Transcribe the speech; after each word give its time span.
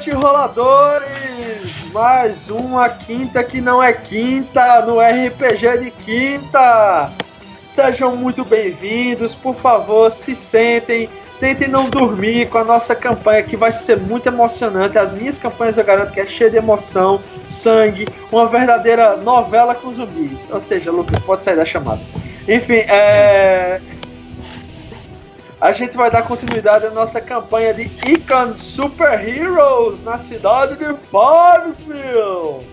noite, 0.00 0.10
roladores! 0.12 1.92
Mais 1.92 2.48
uma 2.48 2.88
quinta 2.88 3.44
que 3.44 3.60
não 3.60 3.82
é 3.82 3.92
quinta 3.92 4.80
no 4.86 4.98
RPG 4.98 5.78
de 5.78 5.90
quinta. 5.90 7.12
Sejam 7.66 8.16
muito 8.16 8.42
bem-vindos, 8.42 9.34
por 9.34 9.54
favor, 9.56 10.10
se 10.10 10.34
sentem, 10.34 11.08
tentem 11.38 11.68
não 11.68 11.90
dormir 11.90 12.48
com 12.48 12.56
a 12.56 12.64
nossa 12.64 12.94
campanha 12.94 13.42
que 13.42 13.56
vai 13.56 13.70
ser 13.70 13.98
muito 13.98 14.26
emocionante. 14.26 14.96
As 14.96 15.10
minhas 15.10 15.36
campanhas 15.36 15.76
eu 15.76 15.84
garanto 15.84 16.12
que 16.12 16.20
é 16.20 16.26
cheia 16.26 16.50
de 16.50 16.56
emoção, 16.56 17.20
sangue, 17.46 18.08
uma 18.32 18.46
verdadeira 18.46 19.16
novela 19.16 19.74
com 19.74 19.92
zumbis. 19.92 20.48
Ou 20.50 20.60
seja, 20.60 20.90
Lucas, 20.90 21.18
pode 21.20 21.42
sair 21.42 21.56
da 21.56 21.64
chamada. 21.66 22.00
Enfim, 22.48 22.78
é 22.88 23.80
a 25.60 25.72
gente 25.72 25.94
vai 25.94 26.10
dar 26.10 26.22
continuidade 26.22 26.86
à 26.86 26.90
nossa 26.90 27.20
campanha 27.20 27.74
de 27.74 27.82
Icon 27.82 28.56
Super 28.56 29.28
Heroes 29.28 30.02
na 30.02 30.16
cidade 30.16 30.76
de 30.76 30.94
Farmsville. 31.10 32.66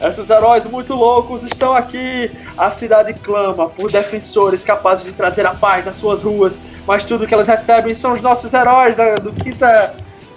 Esses 0.00 0.30
heróis 0.30 0.64
muito 0.64 0.94
loucos 0.94 1.42
estão 1.42 1.74
aqui. 1.74 2.30
A 2.56 2.70
cidade 2.70 3.12
clama 3.12 3.68
por 3.68 3.92
defensores 3.92 4.64
capazes 4.64 5.04
de 5.04 5.12
trazer 5.12 5.44
a 5.44 5.52
paz 5.52 5.86
às 5.86 5.96
suas 5.96 6.22
ruas, 6.22 6.58
mas 6.86 7.04
tudo 7.04 7.26
que 7.26 7.34
elas 7.34 7.46
recebem 7.46 7.94
são 7.94 8.14
os 8.14 8.22
nossos 8.22 8.54
heróis 8.54 8.96
da, 8.96 9.16
do 9.16 9.32
Quinta. 9.32 9.94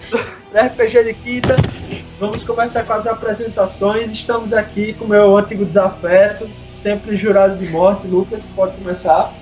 Do 0.10 0.18
RPG 0.54 1.04
de 1.06 1.14
Quinta. 1.14 1.56
Vamos 2.20 2.44
começar 2.44 2.84
com 2.84 2.94
as 2.94 3.08
apresentações. 3.08 4.12
Estamos 4.12 4.52
aqui 4.52 4.94
com 4.94 5.06
o 5.06 5.08
meu 5.08 5.38
antigo 5.38 5.64
desafeto, 5.64 6.50
sempre 6.74 7.16
jurado 7.16 7.56
de 7.56 7.70
morte. 7.70 8.08
Lucas, 8.08 8.52
pode 8.54 8.76
começar 8.76 9.34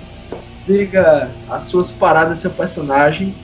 diga 0.70 1.30
as 1.48 1.64
suas 1.64 1.90
paradas, 1.90 2.38
seu 2.38 2.50
personagem. 2.50 3.34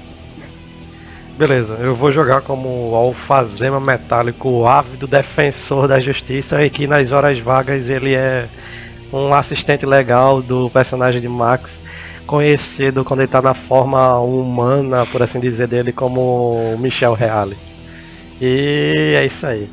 Beleza, 1.36 1.74
eu 1.74 1.94
vou 1.94 2.10
jogar 2.10 2.40
como 2.40 2.94
alfazema 2.94 3.78
metálico, 3.78 4.66
ávido 4.66 5.06
defensor 5.06 5.86
da 5.86 6.00
justiça 6.00 6.64
e 6.64 6.70
que 6.70 6.86
nas 6.86 7.12
horas 7.12 7.38
vagas 7.38 7.90
ele 7.90 8.14
é 8.14 8.48
um 9.12 9.34
assistente 9.34 9.84
legal 9.84 10.40
do 10.40 10.70
personagem 10.70 11.20
de 11.20 11.28
Max, 11.28 11.82
conhecido 12.26 13.04
quando 13.04 13.20
ele 13.20 13.28
tá 13.28 13.42
na 13.42 13.52
forma 13.52 14.18
humana, 14.18 15.04
por 15.06 15.22
assim 15.22 15.38
dizer, 15.38 15.68
dele 15.68 15.92
como 15.92 16.74
Michel 16.78 17.12
Reale. 17.12 17.56
E 18.40 19.14
é 19.14 19.26
isso 19.26 19.46
aí. 19.46 19.68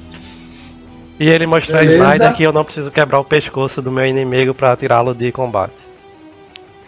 E 1.17 1.29
ele 1.29 1.45
mostra 1.45 1.79
a 1.79 1.83
Snyder 1.85 2.33
que 2.33 2.43
eu 2.43 2.51
não 2.51 2.65
preciso 2.65 2.91
quebrar 2.91 3.19
o 3.19 3.25
pescoço 3.25 3.81
do 3.81 3.91
meu 3.91 4.05
inimigo 4.05 4.53
para 4.53 4.75
tirá-lo 4.75 5.15
de 5.15 5.31
combate. 5.31 5.92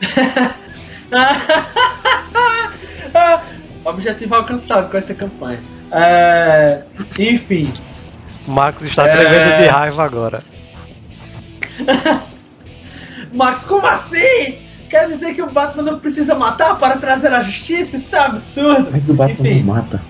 Objetivo 3.85 4.35
alcançado 4.35 4.89
com 4.89 4.97
essa 4.97 5.13
campanha. 5.13 5.59
É, 5.91 6.81
enfim. 7.19 7.71
Max 8.47 8.81
está 8.81 9.03
tremendo 9.03 9.33
é... 9.33 9.63
de 9.63 9.67
raiva 9.67 10.03
agora. 10.03 10.43
Max, 13.33 13.63
como 13.63 13.85
assim? 13.85 14.57
Quer 14.89 15.07
dizer 15.07 15.33
que 15.33 15.41
o 15.41 15.49
Batman 15.49 15.83
não 15.83 15.99
precisa 15.99 16.35
matar 16.35 16.77
para 16.79 16.97
trazer 16.97 17.33
a 17.33 17.41
justiça? 17.41 17.97
Isso 17.97 18.16
é 18.16 18.19
absurdo. 18.19 18.89
Mas 18.91 19.09
o 19.09 19.13
Batman 19.13 19.49
Enfim. 19.49 19.63
não 19.63 19.75
mata. 19.75 20.01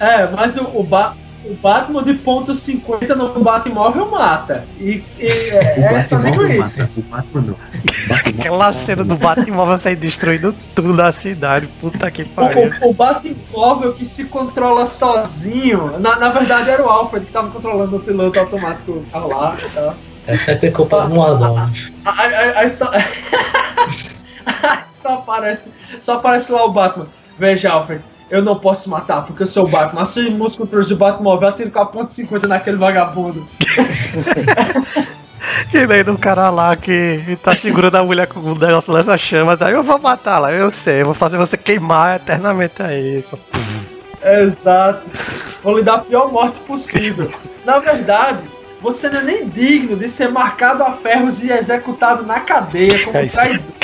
É, 0.00 0.26
mas 0.28 0.56
o, 0.56 0.64
o, 0.74 0.82
ba 0.82 1.16
o 1.44 1.54
Batman 1.54 2.02
de 2.02 2.14
ponto 2.14 2.54
50 2.54 3.14
no 3.14 3.40
Batmóvel 3.40 4.10
mata. 4.10 4.64
E, 4.78 5.04
e 5.18 5.26
é, 5.26 5.80
é 5.80 6.02
só 6.02 6.16
digo 6.16 6.46
isso. 6.46 6.80
Mata. 6.80 6.92
O 6.96 7.02
Batman 7.02 7.40
não. 7.42 7.52
O 7.52 8.08
Batman 8.08 8.40
Aquela 8.40 8.72
cena 8.72 9.04
do 9.04 9.16
Batmóvel 9.16 9.76
sair 9.76 9.96
destruindo 9.96 10.54
tudo 10.74 10.94
na 10.94 11.12
cidade. 11.12 11.66
Puta 11.80 12.10
que 12.10 12.24
pariu. 12.24 12.72
O, 12.82 12.86
o, 12.86 12.90
o 12.90 12.94
Batmóvel 12.94 13.92
que 13.94 14.06
se 14.06 14.24
controla 14.24 14.86
sozinho. 14.86 15.98
Na, 15.98 16.16
na 16.16 16.30
verdade 16.30 16.70
era 16.70 16.84
o 16.84 16.88
Alfred 16.88 17.26
que 17.26 17.32
tava 17.32 17.50
controlando 17.50 17.96
o 17.96 18.00
piloto 18.00 18.40
automático 18.40 19.04
do 19.12 19.28
lá. 19.28 19.56
Tá? 19.74 19.94
Essa 20.26 20.52
é 20.52 20.54
ter 20.54 20.72
culpa 20.72 21.06
no 21.06 21.22
Adão. 21.22 21.68
Aí 22.56 22.70
só. 22.70 22.90
só 25.02 25.14
aparece. 25.14 25.68
Só 26.00 26.14
aparece 26.14 26.50
lá 26.50 26.64
o 26.64 26.72
Batman. 26.72 27.06
Veja, 27.38 27.70
Alfred 27.70 28.02
eu 28.30 28.42
não 28.42 28.58
posso 28.58 28.88
matar, 28.88 29.24
porque 29.26 29.42
eu 29.42 29.46
sou 29.46 29.66
o 29.66 29.68
Batman. 29.68 30.02
Assim, 30.02 30.30
músculo 30.30 30.66
controle 30.66 30.86
de 30.86 30.94
Batmóvel, 30.94 31.48
eu 31.48 31.54
tiro 31.54 31.70
com 31.70 31.78
a 31.80 31.86
ponta 31.86 32.12
50 32.12 32.46
naquele 32.46 32.76
vagabundo. 32.76 33.46
E 35.72 35.86
daí 35.86 36.02
do 36.02 36.16
cara 36.16 36.50
lá 36.50 36.74
que 36.76 37.38
tá 37.42 37.54
segurando 37.54 37.96
a 37.96 38.02
mulher 38.02 38.26
com 38.26 38.40
o 38.40 38.58
negócio 38.58 38.92
lança 38.92 39.18
chamas, 39.18 39.60
aí 39.60 39.74
eu 39.74 39.82
vou 39.82 39.98
matar 39.98 40.38
lá, 40.38 40.52
eu 40.52 40.70
sei, 40.70 41.02
eu 41.02 41.06
vou 41.06 41.14
fazer 41.14 41.36
você 41.36 41.56
queimar 41.56 42.16
eternamente 42.16 42.82
aí. 42.82 43.22
Só... 43.22 43.36
Exato. 44.22 45.10
Vou 45.62 45.76
lhe 45.76 45.82
dar 45.82 45.94
a 45.94 45.98
pior 45.98 46.32
morte 46.32 46.58
possível. 46.60 47.30
Na 47.64 47.78
verdade, 47.78 48.44
você 48.80 49.08
não 49.10 49.20
é 49.20 49.22
nem 49.22 49.48
digno 49.48 49.96
de 49.96 50.08
ser 50.08 50.30
marcado 50.30 50.82
a 50.82 50.92
ferros 50.92 51.42
e 51.42 51.50
executado 51.50 52.22
na 52.22 52.40
cadeia 52.40 53.04
como 53.04 53.18
é 53.18 53.26
traidor. 53.26 53.83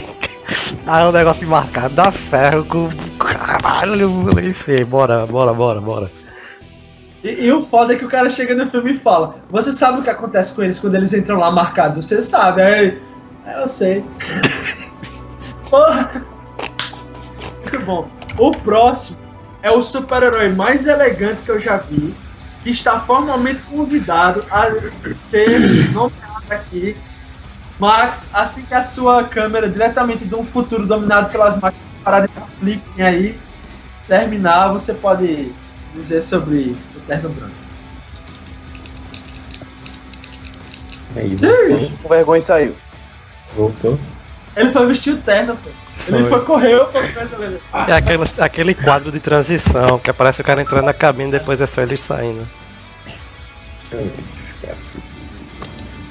Aí 0.87 1.05
o 1.05 1.13
negócio 1.13 1.47
marcado 1.47 1.95
dá 1.95 2.11
ferro 2.11 2.65
com. 2.65 2.89
Caralho, 3.19 4.11
enfim, 4.41 4.85
bora, 4.85 5.27
bora, 5.27 5.53
bora, 5.53 5.81
bora. 5.81 6.11
E, 7.23 7.47
e, 7.47 7.53
o 7.53 7.63
foda 7.63 7.93
é 7.93 7.97
que 7.97 8.05
o 8.05 8.09
cara 8.09 8.31
chega 8.31 8.55
no 8.55 8.71
filme 8.71 8.93
e 8.93 8.99
fala: 8.99 9.37
Você 9.51 9.73
sabe 9.73 10.01
o 10.01 10.03
que 10.03 10.11
acontece 10.11 10.53
com 10.53 10.63
eles 10.63 10.79
quando 10.79 10.95
eles 10.95 11.13
entram 11.13 11.39
lá 11.39 11.51
marcados? 11.51 12.07
Você 12.07 12.23
sabe, 12.23 12.63
aí. 12.63 13.03
É, 13.47 13.63
eu 13.63 13.69
sei. 13.69 14.05
Porra! 15.69 16.25
Muito 17.61 17.87
bom. 17.87 18.09
O 18.39 18.51
próximo 18.51 19.19
é 19.63 19.71
o 19.71 19.83
super-herói 19.83 20.51
mais 20.51 20.87
elegante 20.87 21.43
que 21.43 21.51
eu 21.51 21.61
já 21.61 21.77
vi, 21.77 22.15
que 22.63 22.71
está 22.71 22.99
formalmente 23.01 23.61
convidado 23.63 24.43
a 24.51 24.71
ser 25.15 25.61
nomeado 25.93 26.45
aqui 26.51 26.97
Max, 27.81 28.29
assim 28.35 28.63
que 28.63 28.75
a 28.75 28.85
sua 28.85 29.25
câmera 29.25 29.69
diretamente 29.69 30.27
de 30.27 30.35
um 30.35 30.45
futuro 30.45 30.87
dominado 30.87 31.31
pelas 31.31 31.55
máquinas 31.57 31.87
parar 32.05 32.27
de 32.27 32.33
clique 32.61 33.03
aí, 33.03 33.39
terminar, 34.07 34.69
você 34.69 34.93
pode 34.93 35.51
dizer 35.95 36.23
sobre 36.23 36.77
o 36.95 37.01
terno 37.01 37.31
branco. 37.31 37.55
Aí, 41.17 41.37
com 42.03 42.09
vergonha 42.09 42.43
saiu. 42.43 42.77
Voltou. 43.57 43.99
Ele 44.55 44.73
foi 44.73 44.87
vestir 44.87 45.15
o 45.15 45.19
terno, 45.19 45.57
pô. 45.57 45.71
Ele 46.09 46.29
foi, 46.29 46.45
correr, 46.45 46.85
foi 46.87 47.03
É 47.89 47.93
aquele, 47.93 48.23
aquele 48.39 48.75
quadro 48.75 49.11
de 49.11 49.21
transição 49.21 49.99
que 49.99 50.11
aparece 50.11 50.41
o 50.41 50.45
cara 50.45 50.63
entrando 50.63 50.85
na 50.85 50.95
cabine 50.95 51.29
e 51.29 51.33
depois 51.33 51.61
é 51.61 51.67
só 51.67 51.83
ele 51.83 51.97
saindo. 51.97 52.47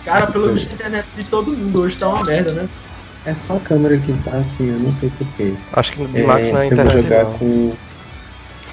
Cara, 0.09 0.25
pelo 0.25 0.51
visto 0.51 0.71
a 0.71 0.73
internet 0.73 1.05
de 1.15 1.23
todo 1.23 1.51
mundo 1.51 1.81
hoje 1.81 1.95
tá 1.95 2.09
uma 2.09 2.23
merda, 2.23 2.51
né? 2.51 2.67
É 3.27 3.33
só 3.35 3.57
a 3.57 3.59
câmera 3.59 3.95
que 3.95 4.11
tá 4.23 4.31
assim, 4.37 4.69
eu 4.69 4.79
não 4.79 4.89
sei 4.89 5.11
porquê. 5.15 5.53
Acho 5.71 5.91
que 5.91 6.01
no 6.01 6.27
Max 6.27 6.47
é, 6.47 6.51
na 6.51 6.65
internet 6.65 7.03
jogar 7.03 7.23
não. 7.25 7.33
com... 7.33 7.73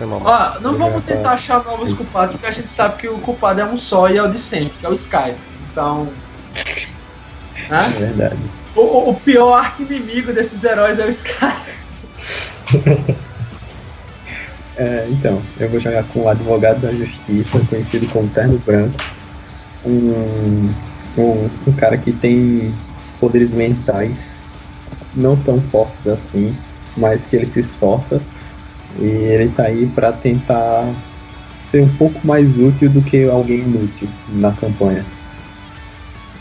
Ó, 0.00 0.60
não 0.60 0.78
vamos 0.78 1.04
tentar 1.04 1.32
achar 1.32 1.62
novos 1.62 1.92
culpados, 1.92 2.32
porque 2.32 2.46
a 2.46 2.52
gente 2.52 2.70
sabe 2.70 2.96
que 2.96 3.08
o 3.08 3.18
culpado 3.18 3.60
é 3.60 3.66
um 3.66 3.76
só 3.76 4.08
e 4.08 4.16
é 4.16 4.22
o 4.22 4.30
de 4.30 4.38
sempre, 4.38 4.78
que 4.78 4.86
é 4.86 4.88
o 4.88 4.94
Sky. 4.94 5.34
Então. 5.70 6.08
Né? 7.68 7.80
É 7.84 7.98
verdade. 7.98 8.36
O, 8.74 9.10
o 9.10 9.14
pior 9.22 9.58
arco 9.58 9.82
inimigo 9.82 10.32
desses 10.32 10.64
heróis 10.64 10.98
é 10.98 11.04
o 11.04 11.10
Sky. 11.10 11.54
é, 14.78 15.06
então, 15.10 15.42
eu 15.60 15.68
vou 15.68 15.80
jogar 15.80 16.04
com 16.04 16.22
o 16.22 16.28
advogado 16.30 16.80
da 16.80 16.92
justiça, 16.92 17.60
conhecido 17.68 18.06
como 18.06 18.26
Terno 18.28 18.58
Branco. 18.58 18.96
Um 19.84 20.72
um, 21.16 21.48
um 21.66 21.72
cara 21.72 21.96
que 21.96 22.12
tem 22.12 22.72
poderes 23.20 23.50
mentais 23.50 24.16
não 25.14 25.36
tão 25.36 25.60
fortes 25.60 26.06
assim, 26.06 26.54
mas 26.96 27.26
que 27.26 27.36
ele 27.36 27.46
se 27.46 27.60
esforça 27.60 28.20
e 28.98 29.04
ele 29.04 29.48
tá 29.50 29.64
aí 29.64 29.86
para 29.86 30.12
tentar 30.12 30.84
ser 31.70 31.82
um 31.82 31.88
pouco 31.88 32.26
mais 32.26 32.58
útil 32.58 32.88
do 32.88 33.02
que 33.02 33.28
alguém 33.28 33.60
inútil 33.60 34.08
na 34.28 34.52
campanha. 34.52 35.04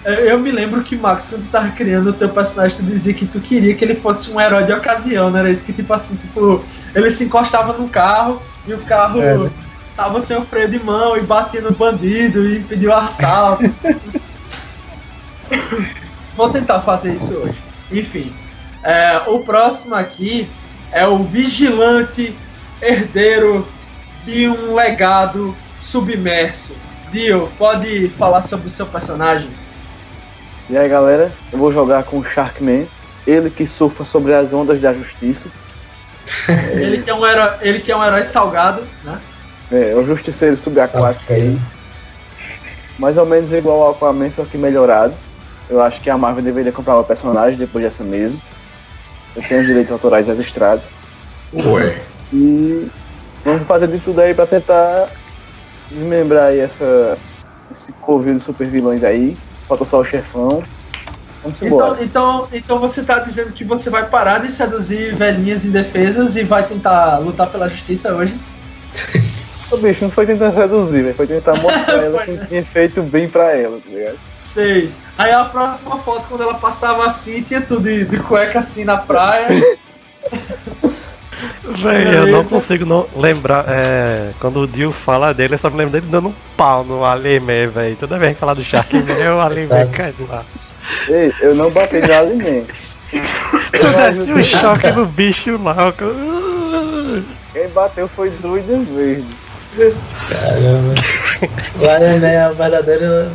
Eu 0.05 0.37
me 0.37 0.51
lembro 0.51 0.83
que, 0.83 0.95
Max, 0.95 1.25
quando 1.29 1.47
tu 1.47 1.49
tava 1.49 1.69
criando 1.69 2.11
o 2.11 2.13
teu 2.13 2.29
personagem, 2.29 2.77
tu 2.77 2.83
dizia 2.83 3.11
que 3.11 3.25
tu 3.25 3.39
queria 3.39 3.73
que 3.73 3.83
ele 3.83 3.95
fosse 3.95 4.29
um 4.29 4.39
herói 4.39 4.63
de 4.63 4.71
ocasião, 4.71 5.31
não 5.31 5.39
era 5.39 5.49
isso? 5.49 5.63
Que, 5.63 5.73
tipo 5.73 5.91
assim, 5.91 6.15
tipo, 6.15 6.63
ele 6.93 7.09
se 7.09 7.23
encostava 7.23 7.73
no 7.73 7.89
carro 7.89 8.39
e 8.67 8.73
o 8.73 8.77
carro 8.79 9.19
é. 9.19 9.49
tava 9.95 10.21
sem 10.21 10.37
o 10.37 10.45
freio 10.45 10.69
de 10.69 10.77
mão 10.77 11.17
e 11.17 11.21
batia 11.21 11.59
no 11.59 11.71
bandido 11.71 12.47
e 12.47 12.59
pediu 12.59 12.93
assalto. 12.93 13.63
Vou 16.35 16.49
tentar 16.49 16.81
fazer 16.81 17.13
isso 17.13 17.33
hoje. 17.33 17.57
Enfim, 17.91 18.33
é, 18.83 19.21
o 19.27 19.39
próximo 19.39 19.95
aqui 19.95 20.49
é 20.91 21.07
o 21.07 21.23
vigilante 21.23 22.35
herdeiro 22.81 23.67
de 24.25 24.47
um 24.47 24.73
legado 24.73 25.55
submerso. 25.79 26.73
Dio, 27.11 27.49
pode 27.57 28.09
falar 28.09 28.41
sobre 28.41 28.67
o 28.67 28.71
seu 28.71 28.85
personagem? 28.85 29.49
E 30.69 30.77
aí 30.77 30.89
galera, 30.89 31.31
eu 31.53 31.59
vou 31.59 31.71
jogar 31.71 32.03
com 32.03 32.19
o 32.19 32.25
Sharkman, 32.25 32.87
ele 33.25 33.49
que 33.49 33.65
surfa 33.65 34.03
sobre 34.03 34.33
as 34.33 34.51
ondas 34.51 34.81
da 34.81 34.93
justiça. 34.93 35.47
ele, 36.73 37.03
que 37.03 37.09
é 37.09 37.13
um 37.13 37.25
herói, 37.25 37.51
ele 37.61 37.79
que 37.79 37.91
é 37.91 37.95
um 37.95 38.03
herói 38.03 38.23
salgado, 38.23 38.81
né? 39.03 39.19
É, 39.71 39.91
é 39.91 39.95
o 39.95 40.05
Justiceiro 40.05 40.57
subaquático 40.57 41.31
aí. 41.31 41.59
Mais 42.97 43.17
ou 43.17 43.25
menos 43.25 43.51
igual 43.51 43.81
ao 43.81 43.91
Aquaman, 43.91 44.29
só 44.29 44.43
que 44.45 44.57
melhorado. 44.57 45.13
Eu 45.69 45.81
acho 45.81 46.01
que 46.01 46.09
a 46.09 46.17
Marvel 46.17 46.43
deveria 46.43 46.71
comprar 46.71 46.97
o 46.97 47.03
personagem 47.03 47.57
depois 47.57 47.83
dessa 47.83 48.03
mesa. 48.03 48.37
Eu 49.35 49.43
tenho 49.43 49.61
os 49.61 49.67
direitos 49.67 49.91
autorais 49.91 50.27
registrados. 50.27 50.87
Ué. 51.53 52.01
E 52.31 52.87
vamos 53.43 53.67
fazer 53.67 53.87
de 53.87 53.99
tudo 53.99 54.21
aí 54.21 54.33
pra 54.33 54.45
tentar 54.45 55.09
desmembrar 55.89 56.47
aí 56.47 56.59
essa, 56.59 57.17
esse 57.71 57.91
covil 57.93 58.35
de 58.35 58.39
super 58.39 58.67
vilões 58.67 59.03
aí. 59.03 59.35
Falta 59.67 59.85
só 59.85 59.99
o 59.99 60.05
chefão. 60.05 60.63
Vamos 61.43 61.61
embora. 61.61 62.03
Então, 62.03 62.03
então, 62.03 62.47
então 62.51 62.79
você 62.79 63.03
tá 63.03 63.19
dizendo 63.19 63.51
que 63.51 63.63
você 63.63 63.89
vai 63.89 64.07
parar 64.07 64.39
de 64.39 64.51
seduzir 64.51 65.15
velhinhas 65.15 65.65
indefesas 65.65 66.35
e 66.35 66.43
vai 66.43 66.67
tentar 66.67 67.17
lutar 67.19 67.49
pela 67.49 67.67
justiça 67.67 68.13
hoje? 68.13 68.33
O 69.71 69.77
bicho 69.77 70.03
não 70.03 70.11
foi 70.11 70.27
tentando 70.27 70.55
reduzir, 70.55 71.01
velho. 71.01 71.15
Foi 71.15 71.25
tentar 71.25 71.55
mostrar 71.55 71.97
ela 72.03 72.23
que 72.23 72.31
né? 72.33 72.45
tinha 72.47 72.63
feito 72.63 73.01
bem 73.01 73.27
pra 73.27 73.51
ela, 73.51 73.79
tá 73.83 73.89
ligado? 73.89 74.17
Sei. 74.55 74.89
Aí 75.17 75.31
a 75.31 75.43
próxima 75.43 75.97
foto, 75.99 76.27
quando 76.29 76.43
ela 76.43 76.53
passava 76.53 77.05
assim, 77.05 77.41
tinha 77.41 77.59
tudo 77.59 77.81
de, 77.83 78.05
de 78.05 78.17
cueca 78.19 78.59
assim 78.59 78.85
na 78.85 78.97
praia. 78.97 79.47
Véi, 81.61 82.15
eu 82.15 82.27
não 82.27 82.43
consigo 82.45 82.85
não 82.85 83.05
lembrar. 83.15 83.65
É, 83.67 84.31
quando 84.39 84.61
o 84.61 84.67
Dio 84.67 84.91
fala 84.93 85.33
dele, 85.33 85.55
eu 85.55 85.57
só 85.57 85.69
me 85.69 85.75
lembro 85.77 85.91
dele 85.91 86.07
dando 86.09 86.29
um 86.29 86.33
pau 86.55 86.83
no 86.85 87.03
Alime, 87.03 87.67
velho. 87.67 87.95
Toda 87.97 88.17
vez 88.17 88.33
que 88.33 88.39
fala 88.39 88.55
do 88.55 88.63
Sharkman, 88.63 89.03
o 89.35 89.41
Alime 89.41 89.67
cai 89.91 90.13
do 90.13 90.25
lado. 90.27 90.45
Ei, 91.09 91.33
eu 91.41 91.53
não 91.53 91.69
bati 91.69 91.97
em 91.97 92.29
ninguém. 92.29 92.65
Tu 93.11 93.87
desce 93.97 94.31
um 94.31 94.43
choque 94.43 94.91
no 94.91 95.05
bicho 95.05 95.61
lá. 95.61 95.75
o- 95.89 97.23
Quem 97.51 97.67
bateu 97.69 98.07
foi 98.07 98.29
Druida 98.29 98.77
Verde. 98.77 99.25
Caramba. 100.29 100.93
O 101.77 101.83
Iron 101.83 102.25
é 102.25 102.49
o 102.49 102.53
verdadeiro 102.55 103.31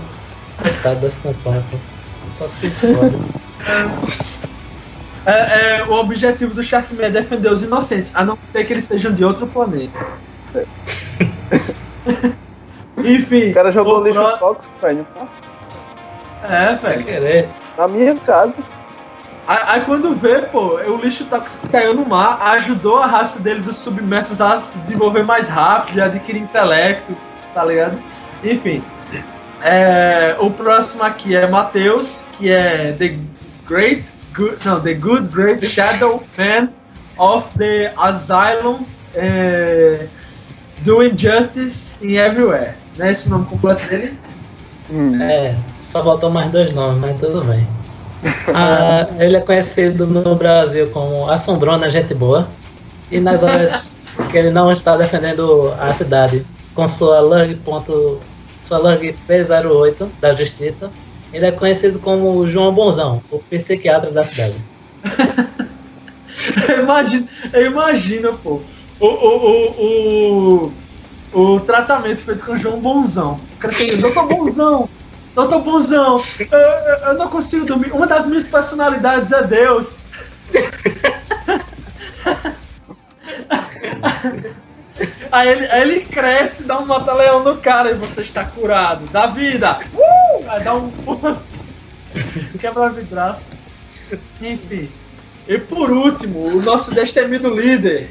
coitado. 0.60 1.10
Só 2.32 2.48
se. 2.48 2.72
É, 5.26 5.76
é, 5.78 5.84
o 5.84 5.92
objetivo 5.92 6.54
do 6.54 6.62
Sharkman 6.62 7.06
é 7.06 7.10
defender 7.10 7.52
os 7.52 7.62
inocentes, 7.62 8.10
a 8.14 8.24
não 8.24 8.38
ser 8.50 8.64
que 8.64 8.72
eles 8.72 8.86
sejam 8.86 9.12
de 9.12 9.24
outro 9.24 9.46
planeta. 9.46 9.98
Enfim. 13.04 13.50
O 13.50 13.54
cara 13.54 13.70
jogou 13.70 14.00
o 14.00 14.04
lixo 14.04 14.20
pro- 14.20 14.38
tóxico, 14.38 14.74
velho. 14.80 15.06
É, 16.42 16.74
velho. 16.76 17.04
querer. 17.04 17.48
Na 17.76 17.86
minha 17.86 18.14
casa. 18.16 18.62
Aí, 19.46 19.58
aí 19.66 19.80
quando 19.82 20.14
vê, 20.14 20.42
pô, 20.42 20.76
o 20.76 20.96
lixo 20.96 21.24
tóxico 21.26 21.68
caiu 21.68 21.94
no 21.94 22.06
mar, 22.06 22.40
ajudou 22.52 22.98
a 22.98 23.06
raça 23.06 23.38
dele 23.38 23.60
dos 23.60 23.76
submersos 23.76 24.40
a 24.40 24.58
se 24.60 24.78
desenvolver 24.78 25.22
mais 25.24 25.48
rápido, 25.48 25.98
e 25.98 26.00
adquirir 26.00 26.42
intelecto, 26.42 27.16
tá 27.54 27.64
ligado? 27.64 27.98
Enfim. 28.42 28.82
É, 29.62 30.36
o 30.40 30.50
próximo 30.50 31.02
aqui 31.02 31.34
é 31.36 31.46
Matheus, 31.46 32.24
que 32.38 32.50
é 32.50 32.92
The 32.98 33.16
Great 33.68 34.04
Good, 34.34 34.56
não, 34.64 34.80
The 34.80 34.94
Good 34.94 35.28
Great 35.28 35.66
Shadow 35.66 36.22
Man 36.38 36.68
of 37.18 37.48
the 37.58 37.92
Asylum 37.96 38.80
é, 39.14 40.06
Doing 40.82 41.16
Justice 41.16 41.96
in 42.02 42.14
Everywhere. 42.16 42.74
Não 42.96 43.06
é 43.06 43.12
esse 43.12 43.26
o 43.28 43.30
nome 43.30 43.46
completo 43.46 43.86
dele? 43.88 44.18
Hum. 44.90 45.20
É, 45.22 45.54
só 45.78 46.02
faltou 46.02 46.30
mais 46.30 46.50
dois 46.50 46.72
nomes, 46.72 46.98
mas 47.00 47.20
tudo 47.20 47.42
bem. 47.44 47.66
Ah, 48.54 49.06
ele 49.18 49.36
é 49.36 49.40
conhecido 49.40 50.06
no 50.06 50.34
Brasil 50.34 50.90
como 50.90 51.30
Assombrona 51.30 51.90
Gente 51.90 52.12
Boa. 52.12 52.48
E 53.10 53.18
nas 53.18 53.42
horas 53.42 53.94
que 54.30 54.36
ele 54.36 54.50
não 54.50 54.70
está 54.70 54.94
defendendo 54.96 55.72
a 55.80 55.92
cidade 55.94 56.44
com 56.74 56.86
sua 56.86 57.20
Lug. 57.20 57.54
ponto- 57.64 58.20
Lug 58.78 59.19
P08 59.26 60.12
da 60.20 60.34
Justiça, 60.34 60.93
ele 61.32 61.46
é 61.46 61.52
conhecido 61.52 62.00
como 62.00 62.46
João 62.49 62.75
Bonzão, 62.75 63.25
o 63.31 63.38
psiquiatra 63.40 64.11
da 64.11 64.25
cidade. 64.25 64.64
Eu 67.52 67.67
imagino, 67.67 68.38
pô. 68.38 68.64
O, 68.99 69.06
o, 69.06 69.70
o, 69.76 70.67
o, 71.32 71.40
o 71.55 71.61
tratamento 71.61 72.22
feito 72.22 72.44
com 72.44 72.52
o 72.52 72.58
João 72.58 72.81
Bonzão. 72.81 73.46
O 73.55 73.58
cara 73.58 73.75
tem, 73.75 73.96
doutor 73.99 74.26
Bonzão, 74.28 74.90
doutor 75.34 75.62
Bonzão, 75.62 76.16
eu, 76.50 76.58
eu- 76.58 76.99
eu 77.08 77.14
não 77.14 77.28
consigo 77.28 77.64
dormir. 77.66 77.93
Uma 77.93 78.06
das 78.06 78.26
minhas 78.26 78.46
personalidades 78.46 79.32
é 79.32 79.46
Deus. 79.46 80.05
Aí 85.32 85.49
ele, 85.49 85.67
aí 85.67 85.82
ele 85.82 86.00
cresce, 86.00 86.64
dá 86.64 86.79
um 86.79 86.87
mata-leão 86.87 87.43
no 87.43 87.56
cara 87.56 87.91
e 87.91 87.94
você 87.94 88.23
está 88.23 88.44
curado. 88.44 89.05
Da 89.11 89.26
vida! 89.26 89.79
Uh! 89.94 90.44
Aí 90.49 90.64
dá 90.64 90.75
um. 90.75 90.91
Quebra 92.61 92.91
vidraça. 92.91 93.43
Enfim. 94.41 94.88
E 95.49 95.58
por 95.58 95.91
último, 95.91 96.47
o 96.47 96.62
nosso 96.62 96.94
destemido 96.94 97.49
líder, 97.49 98.11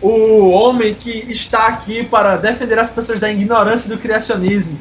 o 0.00 0.48
homem 0.50 0.94
que 0.94 1.10
está 1.30 1.66
aqui 1.66 2.04
para 2.04 2.36
defender 2.36 2.78
as 2.78 2.90
pessoas 2.90 3.18
da 3.20 3.30
ignorância 3.30 3.86
e 3.86 3.90
do 3.90 3.98
criacionismo, 3.98 4.78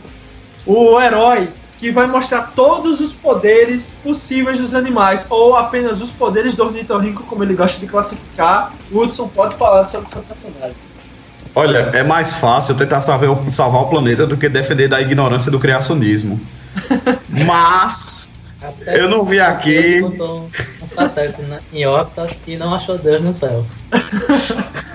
o 0.66 1.00
herói 1.02 1.50
que 1.80 1.92
vai 1.92 2.08
mostrar 2.08 2.54
todos 2.56 3.00
os 3.00 3.14
poderes 3.14 3.96
possíveis 4.04 4.60
dos 4.60 4.74
animais, 4.74 5.26
ou 5.30 5.56
apenas 5.56 6.02
os 6.02 6.10
poderes 6.12 6.56
do 6.56 6.64
ornitorrinco, 6.64 7.24
como 7.24 7.44
ele 7.44 7.54
gosta 7.54 7.80
de 7.80 7.88
classificar. 7.88 8.74
O 8.92 9.00
Hudson 9.00 9.28
pode 9.28 9.56
falar 9.56 9.86
sobre 9.86 10.08
o 10.10 10.12
seu 10.12 10.24
personagem. 10.24 10.87
Olha, 11.58 11.90
é 11.92 12.04
mais 12.04 12.34
fácil 12.34 12.76
tentar 12.76 13.02
salvar, 13.02 13.32
o- 13.32 13.50
salvar 13.50 13.82
o 13.82 13.88
planeta 13.88 14.28
do 14.28 14.38
que 14.38 14.48
defender 14.48 14.88
da 14.88 15.02
ignorância 15.02 15.52
do 15.52 15.60
criacionismo. 15.60 16.40
Mas 17.48 18.54
Até 18.62 19.00
eu 19.00 19.10
não 19.10 19.26
vi 19.26 19.40
aqui. 19.40 20.00
Botou 20.00 20.52
um 20.84 20.88
satélite 20.88 21.42
na, 21.42 21.58
em 21.74 21.84
órbita 21.88 22.28
e 22.46 22.58
não 22.58 22.76
achou 22.76 22.96
Deus 23.00 23.24
no 23.24 23.34
céu. 23.34 23.66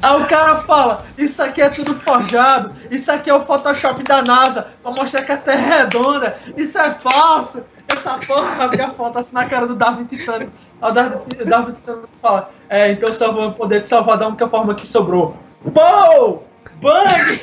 Aí 0.00 0.22
o 0.22 0.26
cara 0.26 0.60
fala, 0.62 1.04
isso 1.16 1.42
aqui 1.42 1.60
é 1.60 1.68
tudo 1.68 1.94
forjado, 1.94 2.72
isso 2.90 3.10
aqui 3.10 3.28
é 3.30 3.34
o 3.34 3.44
Photoshop 3.44 4.02
da 4.04 4.22
NASA, 4.22 4.68
pra 4.82 4.92
mostrar 4.92 5.22
que 5.22 5.32
a 5.32 5.36
Terra 5.36 5.74
é 5.74 5.78
redonda, 5.82 6.36
isso 6.56 6.78
é 6.78 6.94
falso, 6.94 7.62
essa 7.88 8.18
porra 8.26 8.54
rasga 8.54 8.86
a 8.86 8.90
foto 8.94 9.18
assim 9.18 9.34
na 9.34 9.46
cara 9.46 9.66
do 9.66 9.74
Darwin 9.74 10.04
Titânico. 10.04 10.52
Darwin, 10.80 11.20
Darwin 11.44 11.74
Titânico 11.74 12.08
fala, 12.22 12.50
é, 12.68 12.92
então 12.92 13.12
só 13.12 13.32
vou 13.32 13.52
poder 13.52 13.80
te 13.80 13.88
salvar 13.88 14.18
da 14.18 14.28
única 14.28 14.48
forma 14.48 14.74
que 14.74 14.86
sobrou. 14.86 15.36
Pou! 15.74 16.46
Bang! 16.80 17.38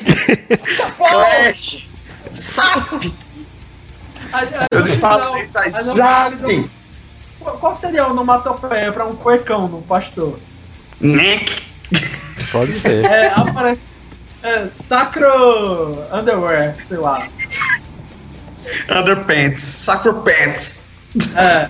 Pou! 0.96 1.06
Flash! 1.08 1.88
Zap! 2.34 3.12
Zap! 5.82 6.70
Qual 7.38 7.58
qual 7.58 7.74
seria 7.74 8.06
o 8.06 8.10
onomatopeia 8.10 8.92
pra 8.92 9.06
um 9.06 9.14
cuecão 9.14 9.68
no 9.68 9.82
pastor? 9.82 10.38
Nick! 11.00 11.62
Pode 12.50 12.72
ser. 12.72 13.04
É, 13.04 13.28
aparece. 13.28 13.88
É, 14.42 14.66
sacro 14.66 15.98
underwear, 16.12 16.76
sei 16.76 16.96
lá. 16.96 17.22
Underpants! 18.90 19.62
Sacro 19.62 20.22
Pants! 20.22 20.82
É. 21.36 21.68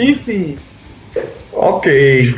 Enfim. 0.00 0.58
Ok. 1.52 2.34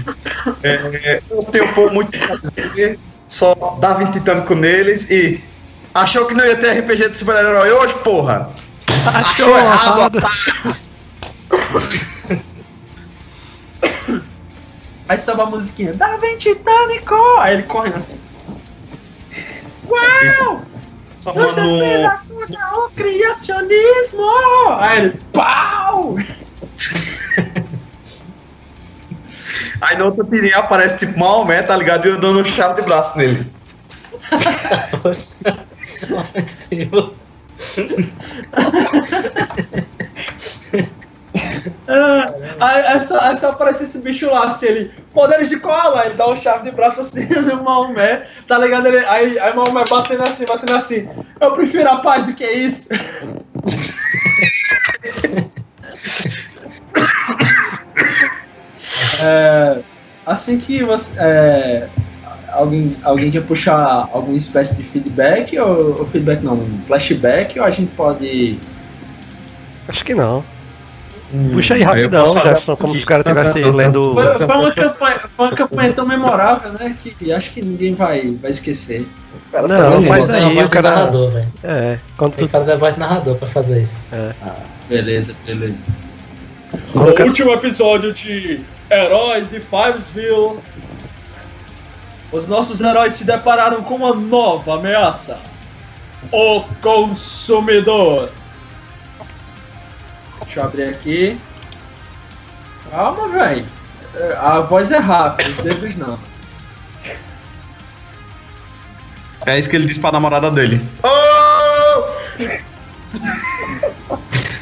É, 0.62 1.22
eu 1.30 1.42
tenho 1.44 1.72
pouco 1.74 1.94
muito 1.94 2.18
pra 2.18 2.36
dizer. 2.36 2.98
Só 3.28 3.54
dava 3.80 4.10
titânico 4.10 4.54
neles 4.54 5.10
e. 5.10 5.42
Achou 5.94 6.26
que 6.26 6.34
não 6.34 6.44
ia 6.44 6.56
ter 6.56 6.80
RPG 6.80 7.10
de 7.10 7.16
super-herói 7.16 7.70
hoje, 7.70 7.94
porra? 8.02 8.50
Achou 9.06 9.56
errado, 9.56 10.16
otários! 10.16 10.90
Aí 15.08 15.18
sobe 15.18 15.42
a 15.42 15.46
musiquinha. 15.46 15.92
Da 15.92 16.18
Titânico! 16.38 17.14
Aí 17.38 17.54
ele 17.54 17.62
correndo 17.64 17.96
assim. 17.96 18.18
Uau! 19.88 20.62
Só 21.20 21.32
contra 21.32 21.62
o 22.74 22.90
criacionismo! 22.90 24.24
Aí 24.78 24.98
ele. 24.98 25.20
Pau! 25.32 26.16
Aí 29.84 29.98
na 29.98 30.06
outra 30.06 30.24
tirinha 30.24 30.56
aparece 30.58 30.98
tipo 30.98 31.18
Maomé, 31.18 31.62
tá 31.62 31.76
ligado? 31.76 32.06
E 32.06 32.10
eu 32.10 32.18
dando 32.18 32.40
um 32.40 32.44
chave 32.44 32.80
de 32.80 32.86
braço 32.86 33.18
nele. 33.18 33.52
Poxa, 35.02 35.34
ofensivo. 36.18 37.14
Ah, 41.88 42.26
aí, 42.60 42.86
aí 42.86 43.00
só, 43.00 43.18
aí 43.20 43.36
só 43.38 43.50
aparece 43.50 43.84
esse 43.84 43.98
bicho 43.98 44.30
lá, 44.30 44.46
assim, 44.46 44.66
ele. 44.66 44.94
Poderes 45.12 45.48
de 45.48 45.58
cola! 45.58 46.06
Ele 46.06 46.14
dá 46.14 46.28
um 46.28 46.36
chave 46.36 46.64
de 46.64 46.70
braço 46.70 47.00
assim 47.00 47.26
no 47.46 47.62
Maomé, 47.62 48.26
tá 48.48 48.58
ligado? 48.58 48.86
Ele, 48.86 49.04
aí, 49.06 49.38
aí 49.38 49.54
Maomé 49.54 49.84
batendo 49.88 50.22
assim, 50.22 50.44
batendo 50.46 50.74
assim. 50.74 51.08
Eu 51.40 51.52
prefiro 51.52 51.88
a 51.88 51.98
paz 51.98 52.24
do 52.24 52.34
que 52.34 52.46
isso. 52.46 52.88
É, 59.24 59.78
assim 60.26 60.58
que 60.58 60.82
você. 60.84 61.12
é, 61.18 61.88
alguém, 62.52 62.94
alguém 63.02 63.30
quer 63.30 63.42
puxar 63.42 64.08
alguma 64.12 64.36
espécie 64.36 64.74
de 64.76 64.82
feedback 64.82 65.58
ou, 65.58 65.98
ou 66.00 66.06
feedback 66.06 66.42
não, 66.42 66.54
um 66.54 66.80
flashback 66.86 67.58
ou 67.58 67.64
a 67.64 67.70
gente 67.70 67.90
pode. 67.96 68.58
Acho 69.88 70.04
que 70.04 70.14
não. 70.14 70.44
Hum, 71.32 71.50
Puxa 71.52 71.74
aí 71.74 71.82
rapidão, 71.82 72.24
Jefferson, 72.26 72.72
a 72.72 72.76
como 72.76 72.94
se 72.94 73.02
o 73.02 73.06
cara 73.06 73.22
estivesse 73.22 73.58
Não, 73.58 73.66
não, 73.66 73.70
não. 73.72 73.76
lendo. 73.76 74.14
Foi, 74.14 74.46
foi 74.46 74.56
uma 74.56 74.70
campanha, 74.72 75.18
foi 75.36 75.46
uma 75.46 75.56
campanha 75.56 75.92
tão 75.92 76.06
memorável, 76.06 76.72
né? 76.74 76.96
Que 77.02 77.32
acho 77.32 77.50
que 77.50 77.60
ninguém 77.64 77.94
vai, 77.94 78.36
vai 78.40 78.50
esquecer. 78.52 79.04
Cara, 79.50 79.66
Não, 79.66 79.82
só 79.92 80.00
que 80.00 80.06
faz 80.06 80.30
aí, 80.30 80.62
o 80.64 80.70
cara- 80.70 80.90
narrador. 80.90 81.42
É, 81.64 81.98
quando 82.16 82.34
Tem 82.36 82.44
tu. 82.46 82.46
que 82.46 82.52
fazer 82.52 82.72
a 82.72 82.76
voz 82.76 82.94
de 82.94 83.00
narrador 83.00 83.34
pra 83.36 83.48
fazer 83.48 83.82
isso. 83.82 84.00
Beleza, 84.88 85.34
beleza. 85.44 85.74
Quando 86.92 87.18
o 87.18 87.22
último 87.24 87.50
episódio 87.52 88.12
de 88.12 88.60
Heróis 88.94 89.50
de 89.50 89.60
Fivesville, 89.60 90.60
os 92.30 92.48
nossos 92.48 92.80
heróis 92.80 93.14
se 93.14 93.24
depararam 93.24 93.82
com 93.82 93.96
uma 93.96 94.14
nova 94.14 94.74
ameaça: 94.74 95.40
o 96.30 96.62
consumidor. 96.80 98.30
Deixa 100.44 100.60
eu 100.60 100.64
abrir 100.64 100.84
aqui. 100.84 101.40
Calma, 102.90 103.28
velho. 103.28 103.66
A 104.38 104.60
voz 104.60 104.92
é 104.92 104.98
rápida, 104.98 105.50
os 105.50 105.56
dedos 105.56 105.96
não. 105.96 106.18
É 109.46 109.58
isso 109.58 109.68
que 109.68 109.76
ele 109.76 109.86
disse 109.86 110.00
pra 110.00 110.12
namorada 110.12 110.50
dele. 110.50 110.80
Oh! 111.02 112.04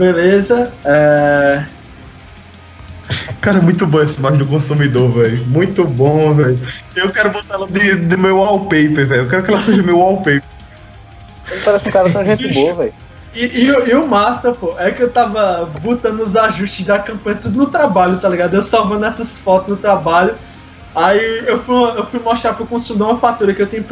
Beleza. 0.00 0.72
É... 0.82 1.62
Cara, 3.42 3.58
é 3.58 3.60
muito 3.60 3.86
bom 3.86 4.00
essa 4.00 4.18
imagem 4.18 4.38
do 4.38 4.46
consumidor, 4.46 5.10
velho. 5.12 5.44
Muito 5.46 5.84
bom, 5.84 6.32
velho. 6.34 6.58
Eu 6.96 7.10
quero 7.10 7.28
botar 7.30 7.54
ela 7.54 7.66
de, 7.66 7.96
de 7.96 8.16
meu 8.16 8.38
wallpaper, 8.38 9.06
velho. 9.06 9.22
Eu 9.24 9.28
quero 9.28 9.42
que 9.42 9.50
ela 9.50 9.60
seja 9.62 9.82
meu 9.82 9.98
wallpaper. 9.98 10.42
Ele 11.50 11.60
parece 11.62 11.88
um 11.88 11.92
cara 11.92 12.08
tão 12.10 12.24
gente 12.24 12.48
boa, 12.54 12.74
velho. 12.74 12.94
E, 13.34 13.64
e, 13.64 13.70
o- 13.72 13.86
e 13.88 13.94
o 13.94 14.06
massa, 14.06 14.52
pô, 14.52 14.74
é 14.78 14.90
que 14.90 15.02
eu 15.02 15.10
tava 15.10 15.68
botando 15.82 16.20
os 16.20 16.34
ajustes 16.34 16.86
da 16.86 16.98
campanha 16.98 17.38
tudo 17.42 17.58
no 17.58 17.66
trabalho, 17.66 18.18
tá 18.18 18.28
ligado? 18.28 18.54
Eu 18.54 18.62
salvando 18.62 19.04
essas 19.04 19.36
fotos 19.38 19.68
no 19.68 19.76
trabalho. 19.76 20.34
Aí 20.94 21.44
eu 21.46 21.62
fui, 21.62 21.74
eu 21.96 22.06
fui 22.06 22.18
mostrar 22.20 22.54
pro 22.54 22.66
consumidor 22.66 23.10
uma 23.10 23.18
fatura 23.18 23.54
que 23.54 23.62
eu 23.62 23.66
tenho 23.66 23.84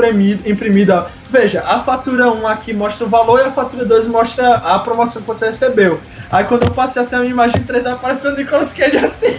imprimido, 0.45 0.93
ó. 0.93 1.07
Veja, 1.31 1.63
a 1.65 1.83
fatura 1.85 2.31
1 2.31 2.47
aqui 2.49 2.73
mostra 2.73 3.07
o 3.07 3.09
valor 3.09 3.39
e 3.39 3.43
a 3.45 3.53
fatura 3.53 3.85
2 3.85 4.07
mostra 4.09 4.55
a 4.57 4.79
promoção 4.81 5.23
que 5.23 5.29
você 5.29 5.47
recebeu. 5.47 6.01
Aí 6.31 6.45
quando 6.45 6.65
eu 6.65 6.71
passei 6.73 7.01
assim 7.03 7.15
a 7.15 7.21
minha 7.21 7.31
imagem 7.31 7.63
3 7.63 7.87
apareceu 7.87 8.33
o 8.33 8.37
Nicolas 8.37 8.73
Cage 8.73 8.99
assim. 8.99 9.29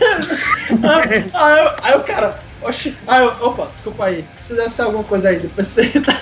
aí, 0.83 1.25
aí, 1.33 1.59
eu- 1.59 1.71
aí 1.83 1.95
o 1.95 2.03
cara, 2.03 2.39
oxi, 2.61 2.97
aí 3.05 3.23
eu, 3.23 3.31
opa, 3.41 3.67
desculpa 3.67 4.05
aí, 4.05 4.25
isso 4.37 4.55
deve 4.55 4.73
ser 4.73 4.83
alguma 4.83 5.03
coisa 5.03 5.29
aí 5.29 5.37
do 5.39 5.49
PC, 5.49 5.83
tá? 6.01 6.17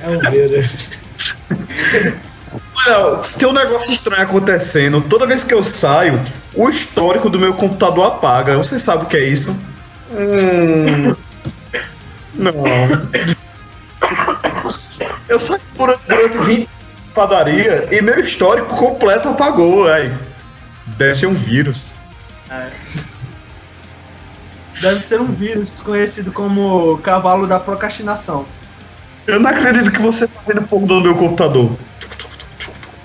É 0.00 0.08
um 0.08 0.30
vírus. 0.30 1.02
Tem 3.38 3.48
um 3.48 3.52
negócio 3.52 3.92
estranho 3.92 4.22
acontecendo. 4.22 5.00
Toda 5.02 5.26
vez 5.26 5.44
que 5.44 5.52
eu 5.52 5.62
saio, 5.62 6.20
o 6.54 6.68
histórico 6.68 7.28
do 7.28 7.38
meu 7.38 7.52
computador 7.54 8.06
apaga. 8.06 8.56
Você 8.56 8.78
sabe 8.78 9.04
o 9.04 9.06
que 9.06 9.16
é 9.16 9.24
isso? 9.24 9.54
Hum. 10.12 11.14
Não. 12.34 12.52
Eu 15.28 15.38
saí 15.38 15.60
por- 15.76 15.98
durante 16.08 16.38
20 16.38 16.60
de 16.60 16.68
padaria 17.14 17.88
e 17.90 18.00
meu 18.00 18.18
histórico 18.20 18.74
completo 18.76 19.28
apagou, 19.28 19.86
aí. 19.88 20.12
Deve 20.96 21.14
ser 21.14 21.26
um 21.26 21.34
vírus. 21.34 21.94
Deve 24.80 25.02
ser 25.04 25.20
um 25.20 25.26
vírus 25.26 25.80
conhecido 25.80 26.30
como 26.32 26.98
cavalo 26.98 27.46
da 27.46 27.58
procrastinação. 27.58 28.44
Eu 29.26 29.40
não 29.40 29.50
acredito 29.50 29.90
que 29.90 30.00
você 30.00 30.26
tá 30.26 30.40
vendo 30.46 30.66
fogo 30.66 30.86
no 30.86 31.00
meu 31.02 31.14
computador. 31.16 31.72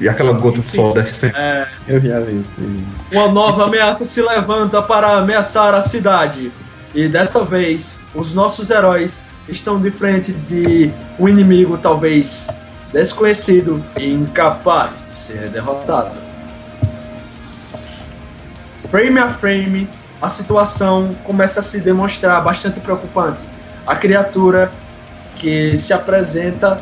E 0.04 0.10
aquela 0.10 0.34
gota 0.34 0.60
de 0.60 0.70
sol 0.70 0.94
descendo. 0.94 1.34
Eu 1.88 1.98
já 2.02 2.20
vi. 2.20 2.44
Uma 3.14 3.30
nova 3.30 3.68
ameaça 3.68 4.04
se 4.04 4.22
levanta 4.22 4.82
para 4.82 5.20
ameaçar 5.20 5.74
a 5.74 5.82
cidade. 5.82 6.52
E 6.94 7.08
dessa 7.08 7.46
vez, 7.46 7.98
os 8.14 8.34
nossos 8.34 8.70
heróis 8.70 9.24
estão 9.48 9.80
de 9.80 9.90
frente 9.90 10.34
de 10.34 10.92
um 11.18 11.30
inimigo 11.30 11.78
talvez 11.78 12.50
desconhecido 12.92 13.82
e 13.98 14.14
incapaz 14.14 14.92
de 15.10 15.16
ser 15.16 15.50
derrotado. 15.50 16.12
Frame 18.92 19.20
a 19.20 19.30
frame, 19.30 19.90
a 20.22 20.28
situação 20.28 21.16
começa 21.24 21.62
a 21.62 21.64
se 21.64 21.80
demonstrar 21.80 22.44
bastante 22.44 22.78
preocupante. 22.82 23.40
A 23.88 23.96
criatura 23.96 24.70
que 25.38 25.78
se 25.78 25.94
apresenta 25.94 26.82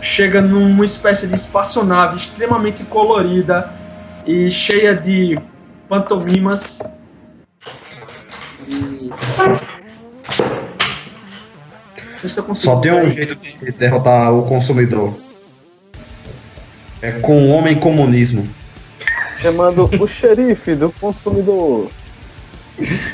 chega 0.00 0.40
numa 0.40 0.84
espécie 0.84 1.26
de 1.26 1.34
espaçonave 1.34 2.16
extremamente 2.16 2.84
colorida 2.84 3.72
e 4.26 4.50
cheia 4.50 4.94
de 4.94 5.38
pantomimas. 5.88 6.80
E... 8.66 9.10
Só 12.54 12.76
tem 12.80 12.92
um 12.92 13.10
jeito 13.10 13.36
de 13.36 13.70
derrotar 13.72 14.32
o 14.32 14.46
consumidor. 14.46 15.16
É 17.00 17.12
com 17.12 17.46
o 17.46 17.50
homem 17.50 17.78
comunismo. 17.78 18.48
Chamando 19.40 19.88
o 20.00 20.06
xerife 20.06 20.74
do 20.74 20.90
consumidor. 20.92 21.88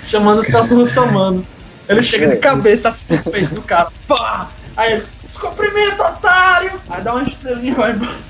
chamando 0.07 0.39
o 0.39 0.43
Celso 0.43 0.75
Russomano. 0.77 1.45
Ele 1.89 2.03
chega 2.03 2.29
de 2.29 2.35
É. 2.35 2.37
cabeça 2.37 2.89
assim 2.89 3.05
no 3.15 3.31
peito 3.31 3.55
do 3.55 3.62
cara. 3.62 3.89
Pá! 4.07 4.49
Aí 4.77 4.93
ele, 4.93 5.03
descobrimento, 5.42 6.02
otário! 6.02 6.72
Aí 6.88 7.02
dá 7.02 7.14
uma 7.14 7.28
estrelinha 7.28 7.72
e 7.72 7.75
vai 7.75 7.92
embora. 7.92 8.18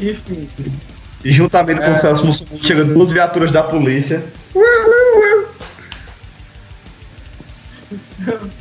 Enfim. 0.00 0.48
E 1.24 1.32
juntamente 1.32 1.80
com 1.80 1.86
É. 1.86 1.92
o 1.92 1.96
Celso 1.96 2.26
Mussolini 2.26 2.62
chegam 2.62 2.86
duas 2.88 3.10
viaturas 3.10 3.50
da 3.50 3.62
polícia. 3.62 4.24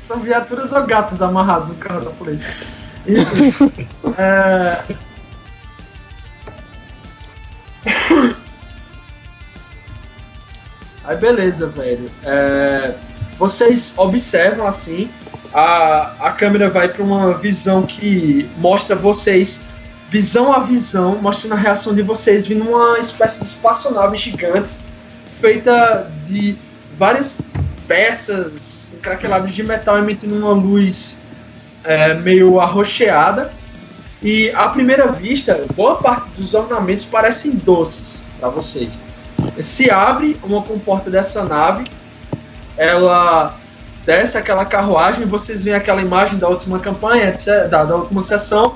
São 0.07 0.19
viaturas 0.19 0.71
ou 0.71 0.85
gatos 0.85 1.21
amarrados 1.21 1.67
no 1.69 1.75
carro 1.75 2.01
da 2.01 2.11
polícia. 2.11 2.47
Enfim. 3.07 3.87
é... 4.17 4.83
Aí 11.03 11.17
beleza, 11.17 11.67
velho. 11.67 12.09
É, 12.23 12.95
Vocês 13.37 13.93
observam 13.97 14.67
assim, 14.67 15.09
a, 15.53 16.13
a 16.19 16.31
câmera 16.31 16.69
vai 16.69 16.89
para 16.89 17.03
uma 17.03 17.33
visão 17.33 17.83
que 17.83 18.49
mostra 18.57 18.95
vocês, 18.95 19.61
visão 20.09 20.53
a 20.53 20.59
visão, 20.59 21.17
mostrando 21.21 21.53
a 21.53 21.57
reação 21.57 21.93
de 21.93 22.01
vocês 22.01 22.47
vindo 22.47 22.63
uma 22.63 22.99
espécie 22.99 23.39
de 23.39 23.45
espaçonave 23.45 24.17
gigante, 24.17 24.69
feita 25.39 26.09
de 26.25 26.55
várias 26.97 27.33
peças 27.87 28.89
encraqueladas 28.93 29.53
de 29.53 29.63
metal 29.63 29.97
emitindo 29.97 30.35
uma 30.35 30.53
luz 30.53 31.17
é, 31.83 32.13
meio 32.15 32.59
arroxeada. 32.59 33.51
E 34.21 34.49
à 34.51 34.67
primeira 34.69 35.11
vista, 35.11 35.63
boa 35.75 35.97
parte 35.97 36.29
dos 36.31 36.53
ornamentos 36.53 37.05
parecem 37.05 37.51
doces 37.51 38.23
para 38.39 38.49
vocês. 38.49 38.89
Se 39.59 39.91
abre 39.91 40.35
uma 40.43 40.63
comporta 40.63 41.09
dessa 41.09 41.43
nave, 41.43 41.83
ela 42.75 43.55
desce 44.07 44.37
aquela 44.37 44.63
carruagem, 44.63 45.25
vocês 45.25 45.61
veem 45.61 45.75
aquela 45.75 46.01
imagem 46.01 46.39
da 46.39 46.47
última 46.47 46.79
campanha, 46.79 47.35
da, 47.69 47.83
da 47.83 47.95
última 47.97 48.23
sessão, 48.23 48.75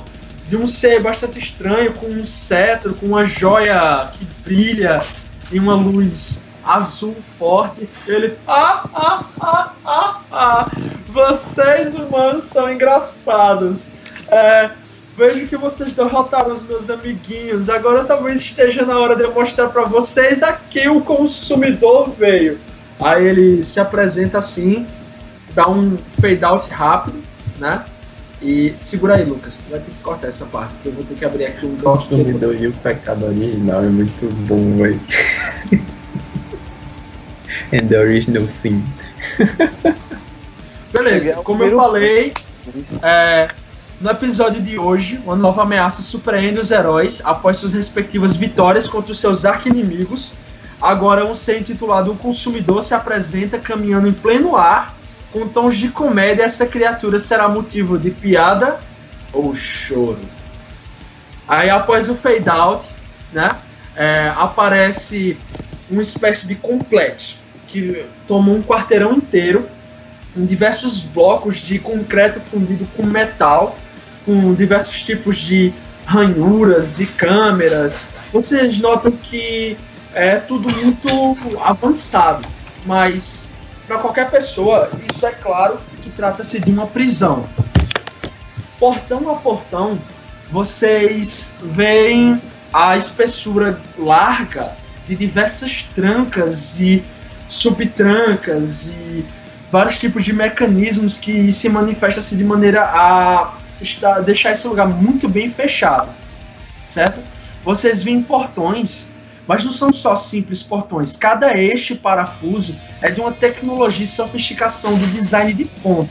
de 0.50 0.58
um 0.58 0.68
ser 0.68 1.02
bastante 1.02 1.40
estranho, 1.40 1.94
com 1.94 2.08
um 2.08 2.26
cetro, 2.26 2.94
com 2.94 3.06
uma 3.06 3.26
joia 3.26 4.12
que 4.12 4.26
brilha 4.44 5.02
e 5.50 5.58
uma 5.58 5.74
luz 5.74 6.42
azul 6.66 7.16
forte. 7.40 7.88
Ele, 8.06 8.34
ah, 8.46 8.84
ah, 8.94 9.24
ah, 9.40 9.74
ah, 9.86 10.22
ah, 10.34 10.72
vocês 11.08 11.96
humanos 11.96 12.44
são 12.44 12.70
engraçados. 12.70 13.88
É, 14.28 14.70
vejo 15.18 15.48
que 15.48 15.56
vocês 15.56 15.94
derrotaram 15.94 16.52
os 16.52 16.62
meus 16.64 16.90
amiguinhos. 16.90 17.70
Agora 17.70 18.04
talvez 18.04 18.42
esteja 18.42 18.86
na 18.86 19.00
hora 19.00 19.16
de 19.16 19.24
eu 19.24 19.34
mostrar 19.34 19.70
para 19.70 19.84
vocês 19.84 20.44
a 20.44 20.60
o 20.94 21.00
consumidor 21.00 22.10
veio. 22.10 22.60
Aí 23.00 23.26
ele 23.26 23.64
se 23.64 23.80
apresenta 23.80 24.38
assim, 24.38 24.86
dá 25.54 25.70
um 25.70 25.98
fade 26.20 26.44
out 26.44 26.70
rápido, 26.70 27.22
né? 27.60 27.84
E 28.42 28.74
segura 28.80 29.16
aí, 29.16 29.24
Lucas. 29.24 29.60
Tu 29.64 29.72
vai 29.72 29.80
ter 29.80 29.92
que 29.92 30.02
cortar 30.02 30.28
essa 30.28 30.46
parte, 30.46 30.74
porque 30.74 30.90
eu 30.90 30.94
vou 30.94 31.04
ter 31.04 31.16
que 31.16 31.26
abrir 31.26 31.46
aqui 31.46 31.66
um 31.66 31.74
O 31.76 31.78
consumidor 31.78 32.56
e 32.56 32.68
o 32.68 32.74
pecado 32.74 33.26
original 33.26 33.84
é 33.84 33.88
muito 33.88 34.34
bom, 34.48 34.78
velho. 34.78 35.00
And 37.72 37.88
the 37.90 38.00
original 38.00 38.44
sin. 38.44 38.84
Beleza, 40.92 41.36
como 41.44 41.64
eu 41.64 41.78
falei, 41.78 42.34
é, 43.02 43.50
No 44.02 44.10
episódio 44.10 44.60
de 44.60 44.80
hoje, 44.80 45.20
uma 45.24 45.36
nova 45.36 45.62
ameaça 45.62 46.02
surpreende 46.02 46.60
os 46.60 46.72
heróis 46.72 47.22
após 47.24 47.58
suas 47.58 47.74
respectivas 47.74 48.36
vitórias 48.36 48.88
contra 48.88 49.12
os 49.12 49.20
seus 49.20 49.46
arqui-inimigos. 49.46 50.32
Agora, 50.82 51.24
um 51.24 51.36
ser 51.36 51.60
intitulado 51.60 52.12
O 52.12 52.16
Consumidor 52.16 52.84
se 52.84 52.96
apresenta 52.96 53.60
caminhando 53.60 54.08
em 54.08 54.12
pleno 54.12 54.58
ar, 54.58 54.96
com 55.32 55.48
tons 55.48 55.78
de 55.78 55.90
comédia. 55.90 56.44
Essa 56.44 56.66
criatura 56.66 57.20
será 57.20 57.48
motivo 57.48 57.98
de 57.98 58.12
piada 58.12 58.80
ou 59.34 59.56
choro. 59.56 60.20
Aí, 61.48 61.70
após 61.70 62.10
o 62.10 62.16
fade 62.16 62.50
out, 62.50 62.86
né, 63.34 63.56
é, 63.96 64.32
aparece 64.36 65.38
uma 65.90 66.02
espécie 66.02 66.48
de 66.48 66.56
complexo 66.56 67.38
que 67.68 68.06
toma 68.28 68.52
um 68.52 68.62
quarteirão 68.62 69.14
inteiro, 69.14 69.68
com 70.34 70.46
diversos 70.46 71.02
blocos 71.02 71.58
de 71.58 71.80
concreto 71.80 72.40
fundido 72.52 72.88
com 72.96 73.04
metal, 73.04 73.78
com 74.26 74.54
diversos 74.54 75.02
tipos 75.04 75.38
de 75.38 75.74
ranhuras 76.06 77.00
e 77.00 77.06
câmeras. 77.06 78.04
Vocês 78.32 78.80
notam 78.80 79.12
que 79.12 79.78
é 80.14 80.38
tudo 80.38 80.70
muito 80.70 81.10
avançado, 81.64 82.48
mas 82.86 83.41
para 83.92 84.00
qualquer 84.00 84.32
pessoa, 84.32 84.90
isso 85.14 85.26
é 85.26 85.32
claro 85.32 85.78
que 86.02 86.10
trata-se 86.10 86.62
de 86.62 86.72
uma 86.72 86.88
prisão. 86.88 87.46
Portão 88.80 89.30
a 89.30 89.36
portão, 89.36 90.00
vocês 90.50 91.52
veem 91.62 92.42
a 92.72 92.96
espessura 92.96 93.78
larga 93.98 94.72
de 95.06 95.14
diversas 95.14 95.84
trancas 95.94 96.80
e 96.80 97.04
subtrancas 97.50 98.88
e 98.88 99.26
vários 99.70 100.00
tipos 100.00 100.24
de 100.24 100.32
mecanismos 100.32 101.18
que 101.18 101.52
se 101.52 101.68
manifestam 101.68 102.24
assim, 102.24 102.38
de 102.38 102.46
maneira 102.46 102.84
a 102.84 103.58
deixar 104.24 104.54
esse 104.54 104.66
lugar 104.70 104.88
muito 104.88 105.28
bem 105.28 105.52
fechado, 105.52 106.08
certo? 106.82 107.20
Vocês 107.62 108.02
veem 108.02 108.24
portões, 108.24 109.06
mas 109.52 109.66
não 109.66 109.74
são 109.74 109.92
só 109.92 110.16
simples 110.16 110.64
portões. 110.64 111.18
Cada 111.18 111.58
eixo 111.58 111.92
e 111.92 111.98
parafuso 111.98 112.74
é 113.02 113.12
de 113.12 113.20
uma 113.20 113.34
tecnologia 113.34 114.06
e 114.06 114.08
sofisticação 114.08 114.98
do 114.98 115.06
design 115.08 115.54
de 115.54 115.66
ponta. 115.66 116.10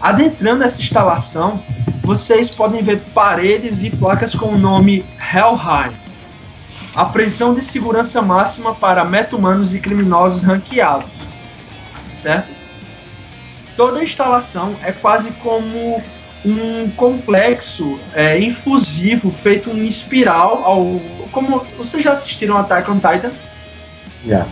Adentrando 0.00 0.64
essa 0.64 0.80
instalação, 0.80 1.62
vocês 2.02 2.48
podem 2.48 2.82
ver 2.82 3.02
paredes 3.12 3.82
e 3.82 3.90
placas 3.90 4.34
com 4.34 4.54
o 4.54 4.58
nome 4.58 5.04
Helheim, 5.20 5.94
a 6.94 7.04
prisão 7.04 7.52
de 7.52 7.60
segurança 7.60 8.22
máxima 8.22 8.74
para 8.74 9.04
meta-humanos 9.04 9.74
e 9.74 9.78
criminosos 9.78 10.40
ranqueados, 10.40 11.10
certo? 12.22 12.48
Toda 13.76 13.98
a 14.00 14.02
instalação 14.02 14.74
é 14.82 14.92
quase 14.92 15.30
como 15.42 16.02
um 16.46 16.88
complexo 16.90 17.98
é, 18.14 18.38
infusivo 18.38 19.32
feito 19.32 19.68
em 19.70 19.86
espiral 19.86 20.62
ao 20.64 21.00
como 21.32 21.66
vocês 21.76 22.02
já 22.02 22.12
assistiram 22.12 22.56
Attack 22.56 22.90
on 22.90 22.94
Titan? 22.94 23.32
Já. 24.24 24.46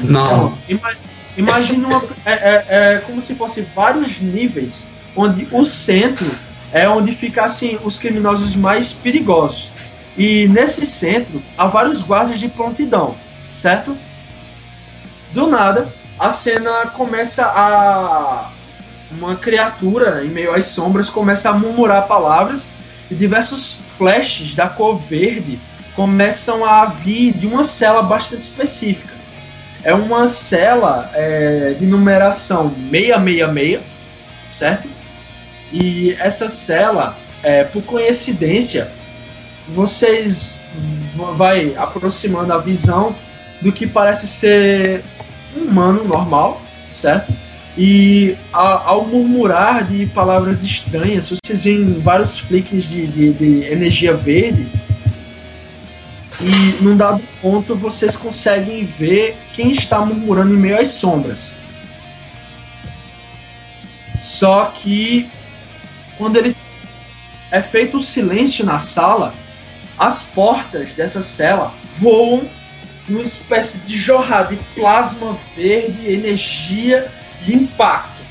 Não. 0.00 0.56
Então, 0.68 0.90
imagina 1.36 1.86
uma, 1.86 2.02
é, 2.24 2.32
é, 2.32 2.64
é, 2.68 2.98
como 3.06 3.20
se 3.20 3.34
fosse 3.34 3.60
vários 3.74 4.20
níveis 4.20 4.86
onde 5.14 5.46
o 5.52 5.66
centro 5.66 6.28
é 6.72 6.88
onde 6.88 7.14
ficam 7.14 7.44
assim, 7.44 7.78
os 7.84 7.98
criminosos 7.98 8.56
mais 8.56 8.92
perigosos. 8.92 9.70
E 10.16 10.48
nesse 10.48 10.86
centro 10.86 11.42
há 11.56 11.66
vários 11.66 12.02
guardas 12.02 12.40
de 12.40 12.48
prontidão, 12.48 13.14
certo? 13.52 13.96
Do 15.32 15.46
nada, 15.46 15.92
a 16.18 16.30
cena 16.30 16.86
começa 16.86 17.44
a. 17.44 18.50
Uma 19.10 19.36
criatura 19.36 20.24
em 20.24 20.30
meio 20.30 20.54
às 20.54 20.66
sombras 20.66 21.10
começa 21.10 21.50
a 21.50 21.52
murmurar 21.52 22.06
palavras 22.06 22.68
e 23.10 23.14
diversos 23.14 23.76
flashes 23.96 24.54
da 24.54 24.68
cor 24.68 24.96
verde 24.98 25.58
começam 25.94 26.64
a 26.64 26.86
vir 26.86 27.32
de 27.32 27.46
uma 27.46 27.64
cela 27.64 28.02
bastante 28.02 28.42
específica. 28.42 29.14
É 29.82 29.94
uma 29.94 30.26
cela 30.28 31.10
é, 31.14 31.74
de 31.78 31.86
numeração 31.86 32.68
666, 32.90 33.82
certo? 34.50 34.88
E 35.72 36.16
essa 36.18 36.48
cela, 36.48 37.16
é, 37.42 37.64
por 37.64 37.82
coincidência, 37.82 38.90
vocês 39.68 40.54
vai 41.36 41.74
aproximando 41.76 42.52
a 42.52 42.58
visão 42.58 43.14
do 43.60 43.72
que 43.72 43.86
parece 43.86 44.26
ser 44.26 45.02
um 45.56 45.64
humano 45.64 46.04
normal, 46.04 46.60
certo? 46.92 47.32
E 47.76 48.36
ao 48.52 49.04
murmurar 49.04 49.84
de 49.84 50.06
palavras 50.06 50.62
estranhas, 50.62 51.30
vocês 51.30 51.64
veem 51.64 52.00
vários 52.00 52.38
flicks 52.38 52.84
de, 52.88 53.06
de, 53.06 53.32
de 53.32 53.64
energia 53.64 54.14
verde. 54.14 54.66
E 56.40 56.82
num 56.82 56.96
dado 56.96 57.22
ponto 57.42 57.74
vocês 57.74 58.16
conseguem 58.16 58.84
ver 58.84 59.36
quem 59.54 59.72
está 59.72 60.04
murmurando 60.04 60.54
em 60.54 60.58
meio 60.58 60.80
às 60.80 60.88
sombras. 60.88 61.52
Só 64.22 64.66
que 64.66 65.28
quando 66.16 66.36
ele 66.36 66.56
é 67.50 67.60
feito 67.60 67.98
o 67.98 68.02
silêncio 68.02 68.64
na 68.64 68.78
sala, 68.78 69.34
as 69.98 70.22
portas 70.22 70.90
dessa 70.90 71.22
cela 71.22 71.74
voam 71.98 72.48
numa 73.08 73.22
espécie 73.22 73.78
de 73.78 73.98
jorrada 73.98 74.54
de 74.54 74.62
plasma 74.74 75.36
verde, 75.56 76.12
energia 76.12 77.10
e 77.46 77.54
impacto. 77.54 78.24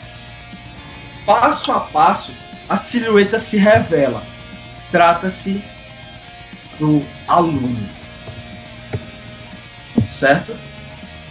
Passo 1.26 1.72
a 1.72 1.80
passo, 1.80 2.34
a 2.68 2.78
silhueta 2.78 3.40
se 3.40 3.58
revela. 3.58 4.24
Trata-se 4.92 5.64
do 6.80 7.02
aluno. 7.28 7.88
Certo? 10.08 10.56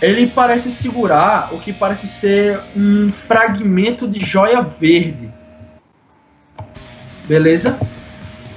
Ele 0.00 0.26
parece 0.26 0.70
segurar 0.70 1.52
o 1.52 1.60
que 1.60 1.72
parece 1.72 2.06
ser 2.06 2.60
um 2.76 3.10
fragmento 3.10 4.08
de 4.08 4.18
joia 4.18 4.60
verde 4.60 5.30
Beleza? 7.26 7.78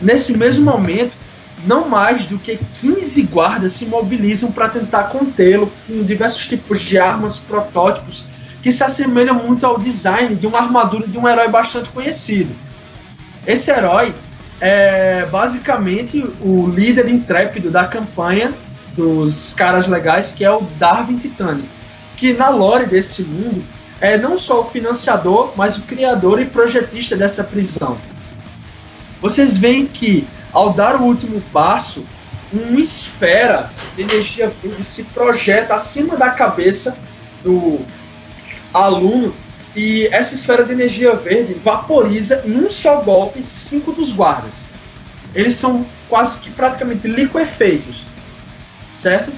Nesse 0.01 0.37
mesmo 0.37 0.65
momento, 0.65 1.13
não 1.65 1.87
mais 1.87 2.25
do 2.25 2.37
que 2.37 2.59
15 2.81 3.21
guardas 3.23 3.73
se 3.73 3.85
mobilizam 3.85 4.51
para 4.51 4.69
tentar 4.69 5.05
contê-lo 5.05 5.71
com 5.87 6.03
diversos 6.03 6.47
tipos 6.47 6.81
de 6.81 6.97
armas, 6.97 7.37
protótipos, 7.37 8.23
que 8.65 8.71
se 8.71 8.83
assemelham 8.83 9.35
muito 9.35 9.63
ao 9.63 9.77
design 9.77 10.33
de 10.33 10.47
uma 10.47 10.57
armadura 10.57 11.07
de 11.07 11.15
um 11.19 11.29
herói 11.29 11.47
bastante 11.47 11.87
conhecido. 11.91 12.49
Esse 13.45 13.69
herói 13.69 14.11
é 14.59 15.23
basicamente 15.27 16.27
o 16.41 16.65
líder 16.65 17.07
intrépido 17.07 17.69
da 17.69 17.85
campanha 17.85 18.51
dos 18.97 19.53
caras 19.53 19.85
legais, 19.85 20.31
que 20.31 20.43
é 20.43 20.49
o 20.49 20.61
Darwin 20.79 21.19
Titanic, 21.19 21.69
que 22.17 22.33
na 22.33 22.49
lore 22.49 22.87
desse 22.87 23.21
mundo 23.21 23.61
é 24.01 24.17
não 24.17 24.35
só 24.35 24.61
o 24.61 24.71
financiador, 24.71 25.53
mas 25.55 25.77
o 25.77 25.83
criador 25.83 26.41
e 26.41 26.45
projetista 26.45 27.15
dessa 27.15 27.43
prisão 27.43 27.99
vocês 29.21 29.57
veem 29.57 29.85
que 29.85 30.27
ao 30.51 30.73
dar 30.73 31.01
o 31.01 31.03
último 31.03 31.39
passo, 31.53 32.03
uma 32.51 32.79
esfera 32.79 33.71
de 33.95 34.01
energia 34.01 34.51
se 34.81 35.03
projeta 35.03 35.75
acima 35.75 36.15
da 36.15 36.31
cabeça 36.31 36.97
do 37.43 37.79
aluno 38.75 39.33
e 39.75 40.07
essa 40.07 40.35
esfera 40.35 40.63
de 40.63 40.71
energia 40.71 41.15
verde 41.15 41.53
vaporiza 41.53 42.43
em 42.45 42.57
um 42.57 42.69
só 42.69 43.01
golpe 43.01 43.43
cinco 43.43 43.91
dos 43.91 44.11
guardas. 44.11 44.53
Eles 45.33 45.55
são 45.55 45.85
quase 46.07 46.39
que 46.39 46.49
praticamente 46.49 47.07
liquefeitos, 47.07 48.03
certo? 49.01 49.31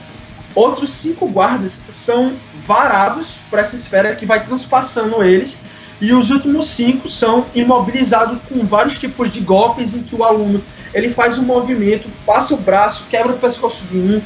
Outros 0.54 0.90
cinco 0.92 1.28
guardas 1.28 1.80
são 1.90 2.34
varados 2.66 3.36
por 3.50 3.60
essa 3.60 3.76
esfera 3.76 4.16
que 4.16 4.26
vai 4.26 4.46
transpassando 4.46 5.24
eles 5.24 5.58
e 6.00 6.14
os 6.14 6.30
últimos 6.30 6.68
cinco 6.68 7.10
são 7.10 7.46
imobilizados 7.56 8.40
com 8.48 8.64
vários 8.66 9.00
tipos 9.00 9.32
de 9.32 9.40
golpes 9.40 9.96
em 9.96 10.04
que 10.04 10.16
o 10.16 10.24
aluno 10.24 10.64
ele 10.94 11.12
faz 11.14 11.38
um 11.38 11.44
movimento, 11.44 12.10
passa 12.26 12.54
o 12.54 12.58
braço, 12.58 13.06
quebra 13.10 13.34
o 13.34 13.38
pescoço 13.38 13.84
de 13.86 13.98
um, 13.98 14.22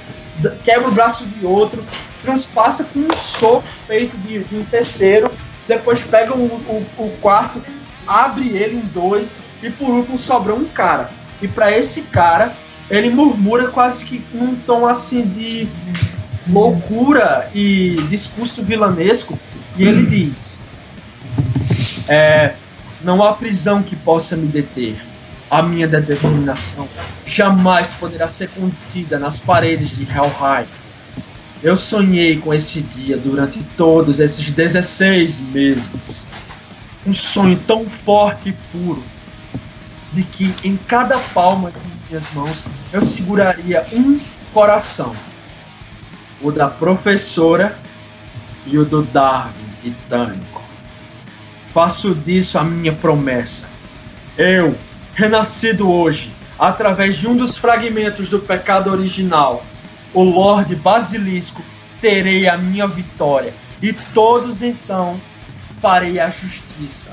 quebra 0.63 0.87
o 0.87 0.91
braço 0.91 1.25
de 1.25 1.45
outro, 1.45 1.83
transpassa 2.21 2.83
com 2.83 2.99
um 2.99 3.13
soco 3.13 3.67
feito 3.87 4.17
de, 4.19 4.43
de 4.43 4.55
um 4.55 4.63
terceiro, 4.63 5.31
depois 5.67 6.01
pega 6.01 6.33
o, 6.33 6.45
o, 6.45 6.85
o, 6.97 7.09
quarto, 7.21 7.61
abre 8.05 8.49
ele 8.49 8.77
em 8.77 8.81
dois 8.81 9.39
e 9.61 9.69
por 9.69 9.89
último 9.89 10.17
sobra 10.17 10.53
um 10.53 10.65
cara. 10.65 11.09
E 11.41 11.47
para 11.47 11.75
esse 11.75 12.01
cara, 12.03 12.55
ele 12.89 13.09
murmura 13.09 13.67
quase 13.67 14.03
que 14.03 14.23
num 14.33 14.55
tom 14.55 14.85
assim 14.85 15.23
de 15.23 15.67
loucura 16.47 17.49
e 17.53 17.95
discurso 18.09 18.63
vilanesco, 18.63 19.37
e 19.77 19.83
ele 19.83 20.05
diz: 20.05 20.59
é, 22.07 22.53
não 23.01 23.23
há 23.23 23.33
prisão 23.33 23.81
que 23.81 23.95
possa 23.95 24.35
me 24.35 24.47
deter. 24.47 25.10
A 25.51 25.61
minha 25.61 25.85
determinação 25.85 26.87
jamais 27.25 27.87
poderá 27.99 28.29
ser 28.29 28.49
contida 28.51 29.19
nas 29.19 29.37
paredes 29.37 29.89
de 29.89 30.03
Helheim. 30.03 30.65
Eu 31.61 31.75
sonhei 31.75 32.37
com 32.37 32.53
esse 32.53 32.79
dia 32.79 33.17
durante 33.17 33.61
todos 33.75 34.21
esses 34.21 34.49
16 34.49 35.41
meses. 35.41 36.29
Um 37.05 37.13
sonho 37.13 37.59
tão 37.67 37.85
forte 37.89 38.47
e 38.47 38.53
puro 38.71 39.03
de 40.13 40.23
que 40.23 40.55
em 40.63 40.77
cada 40.77 41.19
palma 41.19 41.69
de 41.69 41.79
minhas 42.07 42.33
mãos 42.33 42.63
eu 42.93 43.05
seguraria 43.05 43.85
um 43.91 44.17
coração. 44.53 45.13
O 46.41 46.49
da 46.49 46.69
professora 46.69 47.77
e 48.65 48.77
o 48.77 48.85
do 48.85 49.03
Darwin 49.03 49.51
titânico. 49.81 50.61
Faço 51.73 52.15
disso 52.15 52.57
a 52.57 52.63
minha 52.63 52.93
promessa. 52.93 53.67
Eu, 54.37 54.73
renascido 55.13 55.91
hoje, 55.91 56.31
através 56.57 57.17
de 57.17 57.27
um 57.27 57.35
dos 57.35 57.57
fragmentos 57.57 58.29
do 58.29 58.39
pecado 58.39 58.91
original, 58.91 59.63
o 60.13 60.23
Lorde 60.23 60.75
Basilisco, 60.75 61.63
terei 61.99 62.47
a 62.47 62.57
minha 62.57 62.87
vitória, 62.87 63.53
e 63.81 63.93
todos 63.93 64.61
então 64.61 65.19
farei 65.81 66.19
a 66.19 66.29
justiça. 66.29 67.11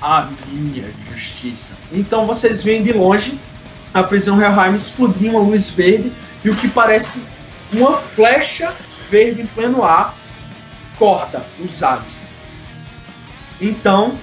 A 0.00 0.28
minha 0.48 0.90
justiça. 1.10 1.74
Então 1.92 2.26
vocês 2.26 2.62
veem 2.62 2.82
de 2.82 2.92
longe 2.92 3.38
a 3.94 4.02
prisão 4.02 4.40
Helheim 4.40 4.74
explodir 4.74 5.30
uma 5.30 5.40
luz 5.40 5.68
verde 5.68 6.12
e 6.44 6.50
o 6.50 6.56
que 6.56 6.68
parece 6.68 7.22
uma 7.72 7.96
flecha 7.96 8.74
verde 9.10 9.42
em 9.42 9.46
pleno 9.46 9.84
ar 9.84 10.14
corta 10.98 11.44
os 11.58 11.82
ares. 11.82 12.20
Então, 13.60 14.14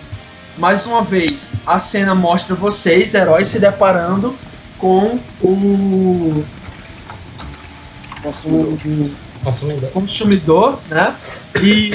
mais 0.59 0.85
uma 0.85 1.03
vez, 1.03 1.51
a 1.65 1.79
cena 1.79 2.13
mostra 2.13 2.53
vocês, 2.53 3.13
heróis, 3.13 3.47
se 3.47 3.59
deparando 3.59 4.35
com 4.77 5.17
o 5.41 6.43
Consumidor. 8.21 9.11
Consumidor. 9.43 9.89
consumidor, 9.91 10.79
né? 10.89 11.15
E 11.61 11.91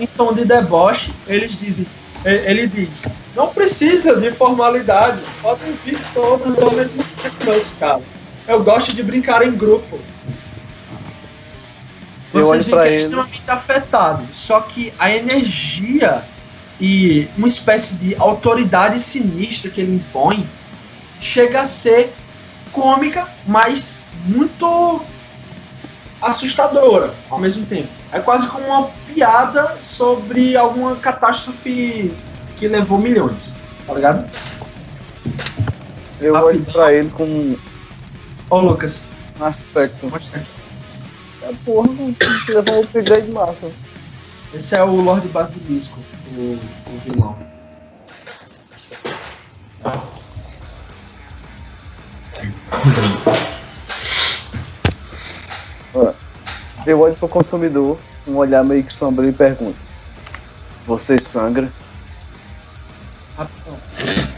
em 0.00 0.06
tom 0.06 0.32
de 0.32 0.44
deboche, 0.44 1.12
eles 1.28 1.56
dizem, 1.56 1.86
ele 2.24 2.66
diz, 2.66 3.04
não 3.36 3.48
precisa 3.48 4.16
de 4.16 4.32
formalidade, 4.32 5.20
podem 5.40 5.72
vir 5.84 5.98
todos 6.12 6.58
ao 6.58 6.72
mesmo 6.72 7.04
tempo, 7.22 7.36
caros. 7.78 8.04
Eu 8.48 8.64
gosto 8.64 8.92
de 8.92 9.02
brincar 9.02 9.46
em 9.46 9.52
grupo. 9.52 10.00
Vocês 12.32 12.66
que 12.66 12.74
é 12.74 12.96
extremamente 12.96 13.42
afetado. 13.46 14.24
Só 14.34 14.60
que 14.60 14.92
a 14.98 15.10
energia 15.10 16.24
e 16.80 17.28
uma 17.36 17.48
espécie 17.48 17.94
de 17.94 18.14
autoridade 18.16 19.00
sinistra 19.00 19.70
que 19.70 19.80
ele 19.80 19.96
impõe 19.96 20.46
chega 21.20 21.62
a 21.62 21.66
ser 21.66 22.12
cômica, 22.72 23.26
mas 23.46 23.98
muito 24.24 25.02
assustadora 26.20 27.14
ao 27.30 27.38
mesmo 27.38 27.64
tempo. 27.66 27.88
É 28.12 28.20
quase 28.20 28.46
como 28.48 28.66
uma 28.66 28.90
piada 29.12 29.76
sobre 29.78 30.56
alguma 30.56 30.96
catástrofe 30.96 32.12
que 32.56 32.68
levou 32.68 32.98
milhões, 32.98 33.52
tá 33.86 33.94
ligado? 33.94 34.30
Eu 36.20 36.34
olho 36.34 36.58
Rapidão. 36.58 36.72
pra 36.72 36.92
ele 36.92 37.10
com 37.10 37.24
um 37.24 37.56
Ô 38.50 38.60
Lucas, 38.60 39.02
aspecto. 39.40 40.06
mostra. 40.10 40.44
É 41.42 41.52
porra, 41.64 41.88
levar 42.48 42.72
um 42.72 42.80
upgrade 42.82 43.30
massa. 43.30 43.70
Esse 44.52 44.74
é 44.74 44.82
o 44.82 44.94
Lorde 44.96 45.28
Basilisco, 45.28 45.98
o, 46.36 46.58
o 46.86 46.98
vilão. 47.04 47.36
Eu 56.86 57.00
olho 57.00 57.14
pro 57.14 57.28
consumidor, 57.28 57.98
um 58.26 58.36
olhar 58.36 58.64
meio 58.64 58.82
que 58.82 58.92
sombrio 58.92 59.28
e 59.28 59.32
pergunto: 59.32 59.78
Você 60.86 61.18
sangra? 61.18 61.70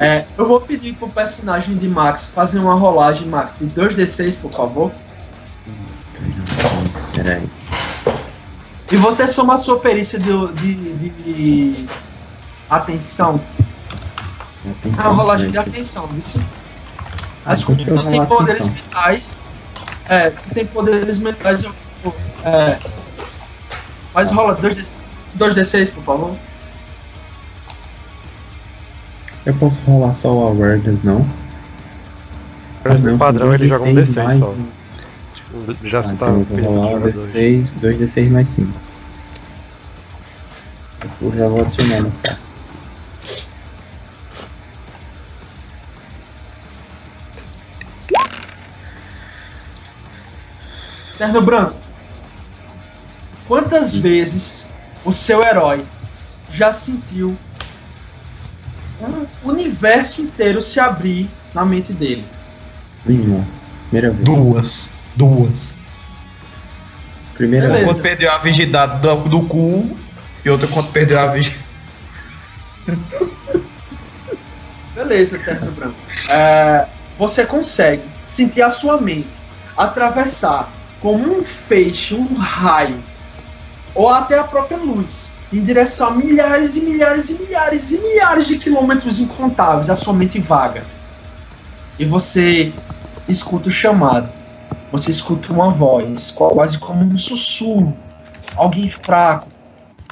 É, 0.01 0.25
eu 0.37 0.49
vou 0.49 0.61
pedir 0.61 0.95
pro 0.95 1.09
personagem 1.09 1.77
de 1.77 1.89
Max 1.89 2.27
fazer 2.35 2.59
uma 2.59 2.75
rolagem, 2.75 3.29
Max, 3.29 3.53
de 3.61 3.67
2d6, 3.67 4.41
por 4.41 4.51
favor. 4.51 4.91
Peraí. 7.15 7.60
E 8.91 8.97
você 8.97 9.27
soma 9.27 9.55
a 9.55 9.59
sua 9.59 9.79
perícia 9.79 10.19
de, 10.19 10.53
de, 10.55 10.75
de 11.11 11.87
atenção. 12.69 13.41
É 14.85 15.03
uma 15.09 15.13
rolagem 15.15 15.51
de 15.51 15.59
atenção, 15.59 16.09
isso. 16.19 16.43
Ah, 17.47 17.51
Mas 17.51 17.65
como 17.65 17.81
eu 17.81 17.95
não 17.95 18.11
tem 18.11 18.27
poderes 18.27 18.63
atenção. 18.67 18.85
mentais. 18.85 19.31
É, 20.09 20.31
tu 20.31 20.55
tem 20.55 20.67
poderes 20.67 21.19
mentais, 21.19 21.63
eu. 21.63 21.73
É. 22.45 22.79
Mas 24.13 24.31
rola 24.31 24.57
2D, 24.57 24.89
2d6, 25.39 25.93
por 25.93 26.03
favor. 26.05 26.37
Eu 29.47 29.55
posso 29.55 29.81
rolar 29.83 30.13
só 30.13 30.33
o 30.33 30.47
awareness, 30.49 30.99
não? 31.05 31.25
Mas 32.85 33.03
no 33.03 33.17
padrão 33.17 33.55
ele 33.55 33.69
joga 33.69 33.85
um 33.85 33.95
2d6 33.95 34.07
D6 34.15 34.25
mais- 34.25 34.39
só. 34.41 34.55
Já 35.83 35.99
Ah, 35.99 36.03
se 36.03 36.15
tá 36.15 36.29
então 36.29 36.45
vou 36.47 36.63
rolar 36.63 36.89
o 36.89 37.11
jogadores. 37.11 37.35
D6, 37.35 37.69
2d6 37.81 38.31
mais 38.31 38.49
5. 38.49 38.73
Eu 41.23 41.33
já 41.37 41.49
vou 41.49 41.61
adicionando, 41.61 42.13
tá? 42.23 42.37
Terno 51.19 51.43
Branco. 51.43 51.75
Quantas 53.47 53.95
vezes 53.95 54.65
o 55.05 55.13
seu 55.13 55.43
herói 55.43 55.85
já 56.53 56.73
sentiu 56.73 57.37
um 59.03 59.27
universo 59.49 60.23
inteiro 60.23 60.63
se 60.63 60.79
abrir 60.79 61.29
na 61.53 61.65
mente 61.65 61.93
dele? 61.93 62.25
Nenhuma. 63.05 63.45
Primeira 63.91 64.15
vez. 64.15 64.25
Duas. 64.25 65.00
Duas. 65.17 65.77
Primeira 67.35 67.69
Beleza. 67.69 67.85
vez. 67.85 67.97
Quando 67.97 68.03
perdeu 68.03 68.33
a 68.33 68.39
virgindade 68.39 69.01
do, 69.01 69.17
do 69.29 69.43
cu 69.43 69.97
e 70.45 70.51
outra 70.51 70.69
quando 70.69 70.93
perdeu 70.93 71.19
a 71.19 71.27
virgindade. 71.27 71.65
Beleza, 74.95 75.39
Terno 75.39 75.71
Branco. 75.73 75.97
É, 76.31 76.87
você 77.19 77.47
consegue 77.47 78.03
sentir 78.29 78.63
a 78.63 78.71
sua 78.71 79.01
mente 79.01 79.29
atravessar 79.77 80.71
como 81.01 81.39
um 81.39 81.43
feixe, 81.43 82.15
um 82.15 82.35
raio, 82.35 82.99
ou 83.95 84.09
até 84.11 84.39
a 84.39 84.45
própria 84.45 84.77
luz, 84.77 85.31
em 85.53 85.63
direção 85.63 86.09
a 86.09 86.11
milhares 86.11 86.77
e 86.77 86.81
milhares 86.81 87.31
e 87.31 87.35
milhares 87.35 87.91
e 87.91 87.99
milhares 87.99 88.47
de 88.47 88.59
quilômetros 88.59 89.19
incontáveis, 89.19 89.89
a 89.89 89.97
sua 89.97 90.13
mente 90.13 90.39
vaga. 90.39 90.83
E 91.99 92.05
você 92.05 92.73
escuta 93.29 93.69
o 93.69 93.73
chamado. 93.73 94.29
Você 94.93 95.11
escuta 95.11 95.53
uma 95.53 95.71
voz, 95.71 96.31
quase 96.31 96.79
como 96.79 97.05
um 97.05 97.19
sussurro. 97.19 97.97
Alguém 98.57 98.91
fraco. 98.91 99.49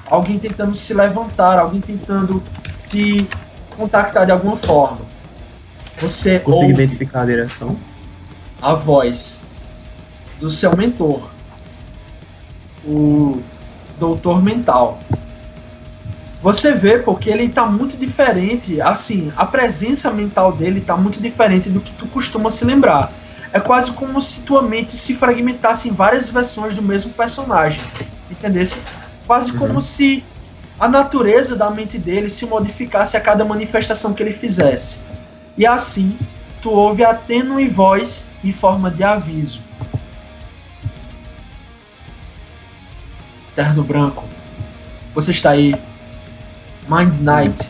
Alguém 0.09 0.39
tentando 0.39 0.75
se 0.75 0.95
levantar, 0.95 1.59
alguém 1.59 1.81
tentando 1.81 2.43
te 2.89 3.29
contactar 3.77 4.25
de 4.25 4.33
alguma 4.33 4.57
forma. 4.57 5.01
Você 5.99 6.39
Consigo 6.39 6.63
ouve 6.63 6.73
identificar 6.73 7.23
a 7.23 7.27
direção? 7.27 7.77
a 8.61 8.75
voz 8.75 9.39
do 10.41 10.51
seu 10.51 10.77
mentor, 10.77 11.29
o 12.85 13.41
doutor 13.99 14.43
mental. 14.43 14.99
Você 16.41 16.73
vê 16.73 16.99
porque 16.99 17.31
ele 17.31 17.49
tá 17.49 17.67
muito 17.67 17.97
diferente, 17.97 18.81
assim, 18.81 19.33
a 19.37 19.45
presença 19.45 20.11
mental 20.11 20.53
dele 20.53 20.81
tá 20.81 20.97
muito 20.97 21.21
diferente 21.21 21.69
do 21.69 21.81
que 21.81 21.93
tu 21.93 22.07
costuma 22.07 22.51
se 22.51 22.65
lembrar. 22.65 23.13
É 23.53 23.61
quase 23.61 23.93
como 23.93 24.21
se 24.21 24.41
tua 24.43 24.63
mente 24.63 24.97
se 24.97 25.15
fragmentasse 25.15 25.89
em 25.89 25.93
várias 25.93 26.29
versões 26.29 26.75
do 26.75 26.83
mesmo 26.83 27.13
personagem, 27.13 27.81
entendesse? 28.31 28.75
Quase 29.27 29.53
como 29.53 29.81
se 29.81 30.23
a 30.79 30.87
natureza 30.87 31.57
da 31.57 31.71
mente 31.71 31.99
dele 31.99 32.29
se 32.29 32.47
modificasse 32.47 33.17
a 33.17 33.21
cada 33.21 33.45
manifestação 33.45 34.13
que 34.13 34.23
ele 34.23 34.33
fizesse. 34.33 34.97
E 35.57 35.67
assim, 35.67 36.17
tu 36.63 36.71
ouve 36.71 37.05
a 37.05 37.15
tênue 37.15 37.69
voz 37.69 38.25
em 38.45 38.53
forma 38.53 38.91
de 38.91 39.03
aviso. 39.03 39.61
Terno 43.57 43.83
Branco, 43.83 44.25
você 45.15 45.33
está 45.33 45.51
aí. 45.51 45.75
Mind 46.89 47.15
Knight. 47.21 47.69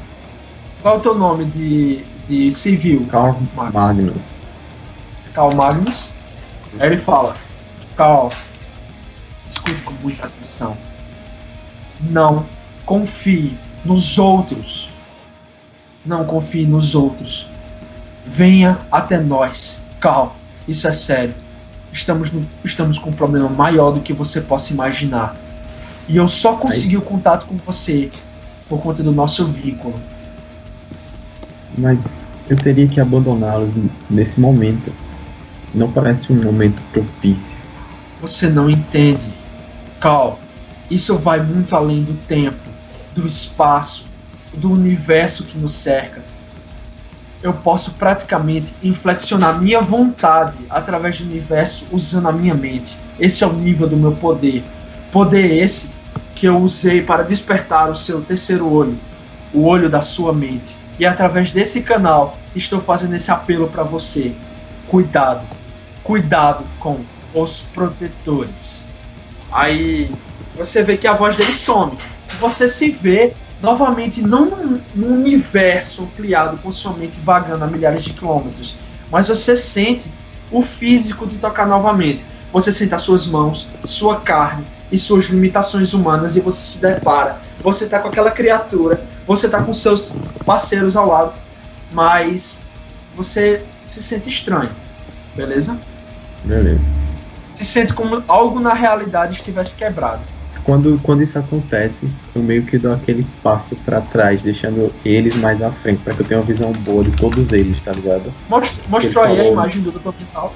Qual 0.83 0.95
é 0.95 0.99
o 0.99 1.01
teu 1.01 1.15
nome 1.15 1.47
de, 1.47 2.05
de 2.29 2.53
civil? 2.53 3.07
Carl. 3.11 3.41
Magnus. 3.55 4.38
Carl 5.29 5.55
Magnus. 5.55 6.11
Aí 6.79 6.89
ele 6.93 7.01
fala: 7.01 7.35
Carl, 7.97 8.29
escute 9.49 9.81
com 9.83 9.93
muita 10.03 10.27
atenção. 10.27 10.77
Não 12.01 12.45
confie 12.85 13.57
nos 13.85 14.19
outros. 14.19 14.89
Não 16.05 16.25
confie 16.25 16.67
nos 16.67 16.95
outros. 16.95 17.49
Venha 18.27 18.79
até 18.91 19.19
nós. 19.19 19.81
Carl, 20.01 20.35
isso 20.67 20.87
é 20.87 20.93
sério. 20.93 21.35
Estamos, 21.93 22.31
no- 22.31 22.47
estamos 22.65 22.99
com 22.99 23.11
um 23.11 23.15
problema 23.15 23.49
maior 23.49 23.93
do 23.93 24.01
que 24.01 24.13
você 24.13 24.41
possa 24.41 24.73
imaginar. 24.73 25.35
E 26.07 26.17
eu 26.17 26.29
só 26.29 26.55
consegui 26.57 26.97
o 26.97 27.03
contato 27.03 27.47
com 27.47 27.57
você 27.57 28.11
por 28.69 28.81
conta 28.81 29.03
do 29.03 29.13
nosso 29.13 29.47
vínculo. 29.47 29.95
Mas 31.77 32.21
eu 32.49 32.57
teria 32.57 32.87
que 32.87 33.01
abandoná-los 33.01 33.71
nesse 34.09 34.39
momento. 34.41 34.93
Não 35.75 35.91
parece 35.91 36.33
um 36.33 36.43
momento 36.43 36.81
propício. 36.93 37.57
Você 38.21 38.49
não 38.49 38.69
entende. 38.69 39.29
Cal, 40.01 40.39
isso 40.91 41.19
vai 41.19 41.41
muito 41.41 41.77
além 41.77 42.03
do 42.03 42.15
tempo, 42.27 42.57
do 43.15 43.27
espaço, 43.27 44.05
do 44.55 44.73
universo 44.73 45.45
que 45.45 45.59
nos 45.59 45.73
cerca. 45.73 46.23
Eu 47.43 47.53
posso 47.53 47.93
praticamente 47.93 48.73
inflexionar 48.83 49.61
minha 49.61 49.81
vontade 49.81 50.57
através 50.69 51.19
do 51.19 51.25
universo 51.25 51.85
usando 51.93 52.29
a 52.29 52.33
minha 52.33 52.55
mente. 52.55 52.97
Esse 53.21 53.45
é 53.45 53.47
o 53.47 53.53
nível 53.53 53.89
do 53.89 53.97
meu 53.97 54.13
poder. 54.13 54.65
Poder 55.13 55.53
esse 55.63 55.91
que 56.35 56.47
eu 56.47 56.59
usei 56.59 57.03
para 57.03 57.23
despertar 57.23 57.91
o 57.91 57.97
seu 57.97 58.21
terceiro 58.23 58.73
olho, 58.73 58.97
o 59.53 59.65
olho 59.65 59.89
da 59.89 60.01
sua 60.01 60.33
mente. 60.33 60.77
E 60.99 61.07
através 61.07 61.53
desse 61.53 61.83
canal 61.83 62.37
estou 62.57 62.81
fazendo 62.81 63.15
esse 63.15 63.31
apelo 63.31 63.69
para 63.69 63.83
você. 63.83 64.35
Cuidado. 64.89 65.58
Cuidado 66.09 66.65
com 66.81 67.05
os 67.35 67.61
protetores. 67.75 68.83
Aí 69.53 70.11
você 70.57 70.83
vê 70.83 70.97
que 70.97 71.07
a 71.07 71.13
voz 71.13 71.37
dele 71.37 71.53
some. 71.53 71.99
Você 72.41 72.67
se 72.67 72.91
vê 72.91 73.35
novamente 73.61 74.23
não 74.23 74.81
num, 74.95 75.17
universo 75.17 76.05
ampliado 76.05 76.57
com 76.63 76.73
sua 76.73 76.95
mente 76.95 77.21
vagando 77.23 77.63
a 77.63 77.67
milhares 77.67 78.05
de 78.05 78.15
quilômetros, 78.15 78.75
mas 79.11 79.29
você 79.29 79.55
sente 79.55 80.11
o 80.51 80.63
físico 80.63 81.27
de 81.27 81.37
tocar 81.37 81.67
novamente. 81.67 82.25
Você 82.55 82.73
sente 82.73 82.95
as 82.95 83.03
suas 83.03 83.27
mãos, 83.27 83.69
sua 83.85 84.19
carne 84.23 84.65
e 84.91 84.99
suas 84.99 85.27
limitações 85.27 85.93
humanas 85.93 86.37
e 86.37 86.41
você 86.41 86.73
se 86.73 86.79
depara. 86.79 87.39
Você 87.61 87.87
tá 87.87 87.99
com 87.99 88.09
aquela 88.09 88.31
criatura, 88.31 89.05
você 89.27 89.47
tá 89.47 89.63
com 89.63 89.75
seus 89.75 90.15
parceiros 90.47 90.97
ao 90.97 91.07
lado, 91.07 91.35
mas 91.93 92.63
você 93.15 93.63
se 93.85 94.03
sente 94.03 94.31
estranho, 94.31 94.71
beleza? 95.37 95.79
Beleza. 96.49 96.81
Se 97.53 97.65
sente 97.65 97.93
como 97.93 98.25
algo 98.27 98.59
na 98.59 98.73
realidade 98.73 99.35
estivesse 99.35 99.77
quebrado. 99.77 100.25
Quando, 100.65 100.99
quando 101.01 101.23
isso 101.23 101.39
acontece, 101.39 102.09
eu 102.35 102.43
meio 102.43 102.65
que 102.65 102.79
dou 102.79 102.93
aquele 102.93 103.23
passo 103.43 103.77
pra 103.77 104.01
trás, 104.01 104.43
deixando 104.43 104.91
eles 105.05 105.37
mais 105.37 105.63
à 105.63 105.71
frente, 105.71 106.03
pra 106.03 106.15
que 106.15 106.23
eu 106.23 106.27
tenha 106.27 106.41
uma 106.41 106.47
visão 106.47 106.73
boa 106.73 107.05
de 107.05 107.11
todos 107.13 107.53
eles, 107.53 107.81
tá 107.81 107.93
ligado? 107.93 108.33
Most- 108.49 108.83
mostrou 108.89 109.25
aí 109.25 109.33
a 109.33 109.37
falou- 109.37 109.53
imagem 109.53 109.83
do 109.83 109.93
Dr. 109.93 110.13
Mental. 110.19 110.55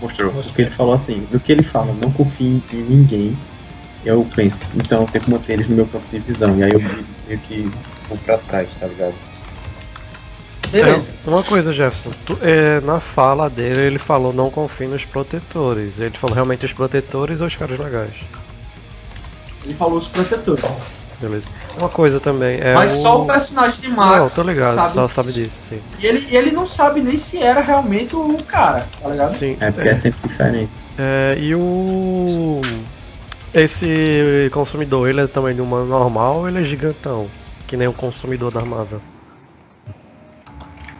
Mostrou. 0.00 0.32
Porque 0.32 0.62
ele 0.62 0.70
falou 0.70 0.94
assim, 0.94 1.20
do 1.20 1.40
que 1.40 1.52
ele 1.52 1.62
fala, 1.62 1.92
não 1.94 2.12
confie 2.12 2.62
em 2.72 2.82
ninguém, 2.82 3.36
eu 4.04 4.24
penso, 4.34 4.58
então 4.74 5.02
eu 5.02 5.08
tenho 5.08 5.24
que 5.24 5.30
manter 5.30 5.52
eles 5.54 5.68
no 5.68 5.76
meu 5.76 5.86
campo 5.86 6.06
de 6.10 6.20
visão, 6.20 6.58
e 6.58 6.64
aí 6.64 6.72
eu 6.72 6.80
meio 6.80 7.40
que 7.40 7.62
vou 8.08 8.18
pra 8.18 8.38
trás, 8.38 8.74
tá 8.74 8.86
ligado? 8.86 9.14
Beleza. 10.72 11.10
É, 11.26 11.30
uma 11.30 11.42
coisa, 11.42 11.72
Jefferson. 11.72 12.10
tu- 12.24 12.38
é, 12.42 12.80
na 12.80 12.98
fala 12.98 13.48
dele, 13.50 13.80
ele 13.82 13.98
falou 13.98 14.32
não 14.32 14.50
confie 14.50 14.86
nos 14.86 15.04
protetores. 15.04 16.00
Ele 16.00 16.16
falou 16.16 16.34
realmente 16.34 16.64
os 16.66 16.72
protetores 16.72 17.40
ou 17.40 17.46
os 17.46 17.54
caras 17.56 17.78
legais. 17.78 18.14
Ele 19.64 19.74
falou 19.74 19.98
os 19.98 20.08
protetores. 20.08 20.64
Beleza. 21.20 21.44
Uma 21.78 21.88
coisa 21.88 22.18
também. 22.18 22.58
É 22.60 22.74
Mas 22.74 22.94
o... 22.98 23.02
só 23.02 23.22
o 23.22 23.26
personagem 23.26 23.80
de 23.80 23.88
Max. 23.88 24.18
Não, 24.18 24.28
tô 24.44 24.50
ligado, 24.50 24.74
sabe 24.74 24.92
só 24.94 25.02
disso. 25.04 25.14
sabe 25.14 25.32
disso, 25.32 25.58
sim. 25.68 25.80
E 26.00 26.06
ele, 26.06 26.26
ele 26.36 26.50
não 26.50 26.66
sabe 26.66 27.00
nem 27.00 27.16
se 27.16 27.38
era 27.40 27.60
realmente 27.60 28.16
o 28.16 28.36
cara, 28.42 28.86
tá 29.00 29.08
ligado? 29.08 29.30
Sim. 29.30 29.56
É 29.60 29.70
porque 29.70 29.88
é, 29.88 29.94
sempre 29.94 30.28
diferente. 30.28 30.70
É, 30.98 31.36
e 31.38 31.54
o. 31.54 32.60
Esse 33.54 34.50
consumidor, 34.52 35.08
ele 35.08 35.20
é 35.20 35.26
também 35.26 35.54
de 35.54 35.60
humano 35.60 35.86
normal 35.86 36.38
ou 36.38 36.48
ele 36.48 36.58
é 36.58 36.62
gigantão? 36.62 37.28
Que 37.66 37.76
nem 37.76 37.86
o 37.86 37.92
consumidor 37.92 38.50
da 38.50 38.62
Marvel. 38.62 39.00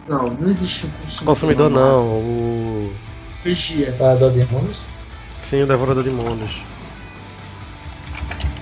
Não, 0.07 0.27
não 0.27 0.49
existe 0.49 0.85
um 0.85 0.89
consumidor. 0.89 1.25
Consumidor 1.25 1.69
não, 1.69 2.15
o. 2.15 2.93
Vigia. 3.43 3.91
Devorador 3.91 4.31
de 4.31 4.45
mundos. 4.45 4.77
Sim, 5.39 5.63
o 5.63 5.67
Devorador 5.67 6.03
de 6.03 6.09
Mundos. 6.09 6.63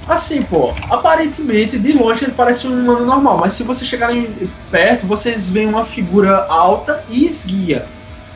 Assim, 0.08 0.41
pô, 0.43 0.73
aparentemente 0.89 1.77
de 1.77 1.93
longe 1.93 2.25
ele 2.25 2.34
parece 2.34 2.67
um 2.67 2.73
humano 2.73 3.06
normal, 3.06 3.38
mas 3.38 3.54
se 3.54 3.63
vocês 3.63 3.89
chegarem 3.89 4.27
perto, 4.69 5.08
vocês 5.08 5.47
veem 5.47 5.69
uma 5.69 5.86
figura 5.86 6.45
alta 6.49 7.01
e 7.08 7.25
esguia, 7.25 7.86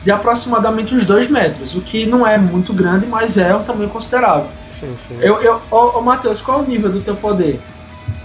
de 0.02 0.10
aproximadamente 0.10 0.94
uns 0.94 1.04
2 1.04 1.28
metros, 1.30 1.74
o 1.74 1.80
que 1.80 2.06
não 2.06 2.26
é 2.26 2.38
muito 2.38 2.72
grande, 2.72 3.04
mas 3.04 3.36
é 3.36 3.54
um 3.54 3.62
tamanho 3.62 3.90
considerável. 3.90 4.48
Sim, 4.70 4.96
sim. 5.06 5.18
Eu, 5.20 5.42
eu, 5.42 5.60
ô, 5.70 5.98
ô 5.98 6.00
Matheus, 6.00 6.40
qual 6.40 6.60
é 6.60 6.62
o 6.62 6.66
nível 6.66 6.90
do 6.90 7.02
teu 7.02 7.16
poder 7.16 7.60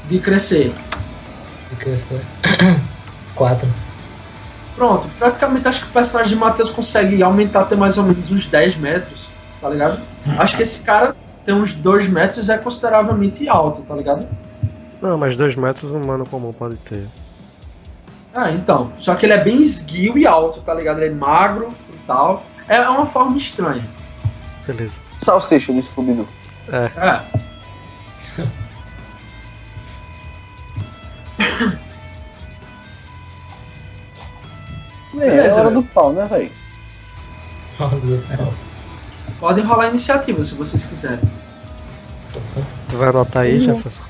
de 0.10 0.20
crescer? 0.20 0.74
De 1.72 1.76
crescer. 1.76 2.22
Quatro. 3.36 3.68
Pronto, 4.82 5.08
praticamente 5.20 5.68
acho 5.68 5.82
que 5.82 5.92
o 5.92 5.94
personagem 5.94 6.34
de 6.34 6.40
Matheus 6.40 6.72
consegue 6.72 7.22
aumentar 7.22 7.62
até 7.62 7.76
mais 7.76 8.00
ou 8.00 8.04
menos 8.04 8.32
uns 8.32 8.48
10 8.48 8.78
metros, 8.78 9.28
tá 9.62 9.70
ligado? 9.70 10.00
Acho 10.40 10.58
que 10.58 10.64
esse 10.64 10.80
cara 10.80 11.16
tem 11.46 11.54
uns 11.54 11.72
2 11.72 12.08
metros 12.08 12.50
é 12.50 12.58
consideravelmente 12.58 13.48
alto, 13.48 13.84
tá 13.84 13.94
ligado? 13.94 14.28
Não, 15.00 15.20
mas 15.20 15.38
dois 15.38 15.56
metros 15.56 15.92
um 15.92 16.02
humano 16.02 16.26
comum 16.26 16.52
pode 16.52 16.78
ter. 16.78 17.06
Ah, 18.34 18.50
então. 18.50 18.92
Só 18.98 19.14
que 19.14 19.28
ele 19.28 19.34
é 19.34 19.44
bem 19.44 19.62
esguio 19.62 20.18
e 20.18 20.26
alto, 20.26 20.62
tá 20.62 20.74
ligado? 20.74 20.98
Ele 20.98 21.14
é 21.14 21.16
magro 21.16 21.70
e 21.94 22.00
tal. 22.08 22.42
É 22.68 22.82
uma 22.82 23.06
forma 23.06 23.38
estranha. 23.38 23.88
Beleza. 24.66 25.00
Salsicha 25.20 25.72
do 25.72 25.80
Scooby-Doo. 25.80 26.28
É. 26.72 26.86
É, 26.98 27.22
Beleza, 35.22 35.56
hora 35.56 35.70
velho. 35.70 35.82
do 35.82 35.84
pau, 35.84 36.14
né, 36.14 36.26
velho? 36.26 36.52
Podem 39.40 39.64
rolar 39.64 39.86
a 39.86 39.90
iniciativa 39.90 40.44
se 40.44 40.54
vocês 40.54 40.84
quiserem. 40.84 41.20
Tu 42.90 42.98
vai 42.98 43.10
anotar 43.10 43.44
aí, 43.44 43.60
Jefferson? 43.60 44.02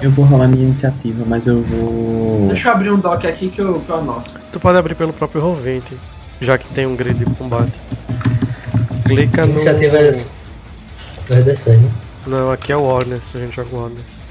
Eu 0.00 0.10
vou 0.10 0.24
rolar 0.24 0.48
minha 0.48 0.64
iniciativa, 0.64 1.24
mas 1.26 1.46
eu 1.46 1.62
vou. 1.62 2.48
Deixa 2.48 2.68
eu 2.68 2.72
abrir 2.72 2.90
um 2.90 2.98
doc 2.98 3.24
aqui 3.24 3.48
que 3.48 3.60
eu, 3.60 3.80
que 3.80 3.88
eu 3.88 3.96
anoto. 3.96 4.30
Tu 4.52 4.60
pode 4.60 4.78
abrir 4.78 4.94
pelo 4.94 5.12
próprio 5.12 5.42
Roll20, 5.42 5.82
já 6.40 6.56
que 6.56 6.66
tem 6.72 6.86
um 6.86 6.96
grid 6.96 7.18
de 7.18 7.26
combate. 7.34 7.72
Clica 9.06 9.42
no. 9.42 9.52
Iniciativas 9.52 10.32
2D6, 11.28 11.78
né? 11.78 11.90
Não, 12.26 12.50
aqui 12.52 12.72
é 12.72 12.76
o 12.76 12.82
Warners, 12.82 13.24
a 13.34 13.38
gente 13.38 13.56
joga 13.56 13.74
o 13.74 13.80
Warners. 13.80 14.23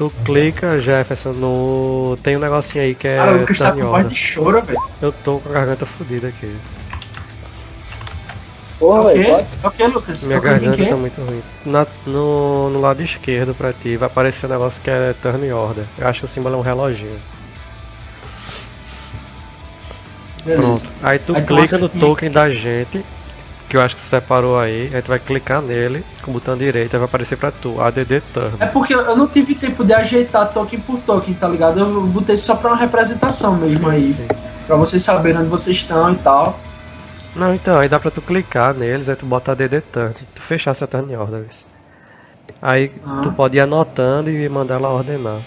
Tu 0.00 0.10
clica, 0.24 0.78
Jefferson, 0.78 1.32
no. 1.34 2.16
Tem 2.22 2.34
um 2.34 2.40
negocinho 2.40 2.82
aí 2.84 2.94
que 2.94 3.06
é. 3.06 3.18
Cara, 3.18 3.32
o 3.32 3.40
Lucas 3.40 3.58
tá 3.58 3.70
turn 3.72 3.82
com 3.86 4.08
de 4.08 4.14
choro, 4.14 4.62
velho. 4.62 4.78
Eu 5.02 5.12
tô 5.12 5.38
com 5.40 5.50
a 5.50 5.52
garganta 5.52 5.84
fodida 5.84 6.28
aqui. 6.28 6.56
Porra, 8.78 9.00
Ok, 9.10 9.22
velho. 9.22 9.46
ok, 9.62 9.86
Lucas. 9.88 10.22
Minha 10.22 10.40
garganta 10.40 10.86
tá 10.86 10.96
muito 10.96 11.20
ruim. 11.20 11.42
Na- 11.66 11.86
no, 12.06 12.70
no 12.70 12.80
lado 12.80 13.02
esquerdo 13.02 13.54
pra 13.54 13.74
ti 13.74 13.98
vai 13.98 14.06
aparecer 14.06 14.46
um 14.46 14.48
negócio 14.48 14.80
que 14.82 14.88
é 14.88 15.14
turn 15.20 15.52
order. 15.52 15.84
Eu 15.98 16.08
acho 16.08 16.20
que 16.20 16.24
o 16.24 16.28
símbolo 16.30 16.54
é 16.54 16.58
um 16.58 16.62
reloginho. 16.62 17.18
Beleza. 20.46 20.62
Pronto. 20.62 20.88
Aí 21.02 21.18
tu 21.18 21.36
Aí 21.36 21.42
clica 21.44 21.76
no 21.76 21.90
que- 21.90 21.98
token 22.00 22.30
da 22.30 22.48
gente, 22.48 23.04
que 23.70 23.76
eu 23.76 23.80
acho 23.80 23.94
que 23.94 24.02
separou 24.02 24.58
aí, 24.58 24.90
aí 24.92 25.00
tu 25.00 25.06
vai 25.06 25.20
clicar 25.20 25.62
nele 25.62 26.04
com 26.22 26.32
o 26.32 26.34
botão 26.34 26.56
direito, 26.58 26.92
aí 26.92 26.98
vai 26.98 27.06
aparecer 27.06 27.36
pra 27.38 27.52
tu, 27.52 27.80
ADD 27.80 28.20
Turn. 28.34 28.56
É 28.58 28.66
porque 28.66 28.92
eu 28.92 29.16
não 29.16 29.28
tive 29.28 29.54
tempo 29.54 29.84
de 29.84 29.94
ajeitar 29.94 30.52
token 30.52 30.80
por 30.80 30.98
token, 30.98 31.34
tá 31.34 31.46
ligado? 31.46 31.78
Eu 31.78 32.02
botei 32.08 32.36
só 32.36 32.56
pra 32.56 32.70
uma 32.70 32.76
representação 32.76 33.54
mesmo 33.54 33.88
aí. 33.88 34.12
Sim. 34.12 34.26
Pra 34.66 34.74
vocês 34.74 35.04
saberem 35.04 35.38
onde 35.42 35.48
vocês 35.48 35.76
estão 35.76 36.12
e 36.12 36.16
tal. 36.16 36.58
Não, 37.36 37.54
então, 37.54 37.78
aí 37.78 37.88
dá 37.88 38.00
pra 38.00 38.10
tu 38.10 38.20
clicar 38.20 38.74
neles, 38.74 39.08
aí 39.08 39.14
tu 39.14 39.24
bota 39.24 39.52
ADD 39.52 39.80
Turn, 39.82 40.14
tu 40.34 40.42
fechar 40.42 40.72
essa 40.72 40.88
turn 40.88 41.14
order. 41.14 41.44
isso. 41.48 41.64
Aí 42.60 42.90
Ah. 43.06 43.20
tu 43.22 43.30
pode 43.30 43.56
ir 43.56 43.60
anotando 43.60 44.28
e 44.30 44.48
mandar 44.48 44.74
ela 44.74 44.90
ordenar. 44.90 45.42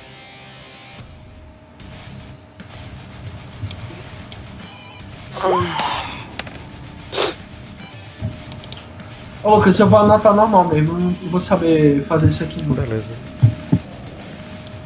Ô 9.44 9.56
Lucas, 9.56 9.78
eu 9.78 9.88
vou 9.88 10.00
anotar 10.00 10.34
normal 10.34 10.66
mesmo, 10.70 10.94
eu 10.94 11.00
não 11.00 11.14
vou 11.30 11.40
saber 11.40 12.06
fazer 12.06 12.28
isso 12.28 12.44
aqui 12.44 12.64
não. 12.64 12.76
Beleza, 12.76 13.12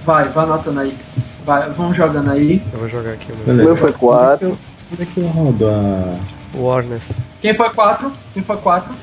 Vai, 0.03 0.29
vai 0.29 0.45
anotando 0.45 0.79
aí. 0.79 0.97
Vai, 1.45 1.69
vamos 1.69 1.95
jogando 1.95 2.31
aí. 2.31 2.63
eu 2.73 2.79
vou 2.79 2.89
jogar 2.89 3.11
aqui 3.13 3.31
o 3.31 3.53
meu. 3.53 3.75
Foi 3.75 3.93
4. 3.93 4.57
Onde 4.91 5.03
é 5.03 5.05
que 5.05 5.19
eu 5.19 5.27
rodo 5.27 5.67
a. 5.67 6.17
Warners. 6.57 7.03
Quem 7.41 7.53
foi 7.53 7.69
4? 7.69 8.11
Quem 8.33 8.41
foi 8.41 8.57
4? 8.57 8.95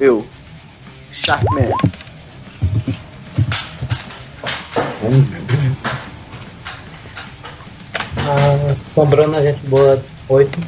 Eu. 0.00 0.26
Sharkman. 1.12 1.70
A 8.16 8.74
Sombrando 8.74 9.36
a 9.36 9.42
gente 9.42 9.64
boa 9.66 10.02
8. 10.28 10.60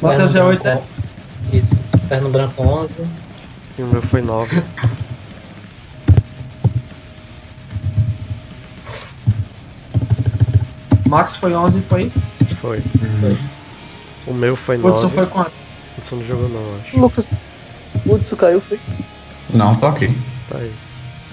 Matheus 0.00 0.34
é 0.34 0.42
8, 0.44 0.68
é? 0.68 0.82
Perno 2.08 2.30
branco 2.30 2.62
11. 2.62 3.04
E 3.78 3.82
o 3.82 3.86
meu 3.86 4.02
foi 4.02 4.20
9. 4.22 4.62
Max 11.08 11.36
foi 11.36 11.54
11 11.54 11.80
foi. 11.82 12.10
Foi. 12.60 12.78
Uhum. 12.78 13.38
O 14.26 14.34
meu 14.34 14.56
foi 14.56 14.76
Hudson 14.76 15.02
9. 15.02 15.14
foi 15.14 15.26
quanto? 15.26 15.52
Hudson 15.98 16.16
não 16.16 16.26
jogou 16.26 16.48
não, 16.48 16.80
acho. 16.80 16.98
Lucas. 16.98 17.30
Hudson 18.06 18.36
caiu, 18.36 18.60
foi. 18.60 18.80
Não, 19.50 19.76
tô 19.76 19.86
aqui. 19.86 20.08
Tá 20.48 20.58
aí. 20.58 20.72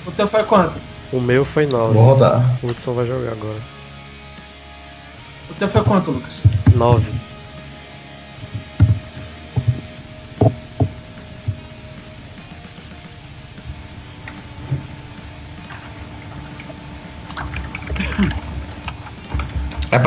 O 0.06 0.12
teu 0.12 0.28
foi 0.28 0.44
quanto? 0.44 0.80
O 1.12 1.20
meu 1.20 1.44
foi 1.44 1.66
9. 1.66 1.94
Vou 1.94 2.04
rodar. 2.04 2.58
O 2.62 2.68
Hudson 2.68 2.94
vai 2.94 3.08
jogar 3.08 3.32
agora. 3.32 3.60
O 5.50 5.54
teu 5.56 5.68
foi 5.68 5.84
quanto, 5.84 6.12
Lucas? 6.12 6.34
9. 6.76 7.12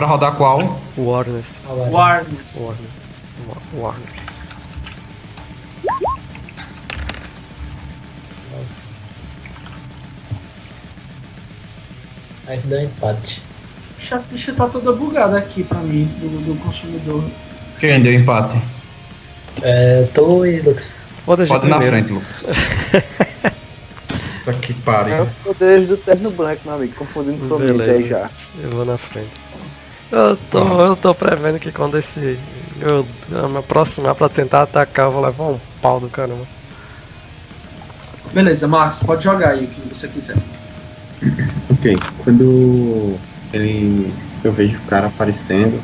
Pra 0.05 0.07
rodar 0.07 0.33
qual? 0.37 0.79
Warners. 0.99 1.47
Warners. 1.91 2.55
Warners. 2.57 2.95
Wa- 3.49 3.81
Warners. 3.81 4.25
Aí 12.47 12.59
deu 12.65 12.79
um 12.79 12.83
empate. 12.85 13.43
Puxa, 13.97 14.17
A 14.17 14.21
ficha 14.21 14.53
tá 14.53 14.69
toda 14.69 14.93
bugada 14.93 15.39
aqui 15.39 15.65
pra 15.65 15.79
mim, 15.79 16.05
do, 16.21 16.29
do 16.55 16.61
consumidor. 16.61 17.25
Quem 17.79 18.01
deu 18.03 18.13
empate? 18.13 18.61
É, 19.63 20.07
tu 20.13 20.45
e 20.45 20.61
Lucas. 20.61 20.87
Pode, 21.25 21.47
Pode 21.47 21.67
ir 21.67 21.71
na 21.71 21.79
primeiro. 21.79 21.97
frente, 22.07 22.13
Lucas. 22.13 22.53
Tá 24.45 24.53
que 24.53 24.75
pariu. 24.75 25.15
É 25.15 25.23
os 25.23 25.33
poderes 25.43 25.89
do 25.89 25.97
terno 25.97 26.31
branco, 26.31 26.61
meu 26.67 26.75
amigo. 26.75 26.93
Confundindo 26.97 27.49
sua 27.49 27.59
mente 27.59 27.81
aí 27.81 28.07
já. 28.07 28.29
Eu 28.63 28.69
vou 28.73 28.85
na 28.85 28.99
frente. 28.99 29.31
Eu 30.11 30.37
tô, 30.37 30.81
eu 30.81 30.97
tô 30.97 31.15
prevendo 31.15 31.59
que 31.59 31.73
quando 31.73 31.99
esse. 31.99 32.39
Eu, 32.81 33.07
eu 33.31 33.49
me 33.49 33.59
aproximar 33.59 34.15
pra 34.15 34.29
tentar 34.29 34.63
atacar, 34.63 35.07
eu 35.07 35.13
vou 35.13 35.23
levar 35.23 35.45
um 35.45 35.59
pau 35.81 35.99
do 35.99 36.09
caramba. 36.09 36.47
Beleza, 38.33 38.67
Max, 38.67 38.99
pode 38.99 39.25
jogar 39.25 39.51
aí 39.51 39.65
o 39.65 39.69
que 39.69 39.81
você 39.89 40.09
quiser. 40.09 40.37
Ok, 41.71 41.97
quando 42.19 43.17
ele, 43.53 44.13
eu 44.43 44.53
vejo 44.53 44.77
o 44.77 44.83
cara 44.83 45.07
aparecendo, 45.07 45.81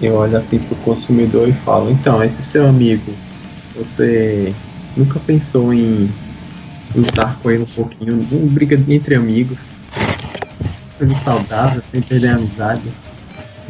eu 0.00 0.14
olho 0.14 0.36
assim 0.36 0.58
pro 0.58 0.76
consumidor 0.76 1.48
e 1.48 1.52
falo, 1.52 1.90
então, 1.90 2.22
esse 2.22 2.42
seu 2.42 2.66
amigo, 2.66 3.16
você 3.74 4.54
nunca 4.96 5.18
pensou 5.20 5.72
em 5.74 6.08
lutar 6.94 7.38
com 7.40 7.50
ele 7.50 7.62
um 7.62 7.66
pouquinho, 7.66 8.14
uma 8.30 8.50
briga 8.50 8.76
entre 8.88 9.16
amigos, 9.16 9.58
coisa 10.96 11.14
saudável, 11.16 11.82
sem 11.90 12.00
perder 12.00 12.28
a 12.28 12.36
amizade. 12.36 12.92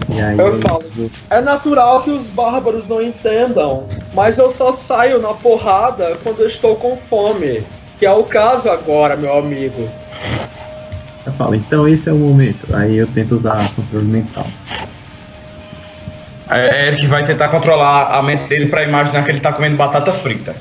E 0.08 0.20
aí 0.20 0.38
Eu 0.38 0.60
falo. 0.60 0.84
É 1.30 1.40
natural 1.40 2.02
que 2.02 2.10
os 2.10 2.26
bárbaros 2.26 2.88
não 2.88 3.00
entendam, 3.00 3.86
mas 4.12 4.38
eu 4.38 4.50
só 4.50 4.72
saio 4.72 5.20
na 5.20 5.34
porrada 5.34 6.16
quando 6.22 6.40
eu 6.40 6.48
estou 6.48 6.76
com 6.76 6.96
fome. 6.96 7.64
Que 7.98 8.06
é 8.06 8.12
o 8.12 8.24
caso 8.24 8.68
agora, 8.68 9.16
meu 9.16 9.38
amigo. 9.38 9.88
eu 11.24 11.32
falo, 11.32 11.54
então 11.54 11.86
esse 11.88 12.08
é 12.08 12.12
o 12.12 12.16
momento. 12.16 12.74
Aí 12.74 12.96
eu 12.96 13.06
tento 13.06 13.36
usar 13.36 13.70
controle 13.74 14.06
mental. 14.06 14.46
É 16.50 16.88
Eric 16.88 17.06
vai 17.06 17.24
tentar 17.24 17.48
controlar 17.48 18.18
a 18.18 18.22
mente 18.22 18.48
dele 18.48 18.66
pra 18.66 18.82
imaginar 18.82 19.24
que 19.24 19.30
ele 19.30 19.40
tá 19.40 19.52
comendo 19.52 19.76
batata 19.76 20.12
frita. 20.12 20.54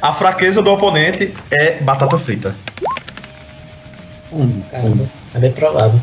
A 0.00 0.12
fraqueza 0.12 0.60
do 0.60 0.72
oponente 0.72 1.32
é 1.48 1.80
batata 1.80 2.18
frita. 2.18 2.56
Onze. 4.32 4.62
Caramba, 4.70 5.08
é 5.34 5.38
bem 5.38 5.52
provável. 5.52 6.00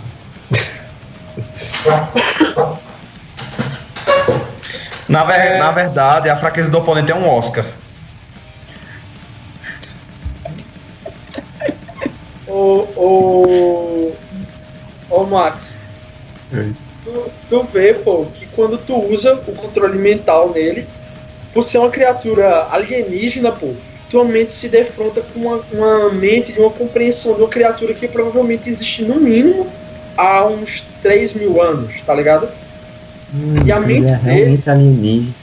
Na, 5.07 5.23
ver- 5.23 5.57
na 5.57 5.71
verdade, 5.71 6.29
a 6.29 6.35
fraqueza 6.35 6.69
do 6.69 6.77
oponente 6.77 7.11
é 7.11 7.15
um 7.15 7.27
Oscar. 7.27 7.65
Ô, 12.47 12.87
ô. 12.95 14.13
Ô, 15.09 15.23
Max. 15.25 15.73
Oi. 16.51 16.75
Tu, 17.03 17.31
tu 17.47 17.63
vê, 17.73 17.93
pô, 17.95 18.25
que 18.27 18.45
quando 18.47 18.77
tu 18.77 18.95
usa 19.11 19.33
o 19.47 19.53
controle 19.55 19.97
mental 19.97 20.51
nele, 20.51 20.87
por 21.53 21.63
ser 21.63 21.79
uma 21.79 21.89
criatura 21.89 22.67
alienígena, 22.69 23.51
pô, 23.51 23.73
tua 24.09 24.25
mente 24.25 24.53
se 24.53 24.67
defronta 24.67 25.21
com 25.21 25.39
uma, 25.39 25.61
uma 25.71 26.09
mente 26.09 26.51
de 26.51 26.59
uma 26.59 26.71
compreensão 26.71 27.35
de 27.35 27.41
uma 27.41 27.49
criatura 27.49 27.93
que 27.93 28.07
provavelmente 28.07 28.69
existe 28.69 29.03
no 29.03 29.15
mínimo 29.15 29.67
há 30.17 30.45
uns 30.45 30.85
3 31.01 31.33
mil 31.33 31.61
anos, 31.61 31.93
tá 32.05 32.13
ligado? 32.13 32.49
Hum, 33.33 33.55
E 33.65 33.71
a 33.71 33.79
mente 33.79 34.07
é 34.07 34.71
alienígena. 34.71 35.33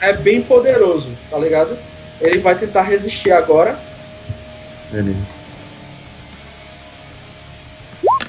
É 0.00 0.12
bem 0.12 0.42
poderoso, 0.42 1.08
tá 1.30 1.38
ligado? 1.38 1.76
Ele 2.20 2.38
vai 2.38 2.54
tentar 2.54 2.82
resistir 2.82 3.32
agora. 3.32 3.78
Beleza. 4.90 5.18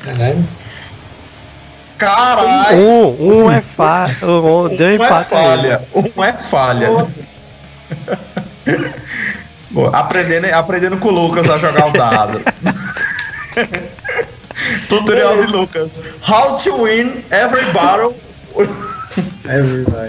Caralho. 0.03 0.47
Caralho! 1.97 2.77
Um, 2.77 3.43
um 3.43 3.51
é 3.51 3.61
falha. 3.61 4.15
Um, 4.23 4.75
deu 4.75 4.99
Um 4.99 5.03
é 5.03 5.23
falha. 5.23 5.81
Um 5.93 6.23
é 6.23 6.33
falha. 6.33 6.89
Boa, 9.77 9.91
aprendendo, 9.95 10.51
aprendendo 10.51 10.97
com 10.97 11.09
o 11.09 11.11
Lucas 11.11 11.47
a 11.47 11.59
jogar 11.59 11.89
o 11.89 11.93
dado. 11.93 12.41
Tutorial 14.89 15.39
de 15.39 15.45
Lucas. 15.51 15.99
How 16.27 16.55
to 16.55 16.81
win 16.81 17.23
every 17.29 17.71
battle. 17.71 18.15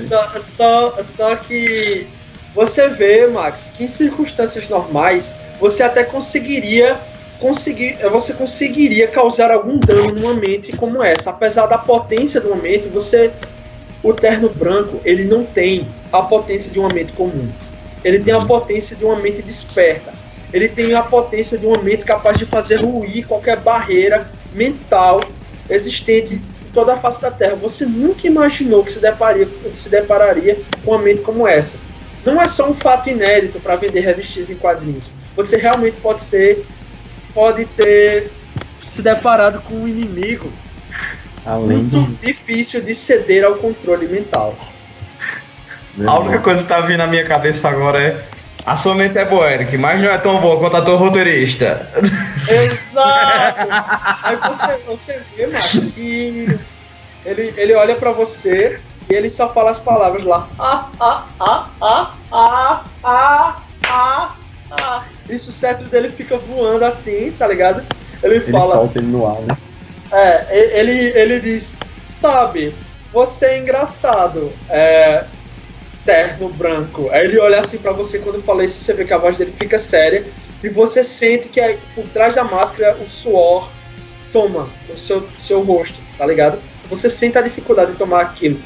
Só, 0.09 0.33
só, 0.41 1.03
só 1.03 1.37
que 1.37 2.07
você 2.55 2.89
vê, 2.89 3.27
Max, 3.27 3.71
que 3.77 3.85
em 3.85 3.89
circunstâncias 3.89 4.67
normais 4.71 5.35
você 5.61 5.83
até 5.83 6.03
conseguiria 6.03 6.99
conseguir, 7.39 7.99
você 8.11 8.33
conseguiria 8.33 9.07
causar 9.07 9.51
algum 9.51 9.79
dano 9.79 10.13
numa 10.13 10.33
mente 10.33 10.75
como 10.79 11.03
essa. 11.03 11.29
Apesar 11.29 11.67
da 11.67 11.77
potência 11.77 12.41
de 12.41 12.47
uma 12.47 12.57
mente, 12.57 12.89
você 12.89 13.31
o 14.03 14.15
terno 14.15 14.49
branco, 14.49 14.99
ele 15.05 15.25
não 15.25 15.45
tem 15.45 15.87
a 16.11 16.23
potência 16.23 16.73
de 16.73 16.79
uma 16.79 16.89
mente 16.89 17.13
comum. 17.13 17.51
Ele 18.05 18.19
tem 18.19 18.35
a 18.35 18.41
potência 18.41 18.97
de 18.97 19.05
uma 19.05 19.17
mente 19.17 19.43
desperta. 19.43 20.13
Ele 20.53 20.69
tem 20.69 20.95
a 20.95 21.03
potência 21.03 21.59
de 21.59 21.67
uma 21.67 21.79
mente 21.83 22.05
capaz 22.05 22.39
de 22.39 22.47
fazer 22.47 22.77
ruir 22.77 23.27
qualquer 23.27 23.59
barreira 23.59 24.31
mental 24.53 25.21
existente 25.69 26.35
em 26.35 26.73
toda 26.73 26.95
a 26.95 26.97
face 26.97 27.21
da 27.21 27.31
Terra. 27.31 27.55
Você 27.57 27.85
nunca 27.85 28.27
imaginou 28.27 28.83
que 28.83 28.93
se, 28.93 29.01
depararia, 29.01 29.49
se 29.75 29.89
depararia 29.89 30.59
com 30.85 30.93
uma 30.93 31.03
mente 31.03 31.21
como 31.23 31.47
essa. 31.47 31.77
Não 32.25 32.41
é 32.41 32.49
só 32.49 32.69
um 32.69 32.75
fato 32.75 33.09
inédito 33.09 33.61
para 33.61 33.77
vender 33.77 34.01
revistas 34.01 34.51
em 34.51 34.55
quadrinhos. 34.55 35.11
Você 35.37 35.57
realmente 35.57 36.01
pode 36.01 36.21
ser, 36.21 36.65
pode 37.35 37.65
ter 37.67 38.31
se 38.91 39.03
deparado 39.03 39.61
com 39.61 39.75
um 39.75 39.89
inimigo 39.89 40.51
Além 41.45 41.79
muito 41.79 42.01
de. 42.01 42.27
difícil 42.27 42.81
de 42.81 42.95
ceder 42.95 43.45
ao 43.45 43.57
controle 43.57 44.07
mental. 44.07 44.57
A 46.07 46.19
única 46.19 46.39
coisa 46.41 46.63
que 46.63 46.69
tá 46.69 46.81
vindo 46.81 46.99
na 46.99 47.07
minha 47.07 47.25
cabeça 47.25 47.69
agora 47.69 48.01
é. 48.03 48.25
A 48.67 48.77
sua 48.77 48.95
mente 48.95 49.17
é 49.17 49.25
boa, 49.25 49.51
Eric, 49.51 49.79
mas 49.79 50.01
não 50.01 50.11
é 50.11 50.19
tão 50.19 50.41
boa 50.41 50.59
quanto 50.59 50.77
a 50.77 50.83
tua 50.83 50.97
roteirista. 50.97 51.89
Exato! 52.47 53.69
Aí 54.23 54.37
você, 54.37 54.77
você 54.87 55.23
vê, 55.35 55.47
Márcio, 55.47 55.91
que 55.93 56.47
ele, 57.25 57.55
ele 57.57 57.75
olha 57.75 57.95
pra 57.95 58.13
você 58.13 58.79
e 59.09 59.15
ele 59.15 59.31
só 59.31 59.49
fala 59.49 59.71
as 59.71 59.79
palavras 59.79 60.25
lá. 60.25 60.47
Ah, 60.59 60.89
ah, 61.01 61.25
ah, 61.41 61.69
ah, 61.81 62.13
ah, 62.31 62.85
ah, 63.03 63.57
ah, 63.89 64.35
ah. 64.71 65.05
Isso 65.31 65.49
o 65.49 65.53
cetro 65.53 65.89
dele 65.89 66.11
fica 66.11 66.37
voando 66.37 66.85
assim, 66.85 67.33
tá 67.39 67.47
ligado? 67.47 67.83
Ele 68.23 68.37
Ele 68.37 68.51
fala. 68.53 68.75
solta 68.75 68.99
ele 68.99 69.07
no 69.07 69.27
ar, 69.27 69.41
né? 69.43 69.57
É, 70.13 70.79
ele, 70.79 70.93
ele 70.93 71.41
diz, 71.41 71.73
sabe, 72.11 72.75
você 73.13 73.47
é 73.47 73.59
engraçado, 73.59 74.53
é, 74.69 75.25
terno 76.09 76.49
branco. 76.49 77.11
Aí 77.11 77.27
ele 77.27 77.39
olha 77.39 77.61
assim 77.61 77.77
pra 77.77 77.93
você 77.93 78.19
quando 78.19 78.43
fala 78.43 78.65
isso, 78.65 78.81
você 78.83 78.95
vê 78.95 79.05
que 79.05 79.13
a 79.13 79.19
voz 79.19 79.37
dele 79.37 79.53
fica 79.53 79.79
séria 79.79 80.25
e 80.65 80.69
você 80.71 81.05
sente 81.05 81.51
que 81.51 81.61
aí, 81.61 81.79
por 81.95 82.09
trás 82.09 82.35
da 82.35 82.45
máscara 82.45 82.97
o 82.97 83.05
suor 83.07 83.71
toma 84.33 84.71
o 84.89 84.97
seu, 84.97 85.29
seu 85.39 85.61
rosto, 85.61 85.99
tá 86.17 86.25
ligado? 86.25 86.59
Você 86.89 87.11
sente 87.11 87.37
a 87.37 87.43
dificuldade 87.43 87.93
de 87.93 87.99
tomar 87.99 88.23
aquilo. 88.23 88.59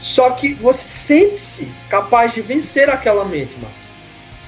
Só 0.00 0.30
que 0.30 0.54
você 0.54 0.82
sente-se 0.82 1.68
capaz 1.88 2.34
de 2.34 2.40
vencer 2.40 2.90
aquela 2.90 3.24
mente, 3.24 3.54
Marcos. 3.60 3.78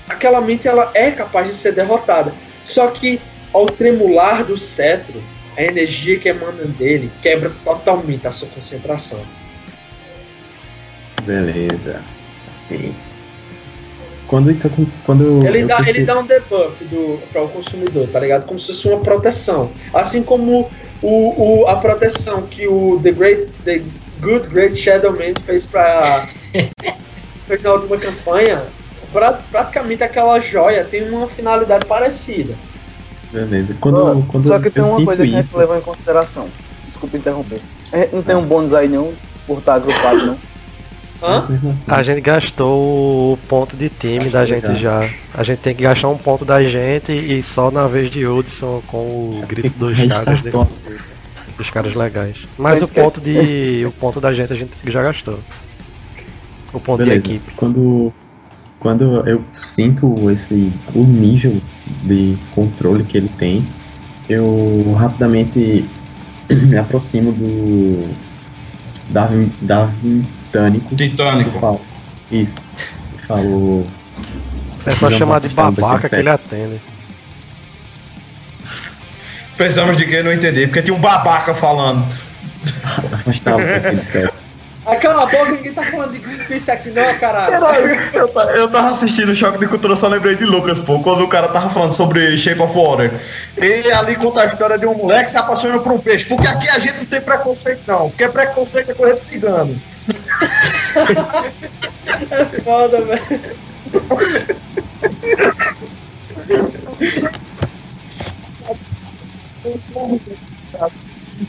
Aquela 0.09 0.41
mente 0.41 0.67
ela 0.67 0.91
é 0.95 1.13
capaz 1.13 1.47
de 1.47 1.55
ser 1.55 1.73
derrotada. 1.73 2.35
Só 2.65 2.89
que 2.89 3.21
ao 3.53 3.67
tremular 3.67 4.45
do 4.45 4.59
cetro, 4.59 5.23
a 5.57 5.63
energia 5.63 6.19
que 6.19 6.29
emana 6.29 6.65
dele 6.65 7.09
quebra 7.23 7.53
totalmente 7.63 8.27
a 8.27 8.33
sua 8.33 8.49
concentração. 8.49 9.25
Beleza. 11.27 12.01
quando 14.27 14.51
isso 14.51 14.71
quando 15.05 15.47
Ele 15.47 15.63
eu 15.63 15.67
dá, 15.67 15.81
ele 15.87 16.05
dá 16.05 16.19
um 16.19 16.27
debuff 16.27 16.85
do, 16.85 17.19
para 17.33 17.43
o 17.43 17.49
consumidor, 17.49 18.09
tá 18.09 18.21
ligado? 18.21 18.47
Como 18.47 18.59
se 18.59 18.69
fosse 18.69 18.89
uma 18.89 19.01
proteção. 19.01 19.71
Assim 19.93 20.23
como 20.23 20.71
o, 21.03 21.63
o, 21.63 21.69
a 21.69 21.77
proteção 21.77 22.43
que 22.43 22.67
o 22.67 23.01
The 23.03 23.13
Great 23.13 23.47
The 23.65 23.83
Good 24.21 24.49
Great 24.49 24.77
Shadow 24.77 25.13
Man 25.13 25.35
fez 25.45 25.67
pra. 25.67 26.27
fez 27.47 27.63
na 27.63 27.73
última 27.73 27.97
campanha. 27.97 28.63
Pra, 29.13 29.33
praticamente 29.33 30.05
aquela 30.05 30.39
joia 30.39 30.85
tem 30.85 31.11
uma 31.11 31.27
finalidade 31.27 31.85
parecida. 31.87 32.55
Beleza. 33.33 33.75
Quando, 33.81 34.27
quando 34.27 34.49
Só 34.49 34.59
que 34.59 34.69
eu 34.69 34.73
tem 34.73 34.83
uma 34.83 35.05
coisa 35.05 35.25
que 35.25 35.35
a 35.35 35.43
gente 35.43 35.57
levou 35.57 35.77
em 35.77 35.81
consideração. 35.81 36.49
Desculpa 36.87 37.17
interromper. 37.17 37.61
A 37.93 37.99
gente 37.99 38.15
não 38.15 38.23
tem 38.23 38.37
um 38.37 38.45
bônus 38.45 38.75
aí 38.75 38.89
não, 38.89 39.15
por 39.47 39.59
estar 39.59 39.75
agrupado, 39.75 40.27
não. 40.27 40.39
Hã? 41.23 41.47
A 41.87 42.03
gente 42.03 42.21
gastou 42.21 43.35
o 43.35 43.37
ponto 43.49 43.77
de 43.77 43.91
time 43.91 44.31
da 44.31 44.47
gente 44.47 44.75
já. 44.77 45.01
A 45.35 45.43
gente 45.43 45.59
tem 45.59 45.75
que 45.75 45.83
gastar 45.83 46.09
um 46.09 46.17
ponto 46.17 46.45
da 46.45 46.63
gente 46.63 47.13
e 47.13 47.43
só 47.43 47.71
na 47.71 47.87
vez 47.87 48.11
de 48.11 48.27
Hudson 48.27 48.83
com 48.87 48.97
o 48.99 49.45
grito 49.47 49.79
dos 49.79 49.97
caras, 49.97 50.25
dele, 50.25 50.31
restartou. 50.31 50.71
dos 51.59 51.71
caras 51.71 51.95
legais. 51.95 52.37
Mas 52.57 52.81
o 52.83 52.89
ponto 52.89 53.21
de. 53.21 53.85
o 53.87 53.93
ponto 53.93 54.21
da 54.21 54.33
gente 54.33 54.53
a 54.53 54.57
gente 54.57 54.73
já 54.87 55.03
gastou. 55.03 55.39
O 56.73 56.81
ponto 56.81 56.99
Beleza. 56.99 57.21
de 57.21 57.35
equipe. 57.35 57.53
Quando, 57.55 58.13
quando 58.79 59.29
eu 59.29 59.45
sinto 59.63 60.31
esse 60.31 60.73
o 60.95 61.05
nível 61.05 61.61
de 62.03 62.39
controle 62.55 63.05
que 63.05 63.19
ele 63.19 63.29
tem, 63.37 63.67
eu 64.29 64.95
rapidamente 64.97 65.85
me 66.49 66.79
aproximo 66.79 67.33
do 67.33 68.09
Darwin, 69.11 69.53
Darwin 69.61 70.25
Tânico. 70.53 70.95
Titânico. 70.97 71.61
falo, 71.61 71.81
Isso. 72.31 72.55
E 73.23 73.27
Falo. 73.27 73.87
É 74.87 74.93
só 74.93 75.11
chamar 75.11 75.41
de 75.41 75.49
babaca 75.51 76.09
que 76.09 76.15
ele 76.17 76.29
atende. 76.31 76.81
Pensamos 79.57 79.97
de 79.97 80.07
quem 80.07 80.23
não 80.23 80.33
entendi, 80.33 80.67
porque 80.67 80.83
tinha 80.83 80.97
um 80.97 81.01
babaca 81.01 81.53
falando. 81.55 82.07
Afastá-lo 83.13 83.65
daquele 83.65 84.03
set. 84.05 84.31
Aquela 84.87 85.27
boca, 85.27 85.53
ninguém 85.53 85.73
tá 85.75 85.83
falando 85.83 86.13
de 86.13 86.19
Greenpeace 86.19 86.71
aqui 86.71 86.91
não, 86.91 87.15
caralho. 87.19 87.55
Eu, 88.15 88.29
ta- 88.29 88.45
eu 88.57 88.69
tava 88.71 88.89
assistindo 88.91 89.29
o 89.29 89.35
Choque 89.37 89.59
de 89.59 89.67
Cultura, 89.69 89.95
só 89.95 90.09
lembrei 90.09 90.35
de 90.35 90.45
Lucas, 90.45 90.81
pô, 90.81 90.99
quando 91.01 91.23
o 91.23 91.29
cara 91.29 91.49
tava 91.49 91.69
falando 91.69 91.93
sobre 91.93 92.37
Shape 92.39 92.61
of 92.63 92.75
Water. 92.75 93.13
Ele 93.59 93.93
ali 93.93 94.17
conta 94.17 94.41
a 94.41 94.47
história 94.47 94.79
de 94.79 94.87
um 94.87 94.95
moleque 94.95 95.25
que 95.27 95.31
se 95.33 95.37
apaixona 95.37 95.79
por 95.79 95.93
um 95.93 95.99
peixe. 95.99 96.25
Porque 96.25 96.47
aqui 96.47 96.69
a 96.71 96.79
gente 96.79 96.97
não 96.97 97.05
tem 97.05 97.21
preconceito, 97.21 97.83
não. 97.87 98.09
Porque 98.09 98.27
preconceito 98.29 98.91
é 98.91 98.95
coisa 98.95 99.15
de 99.17 99.25
cigano. 99.25 99.79
É 102.31 102.45
foda, 102.63 103.01
velho. 103.03 103.23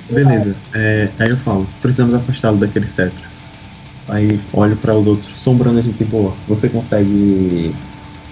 Beleza. 0.10 0.56
É, 0.74 1.10
aí 1.20 1.30
eu 1.30 1.38
falo, 1.38 1.68
precisamos 1.82 2.14
afastá-lo 2.16 2.58
daquele 2.58 2.88
cetro. 2.88 3.24
Aí 4.10 4.39
olho 4.54 4.76
para 4.78 4.96
os 4.96 5.08
outros, 5.08 5.38
sombrando 5.38 5.80
a 5.80 5.82
gente 5.82 6.04
boa. 6.04 6.34
Você 6.48 6.68
consegue 6.70 7.74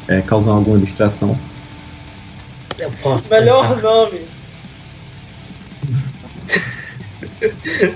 é, 0.08 0.22
causar 0.22 0.52
alguma 0.52 0.78
distração? 0.80 1.38
Eu 2.78 2.92
posso. 3.02 3.30
Melhor 3.34 3.76
tentar. 3.76 3.82
nome. 3.82 4.20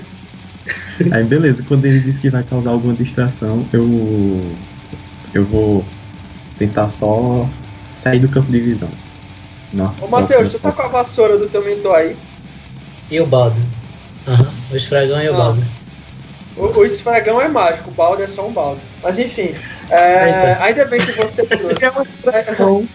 Aí 1.12 1.24
beleza, 1.24 1.62
quando 1.66 1.84
ele 1.86 2.00
diz 2.00 2.18
que 2.18 2.30
vai 2.30 2.42
causar 2.42 2.70
alguma 2.70 2.94
distração, 2.94 3.66
eu. 3.72 4.52
Eu 5.32 5.44
vou 5.46 5.84
tentar 6.56 6.88
só 6.88 7.48
sair 7.94 8.20
do 8.20 8.28
campo 8.28 8.50
de 8.50 8.60
visão. 8.60 8.88
Nossa, 9.72 10.04
Ô 10.04 10.08
Matheus, 10.08 10.52
tu 10.52 10.58
tá 10.60 10.70
com 10.70 10.82
a 10.82 10.88
vassoura 10.88 11.36
do 11.36 11.48
teu 11.48 11.64
mentor 11.64 11.94
aí? 11.96 12.16
E 13.10 13.20
o 13.20 13.26
balde? 13.26 13.60
Aham, 14.28 14.46
o 14.72 14.76
esfregão 14.76 15.20
e 15.20 15.28
o 15.28 15.34
Ah. 15.34 15.38
balde. 15.38 15.62
O, 16.56 16.78
o 16.78 16.84
esfregão 16.84 17.40
é 17.40 17.48
mágico, 17.48 17.90
o 17.90 17.94
balde 17.94 18.22
é 18.22 18.28
só 18.28 18.46
um 18.46 18.52
balde. 18.52 18.80
Mas 19.02 19.18
enfim, 19.18 19.52
é, 19.90 20.54
ainda 20.60 20.84
bem 20.84 21.00
que 21.00 21.10
você 21.12 21.44
trouxe. 21.46 21.84
É 21.84 21.90
um 21.90 22.02
esfregão. 22.02 22.88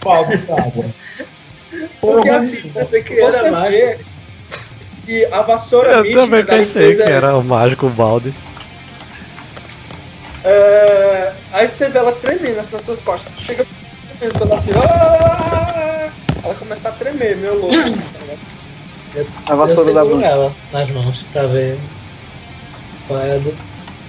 Pau 0.00 0.26
de 0.26 0.34
água. 0.52 0.94
Porque 2.00 2.28
assim, 2.28 2.70
você 2.70 3.04
era 3.20 3.50
mágico. 3.50 3.72
vê 3.72 3.98
que 5.06 5.24
a 5.26 5.40
vassoura 5.42 5.92
Eu 5.92 6.12
também 6.12 6.44
da 6.44 6.58
pensei 6.58 6.88
que 6.88 6.92
empresa- 7.02 7.04
era 7.10 7.36
o 7.36 7.44
mágico 7.44 7.88
balde. 7.88 8.34
É, 10.44 11.32
aí 11.52 11.68
você 11.68 11.88
vê 11.88 11.98
ela 11.98 12.12
tremendo 12.12 12.58
assim 12.60 12.74
nas 12.74 12.84
suas 12.84 13.00
costas. 13.00 13.32
Chega 13.38 13.66
tremendo 14.18 14.38
toda 14.38 14.54
assim. 14.56 14.70
"Ah!" 14.74 16.10
Ela 16.44 16.54
começa 16.54 16.88
a 16.88 16.92
tremer, 16.92 17.36
meu 17.36 17.58
louco. 17.58 17.74
tá? 17.76 19.22
A 19.46 19.52
Eu 19.52 19.56
vassoura 19.56 19.92
da 19.92 20.00
seguro 20.02 20.16
bruxa. 20.18 20.26
ela 20.32 20.56
nas 20.72 20.90
mãos 20.90 21.22
pra 21.32 21.46
ver 21.46 21.78
qual 23.06 23.20
é 23.20 23.34
a 23.36 23.38
do... 23.38 23.56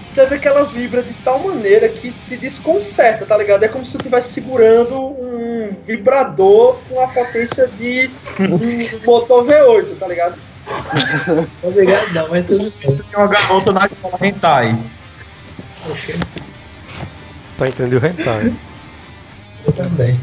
Você 0.08 0.26
vê 0.26 0.40
que 0.40 0.48
ela 0.48 0.64
vibra 0.64 1.04
de 1.04 1.14
tal 1.14 1.40
maneira 1.40 1.88
que 1.90 2.12
te 2.12 2.38
desconcerta, 2.38 3.26
tá 3.26 3.38
ligado? 3.38 3.64
É 3.64 3.68
como 3.68 3.86
se 3.86 3.92
tu 3.94 3.98
estivesse 3.98 4.34
segurando 4.34 4.96
um 5.00 5.70
vibrador 5.86 6.80
com 6.88 7.00
a 7.00 7.08
potência 7.08 7.68
de 7.68 8.10
um 8.40 9.06
motor 9.06 9.46
V8, 9.46 9.96
tá 10.00 10.08
ligado? 10.08 10.36
Obrigado, 11.64 12.14
não, 12.14 12.30
mas 12.30 12.46
tudo 12.46 12.60
bem. 12.60 12.70
Você 12.70 13.04
tem 13.04 13.18
uma 13.20 13.28
garota 13.28 13.72
na 13.72 13.86
escola 13.86 14.18
hentai. 14.22 14.78
Tá 17.58 17.68
entendendo 17.68 18.02
o 18.02 18.06
hentai. 18.06 18.54
Eu 19.66 19.74
também. 19.74 20.20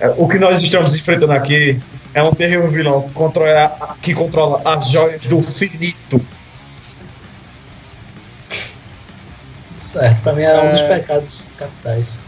É, 0.00 0.08
O 0.16 0.28
que 0.28 0.38
nós 0.38 0.62
estamos 0.62 0.94
enfrentando 0.94 1.32
aqui 1.32 1.80
é 2.14 2.22
um 2.22 2.32
terrível 2.32 2.70
vilão 2.70 3.02
que 3.02 3.12
controla, 3.14 3.96
que 4.02 4.14
controla 4.14 4.60
as 4.64 4.88
joias 4.90 5.24
do 5.26 5.40
finito. 5.42 6.20
Certo, 9.78 10.22
pra 10.22 10.32
mim 10.32 10.42
era 10.42 10.62
um 10.62 10.70
dos 10.70 10.80
É. 10.80 10.98
pecados 10.98 11.46
capitais. 11.56 12.18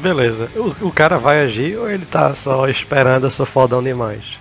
Beleza. 0.00 0.48
O, 0.56 0.86
o 0.88 0.92
cara 0.92 1.18
vai 1.18 1.40
agir 1.40 1.78
ou 1.78 1.90
ele 1.90 2.04
tá 2.06 2.32
só 2.34 2.68
esperando 2.68 3.24
eu 3.24 3.30
sou 3.30 3.46
fodão 3.46 3.82
demais? 3.82 4.38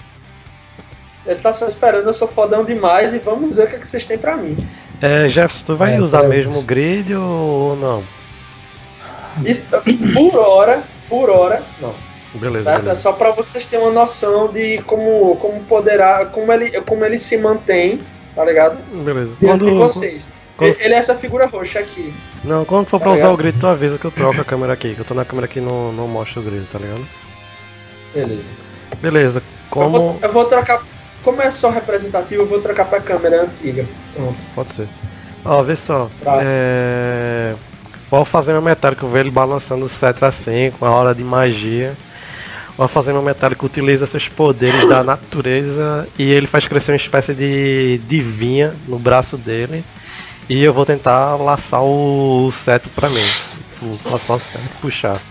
Ele 1.26 1.39
tá 1.39 1.53
só 1.53 1.68
esperando, 1.68 2.07
eu 2.07 2.14
sou 2.14 2.28
fodão 2.28 2.64
demais 2.64 3.14
e 3.14 3.20
vamos 3.20 3.57
ver 3.57 3.64
o 3.66 3.68
que, 3.68 3.76
é 3.76 3.80
que 3.80 3.88
vocês 3.88 4.05
têm 4.05 4.18
pra 4.18 4.36
mim. 4.38 4.57
É, 5.01 5.28
Jefferson, 5.30 5.66
tu 5.66 5.76
vai 5.76 5.95
É, 5.95 5.99
usar 6.01 6.24
mesmo 6.24 6.57
o 6.57 6.64
grid 6.64 7.14
ou 7.14 7.76
não? 7.76 8.03
Isso, 9.45 9.66
por 10.14 10.36
hora, 10.39 10.84
por 11.07 11.30
hora, 11.30 11.62
não. 11.82 11.93
Beleza, 12.34 12.66
Certo? 12.66 12.80
É 12.80 12.82
beleza. 12.84 13.01
só 13.01 13.12
pra 13.12 13.32
vocês 13.32 13.66
terem 13.66 13.86
uma 13.86 13.91
noção 13.93 14.47
de 14.47 14.82
como, 14.84 15.36
como 15.38 15.62
poderá, 15.64 16.26
como 16.28 16.51
ele, 16.53 16.80
como 16.82 17.03
ele 17.03 17.18
se 17.18 17.38
mantém, 17.38 17.99
tá 18.36 18.45
ligado? 18.45 18.78
Beleza. 19.03 19.32
Quando, 19.39 19.76
vocês. 19.78 20.28
quando- 20.55 20.76
Ele 20.80 20.93
é 20.93 20.97
essa 20.97 21.16
figura 21.16 21.47
roxa 21.47 21.80
aqui. 21.80 22.14
Não, 22.44 22.66
quando 22.66 22.88
for 22.88 23.00
pra 23.00 23.10
Tá 23.10 23.14
usar 23.14 23.24
ligado? 23.24 23.34
o 23.34 23.38
grid, 23.38 23.58
tu 23.60 23.68
avisa 23.68 23.98
que 23.98 24.06
eu 24.06 24.12
troco 24.12 24.42
a 24.42 24.46
câmera 24.46 24.74
aqui. 24.74 24.94
Que 24.96 25.02
eu 25.02 25.06
tô 25.06 25.14
na 25.14 25.26
câmera 25.26 25.46
aqui 25.46 25.60
e 25.60 25.62
não, 25.62 25.92
não 25.92 26.08
mostra 26.08 26.40
o 26.40 26.44
grid, 26.44 26.66
tá 26.72 26.80
ligado? 26.80 27.06
Beleza. 28.14 28.50
Beleza. 29.02 29.40
Eu, 29.40 29.44
Como. 29.70 29.90
vou, 30.00 30.20
eu 30.22 30.32
vou 30.34 30.46
trocar. 30.46 30.82
Como 31.24 31.42
é 31.42 31.52
só 31.52 31.70
representativo, 31.70 32.44
eu 32.44 32.48
vou 32.48 32.62
trocar 32.62 32.86
pra 32.86 33.02
câmera 33.02 33.44
antiga. 33.44 33.86
Pronto. 34.16 34.38
Pode 34.56 34.72
ser. 34.72 34.88
Ó, 35.44 35.62
vê 35.64 35.76
só. 35.76 36.10
Tá. 36.24 36.40
É. 36.42 37.56
O 38.12 38.16
Alfazema 38.16 38.60
Metálico 38.62 39.06
vê 39.08 39.20
ele 39.20 39.30
balançando 39.32 39.86
o 39.86 39.90
cetro 39.90 40.26
assim, 40.26 40.72
com 40.80 40.86
a 40.86 40.90
hora 40.92 41.14
de 41.14 41.24
magia. 41.24 41.96
O 42.78 42.82
Alfazema 42.82 43.22
Metálico 43.22 43.66
utiliza 43.66 44.06
seus 44.08 44.28
poderes 44.30 44.88
da 44.88 45.04
natureza 45.04 46.08
e 46.18 46.32
ele 46.32 46.48
faz 46.48 46.66
crescer 46.66 46.94
uma 46.94 46.98
espécie 46.98 47.36
de 47.36 48.00
divinha 48.08 48.74
no 48.88 48.98
braço 48.98 49.38
dele. 49.38 49.84
E 50.50 50.64
eu 50.64 50.74
vou 50.74 50.84
tentar 50.84 51.36
laçar 51.36 51.84
o, 51.84 52.47
o 52.47 52.52
cetro 52.52 52.89
pra 52.95 53.08
mim. 53.08 53.22
Tipo, 53.70 54.10
laçar 54.10 54.38
o 54.38 54.39
cetro 54.39 54.66
e 54.66 54.82
puxar. 54.82 55.22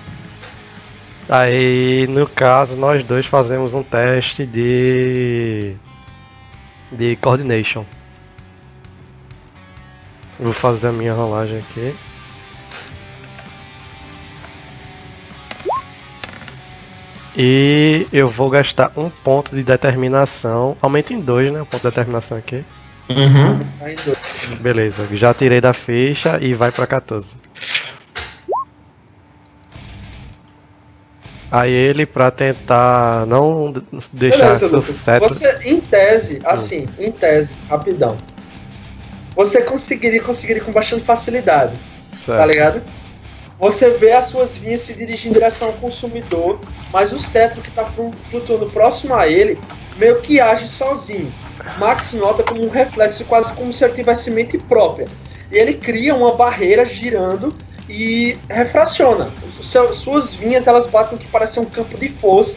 Aí, 1.28 2.06
no 2.08 2.26
caso, 2.26 2.76
nós 2.76 3.02
dois 3.02 3.26
fazemos 3.26 3.74
um 3.74 3.82
teste 3.82 4.46
de. 4.46 5.74
de 6.92 7.16
coordination. 7.16 7.84
Vou 10.38 10.52
fazer 10.52 10.88
a 10.88 10.92
minha 10.92 11.12
rolagem 11.12 11.58
aqui. 11.58 11.96
E 17.36 18.06
eu 18.12 18.28
vou 18.28 18.48
gastar 18.50 18.92
um 18.96 19.10
ponto 19.10 19.54
de 19.54 19.64
determinação. 19.64 20.76
Aumenta 20.80 21.12
em 21.12 21.20
dois, 21.20 21.52
né? 21.52 21.60
O 21.60 21.66
ponto 21.66 21.82
de 21.82 21.88
determinação 21.88 22.38
aqui. 22.38 22.64
Uhum. 23.10 23.58
Beleza, 24.60 25.06
já 25.12 25.32
tirei 25.32 25.60
da 25.60 25.72
ficha 25.72 26.38
e 26.40 26.52
vai 26.52 26.70
pra 26.70 26.86
14. 26.86 27.34
Aí 31.50 31.72
ele, 31.72 32.04
pra 32.04 32.30
tentar 32.30 33.24
não 33.26 33.72
deixar 34.12 34.58
Beleza, 34.58 34.68
seu 34.68 34.82
cetro. 34.82 35.28
Você, 35.30 35.58
em 35.64 35.80
tese, 35.80 36.38
assim, 36.44 36.86
em 36.98 37.10
tese, 37.10 37.50
rapidão. 37.70 38.18
você 39.34 39.62
conseguiria 39.62 40.20
conseguiria 40.22 40.62
com 40.62 40.72
bastante 40.72 41.04
facilidade, 41.04 41.72
tá 42.10 42.16
Certo. 42.16 42.46
ligado? 42.46 42.82
Você 43.58 43.90
vê 43.90 44.12
as 44.12 44.26
suas 44.26 44.56
vinhas 44.58 44.82
se 44.82 44.92
dirigindo 44.92 45.36
em 45.36 45.38
direção 45.38 45.68
ao 45.68 45.74
consumidor, 45.74 46.60
mas 46.92 47.12
o 47.12 47.18
cetro 47.18 47.62
que 47.62 47.70
está 47.70 47.84
flutuando 48.30 48.66
próximo 48.66 49.14
a 49.14 49.26
ele 49.26 49.58
meio 49.96 50.20
que 50.20 50.40
age 50.40 50.68
sozinho. 50.68 51.32
Max 51.78 52.12
nota 52.12 52.42
como 52.42 52.64
um 52.64 52.68
reflexo, 52.68 53.24
quase 53.24 53.52
como 53.54 53.72
se 53.72 53.84
ele 53.84 53.94
tivesse 53.94 54.30
mente 54.30 54.58
própria. 54.58 55.06
E 55.50 55.56
ele 55.56 55.74
cria 55.74 56.14
uma 56.14 56.34
barreira 56.34 56.84
girando 56.84 57.54
e 57.88 58.36
refraciona. 58.50 59.30
Suas 59.94 60.34
vinhas 60.34 60.66
elas 60.66 60.86
batem 60.86 61.16
o 61.16 61.20
que 61.20 61.28
parece 61.28 61.58
um 61.58 61.64
campo 61.64 61.96
de 61.98 62.08
força 62.10 62.56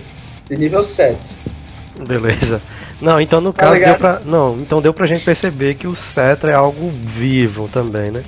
de 0.49 0.57
nível 0.57 0.83
7. 0.83 1.17
Beleza. 2.07 2.61
Não, 2.99 3.19
então 3.19 3.41
no 3.41 3.51
Tá 3.53 3.61
caso 3.63 3.71
deu 3.73 3.79
ligado? 3.79 3.97
pra. 3.99 4.21
Não, 4.25 4.57
então 4.57 4.81
deu 4.81 4.93
pra 4.93 5.07
gente 5.07 5.23
perceber 5.23 5.75
que 5.75 5.87
o 5.87 5.95
cetro 5.95 6.51
é 6.51 6.55
algo 6.55 6.89
vivo 6.93 7.67
também, 7.67 8.11
né? 8.11 8.23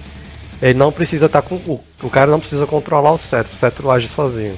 Ele 0.61 0.73
não 0.77 0.91
precisa 0.91 1.25
estar 1.25 1.41
com. 1.41 1.55
O, 1.55 1.79
o 2.01 2.09
cara 2.09 2.31
não 2.31 2.39
precisa 2.39 2.65
controlar 2.65 3.11
o 3.11 3.17
cetro, 3.17 3.53
o 3.53 3.57
cetro 3.57 3.91
age 3.91 4.07
sozinho. 4.07 4.57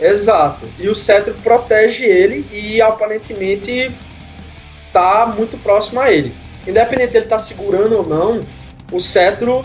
Exato. 0.00 0.66
E 0.78 0.88
o 0.88 0.94
cetro 0.94 1.34
protege 1.42 2.04
ele 2.04 2.46
e 2.52 2.82
aparentemente 2.82 3.90
tá 4.94 5.26
muito 5.36 5.58
próximo 5.58 6.00
a 6.00 6.10
ele. 6.10 6.32
Independente 6.66 7.12
dele 7.12 7.26
estar 7.26 7.40
segurando 7.40 7.96
ou 7.98 8.06
não, 8.08 8.40
o 8.90 9.00
cetro 9.00 9.62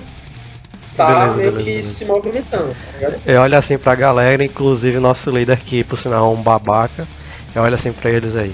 tá 0.97 1.27
Beleza, 1.27 1.35
meio 1.35 1.51
beleza, 1.51 1.57
que 1.57 1.63
beleza. 1.71 1.93
se 1.93 2.05
movimentando, 2.05 2.75
tá 2.75 2.91
ligado? 2.97 3.21
Eu 3.25 3.41
olho 3.41 3.57
assim 3.57 3.77
pra 3.77 3.95
galera, 3.95 4.43
inclusive 4.43 4.97
o 4.97 5.01
nosso 5.01 5.29
líder 5.31 5.59
que 5.59 5.83
por 5.83 5.97
sinal 5.97 6.25
é 6.25 6.37
um 6.37 6.41
babaca. 6.41 7.07
Eu 7.55 7.61
olho 7.61 7.75
assim 7.75 7.93
pra 7.93 8.09
eles 8.11 8.35
aí. 8.35 8.53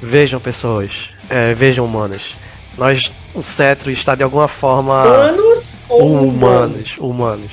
Vejam 0.00 0.38
pessoas, 0.38 1.10
é, 1.28 1.52
vejam 1.54 1.84
humanos. 1.84 2.36
Nós, 2.78 3.10
o 3.34 3.42
cetro 3.42 3.90
está 3.90 4.14
de 4.14 4.22
alguma 4.22 4.46
forma 4.48 5.04
Humanos 5.04 5.80
ou 5.88 6.02
humanos? 6.28 6.28
humanos, 6.28 6.98
humanos. 6.98 7.50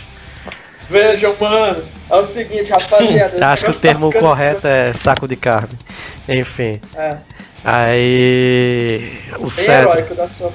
Vejam, 0.90 1.34
humanos. 1.40 1.90
É 2.10 2.16
o 2.18 2.24
seguinte, 2.24 2.70
rapaziada. 2.70 3.40
Acho 3.48 3.66
que 3.66 3.72
o 3.72 3.74
tá 3.74 3.80
termo 3.80 4.12
correto 4.12 4.68
é 4.68 4.94
saco 4.94 5.28
de 5.28 5.36
carne. 5.38 5.70
Enfim. 6.28 6.82
É, 6.96 7.16
Aí. 7.64 9.20
O 9.38 9.50
bem 9.50 9.66
heróico 9.66 10.16
da 10.16 10.28
sua. 10.28 10.52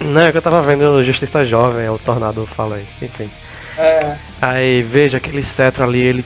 Não, 0.00 0.22
é 0.22 0.30
que 0.32 0.38
eu 0.38 0.42
tava 0.42 0.62
vendo 0.62 0.82
o 0.82 1.04
Justiça 1.04 1.44
Jovem, 1.44 1.88
o 1.88 1.98
Tornado 1.98 2.46
fala 2.46 2.78
isso, 2.78 3.04
enfim. 3.04 3.30
É, 3.78 4.16
Aí 4.40 4.82
veja 4.82 5.18
aquele 5.18 5.42
cetro 5.42 5.84
ali, 5.84 6.00
ele. 6.00 6.24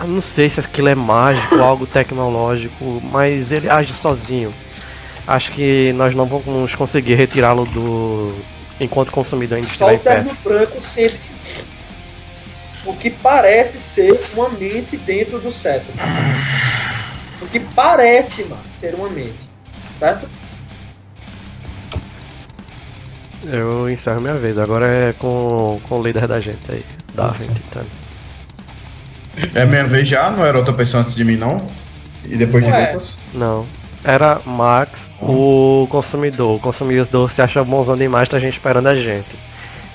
Eu 0.00 0.08
não 0.08 0.20
sei 0.20 0.50
se 0.50 0.60
aquilo 0.60 0.88
é 0.88 0.94
mágico, 0.94 1.56
algo 1.60 1.86
tecnológico, 1.86 3.00
mas 3.10 3.52
ele 3.52 3.68
age 3.68 3.92
sozinho. 3.92 4.52
Acho 5.26 5.52
que 5.52 5.92
nós 5.94 6.14
não 6.14 6.26
vamos 6.26 6.74
conseguir 6.74 7.14
retirá-lo 7.14 7.64
do. 7.66 8.34
enquanto 8.78 9.10
consumidor 9.10 9.56
ainda 9.56 9.68
só 9.70 9.94
o 9.94 9.98
terno 9.98 10.36
branco 10.44 10.82
sente 10.82 11.18
o 12.84 12.94
que 12.94 13.10
parece 13.10 13.78
ser 13.78 14.20
uma 14.34 14.50
mente 14.50 14.96
dentro 14.98 15.38
do 15.38 15.50
cetro. 15.50 15.90
O 17.44 17.48
que 17.48 17.60
parece, 17.60 18.42
mano, 18.44 18.62
ser 18.78 18.94
uma 18.94 19.08
mente. 19.08 19.34
Certo? 19.98 20.26
Eu 23.44 23.90
encerro 23.90 24.20
minha 24.20 24.34
vez, 24.34 24.58
agora 24.58 24.86
é 24.86 25.12
com, 25.12 25.78
com 25.88 26.00
o 26.00 26.02
líder 26.02 26.26
da 26.26 26.40
gente 26.40 26.58
aí. 26.70 26.84
Darwin 27.14 27.38
Titano. 27.38 27.86
É 29.54 29.66
minha 29.66 29.84
vez 29.84 30.08
já, 30.08 30.30
não 30.30 30.44
era 30.44 30.56
outra 30.56 30.72
pessoa 30.72 31.02
antes 31.02 31.14
de 31.14 31.24
mim, 31.24 31.36
não? 31.36 31.58
E 32.24 32.36
depois 32.36 32.64
de 32.64 32.70
Ué. 32.70 32.86
Lucas? 32.88 33.18
Não. 33.34 33.66
Era 34.02 34.40
Max, 34.46 35.10
o 35.20 35.86
consumidor. 35.90 36.56
O 36.56 36.60
consumidor 36.60 37.30
se 37.30 37.42
acha 37.42 37.62
bonzão 37.64 37.96
demais, 37.96 38.28
tá 38.28 38.36
a 38.36 38.40
gente 38.40 38.54
esperando 38.54 38.86
a 38.86 38.94
gente. 38.94 39.28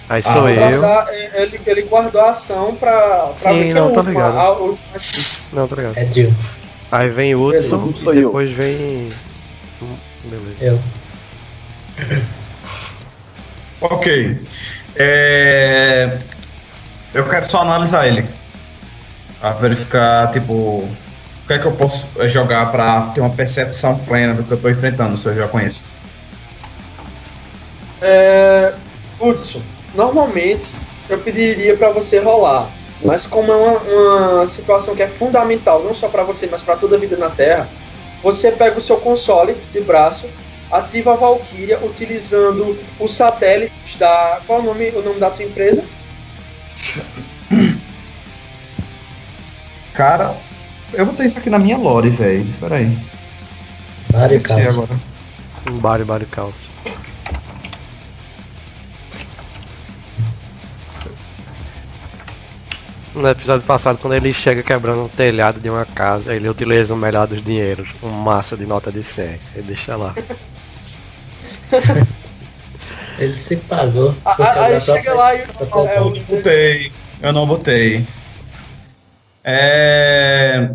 Aí 0.07 0.21
sou 0.23 0.45
Ah, 0.45 0.51
eu. 0.51 0.79
Guardar- 0.81 1.07
ele, 1.13 1.61
ele 1.65 1.81
guardou 1.83 2.21
a 2.21 2.31
ação 2.31 2.75
pra, 2.75 3.27
pra 3.27 3.35
Sim, 3.35 3.59
ver 3.59 3.67
que 3.67 3.73
não, 3.73 3.81
é 3.81 3.85
última- 3.85 4.09
ligado. 4.09 4.37
a 4.37 5.55
Não, 5.55 5.67
tá 5.67 5.75
ligado. 5.75 5.97
É 5.97 6.05
Jill. 6.11 6.33
Aí 6.91 7.09
vem 7.09 7.35
o 7.35 7.43
Hudson 7.47 7.91
e 7.95 7.99
sou 7.99 8.13
eu. 8.13 8.27
depois 8.27 8.51
vem. 8.51 9.09
Beleza. 10.23 10.55
Eu. 10.61 10.79
Ok. 13.81 14.37
É... 14.97 16.17
Eu 17.13 17.25
quero 17.29 17.45
só 17.49 17.61
analisar 17.61 18.05
ele. 18.07 18.27
Pra 19.39 19.51
verificar, 19.51 20.29
tipo, 20.31 20.53
o 20.53 20.89
que 21.47 21.53
é 21.53 21.59
que 21.59 21.65
eu 21.65 21.71
posso 21.71 22.09
eh, 22.19 22.27
jogar 22.27 22.71
pra 22.73 23.03
ter 23.13 23.21
uma 23.21 23.29
percepção 23.29 23.97
plena 23.99 24.33
do 24.33 24.43
que 24.43 24.51
eu 24.51 24.57
tô 24.57 24.69
enfrentando, 24.69 25.15
se 25.15 25.27
eu 25.27 25.35
já 25.35 25.47
conheço. 25.47 25.85
É, 28.01 28.73
Hudson, 29.19 29.61
normalmente 29.95 30.69
eu 31.09 31.17
pediria 31.19 31.75
pra 31.77 31.89
você 31.89 32.19
rolar, 32.19 32.69
mas 33.03 33.25
como 33.25 33.51
é 33.51 33.55
uma, 33.55 33.79
uma 33.79 34.47
situação 34.47 34.95
que 34.95 35.03
é 35.03 35.07
fundamental, 35.07 35.83
não 35.83 35.95
só 35.95 36.07
pra 36.07 36.23
você, 36.23 36.47
mas 36.47 36.61
pra 36.61 36.75
toda 36.75 36.95
a 36.95 36.99
vida 36.99 37.15
na 37.15 37.29
Terra, 37.29 37.69
você 38.21 38.51
pega 38.51 38.77
o 38.77 38.81
seu 38.81 38.97
console 38.97 39.55
de 39.71 39.81
braço, 39.81 40.27
ativa 40.71 41.13
a 41.13 41.15
Valkyria 41.15 41.79
utilizando 41.83 42.77
os 42.99 43.13
satélites 43.13 43.95
da. 43.97 44.41
Qual 44.45 44.59
é 44.59 44.61
o 44.61 44.65
nome, 44.65 44.89
o 44.89 45.01
nome 45.01 45.19
da 45.19 45.29
tua 45.29 45.45
empresa? 45.45 45.83
Cara, 49.93 50.35
eu 50.93 51.05
botei 51.05 51.25
isso 51.25 51.39
aqui 51.39 51.49
na 51.49 51.59
minha 51.59 51.77
lore, 51.77 52.09
velho. 52.09 52.45
Pera 52.59 52.77
aí. 52.77 52.97
Mário 54.13 54.37
Esqueci 54.37 54.61
Calço. 54.61 54.81
agora. 54.81 54.99
Um 55.69 55.77
Bari 55.77 56.03
Bari 56.03 56.25
Caos. 56.25 56.55
No 63.13 63.27
episódio 63.27 63.65
passado, 63.65 63.97
quando 63.97 64.13
ele 64.13 64.31
chega 64.31 64.61
quebrando 64.61 65.01
um 65.01 65.07
telhado 65.07 65.59
de 65.59 65.69
uma 65.69 65.85
casa, 65.85 66.33
ele 66.33 66.47
utiliza 66.47 66.93
o 66.93 66.97
melhor 66.97 67.25
dos 67.27 67.41
dinheiros, 67.41 67.89
um 68.03 68.09
massa 68.09 68.55
de 68.55 68.65
nota 68.65 68.91
de 68.91 69.03
100. 69.03 69.39
Ele 69.55 69.67
deixa 69.67 69.95
lá. 69.95 70.13
Ele 73.19 73.33
se 73.33 73.57
pagou. 73.57 74.15
Aí 74.25 74.79
chega 74.79 75.13
lá 75.13 75.35
e. 75.35 75.39
própria 75.39 75.95
É, 75.95 75.99
o, 75.99 76.09
Botei. 76.09 76.91
Eu 77.21 77.33
não 77.33 77.45
botei. 77.45 78.07
É. 79.43 80.69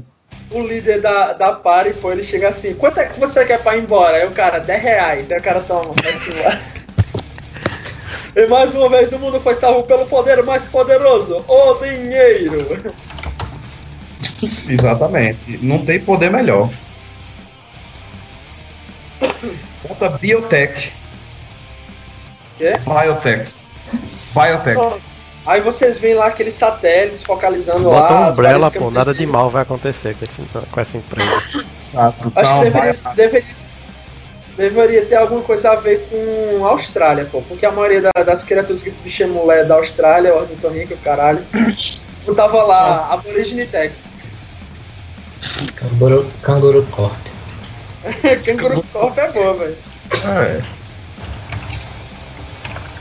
o 0.50 0.60
líder 0.60 1.00
da, 1.00 1.32
da 1.32 1.52
party, 1.52 1.94
pô, 2.00 2.12
ele 2.12 2.22
chega 2.22 2.48
assim, 2.48 2.74
quanto 2.74 2.98
é 3.00 3.06
que 3.06 3.18
você 3.18 3.44
quer 3.44 3.62
pra 3.62 3.76
ir 3.76 3.82
embora? 3.82 4.18
Aí 4.18 4.26
o 4.26 4.30
cara, 4.30 4.58
10 4.58 4.82
reais. 4.82 5.32
Aí 5.32 5.38
o 5.38 5.42
cara 5.42 5.60
toma, 5.60 5.94
vai 6.02 6.12
se 6.18 6.30
embora. 6.30 6.60
E 8.36 8.46
mais 8.46 8.74
uma 8.74 8.88
vez 8.88 9.12
o 9.12 9.18
mundo 9.18 9.40
foi 9.40 9.54
salvo 9.54 9.84
pelo 9.84 10.06
poder 10.06 10.42
mais 10.44 10.64
poderoso, 10.66 11.44
o 11.46 11.74
dinheiro. 11.74 12.66
Exatamente. 14.68 15.58
Não 15.64 15.84
tem 15.84 16.00
poder 16.00 16.30
melhor. 16.30 16.68
Bota 19.88 20.08
Biotech. 20.10 20.92
Quê? 22.58 22.72
Biotech. 22.84 23.52
Biotech. 24.34 25.00
Aí 25.46 25.60
vocês 25.60 25.98
veem 25.98 26.14
lá 26.14 26.26
aqueles 26.28 26.54
satélites 26.54 27.22
focalizando 27.22 27.84
Bota 27.84 28.14
lá. 28.14 28.20
um 28.20 28.24
as 28.24 28.30
umbrella, 28.32 28.70
pô, 28.70 28.90
nada 28.90 29.12
de- 29.12 29.26
mal 29.26 29.50
vai 29.50 29.62
acontecer 29.62 30.16
com, 30.16 30.24
esse, 30.24 30.42
com 30.70 30.80
essa 30.80 30.96
empresa. 30.96 31.42
Exato. 31.78 32.32
Acho 32.34 32.48
Então, 32.48 32.58
que 32.58 32.64
deveria, 32.70 32.92
vai- 32.94 33.14
deveria, 33.14 33.46
deveria 34.56 35.04
ter 35.04 35.16
alguma 35.16 35.42
coisa 35.42 35.72
a 35.72 35.76
ver 35.76 36.06
com 36.08 36.64
a 36.64 36.70
Austrália, 36.70 37.26
pô. 37.30 37.42
Porque 37.42 37.66
a 37.66 37.72
maioria 37.72 38.00
da- 38.00 38.22
das 38.24 38.42
criaturas 38.42 38.82
que 38.82 38.90
se 38.90 39.02
bicho 39.02 39.22
é 39.22 39.26
mulher 39.26 39.66
da 39.66 39.74
Austrália, 39.74 40.34
ornitorrinco, 40.34 40.96
caralho. 40.98 41.44
Eu 42.26 42.34
tava 42.34 42.62
lá, 42.62 43.12
Aborigine 43.12 43.66
Tech. 43.66 43.94
Canguru, 45.76 46.26
canguru 46.42 46.86
Corp. 46.90 47.18
Canguru 48.44 48.82
Corp 48.92 49.18
é 49.18 49.30
boa, 49.30 49.54
velho. 49.54 49.76
É. 50.26 50.60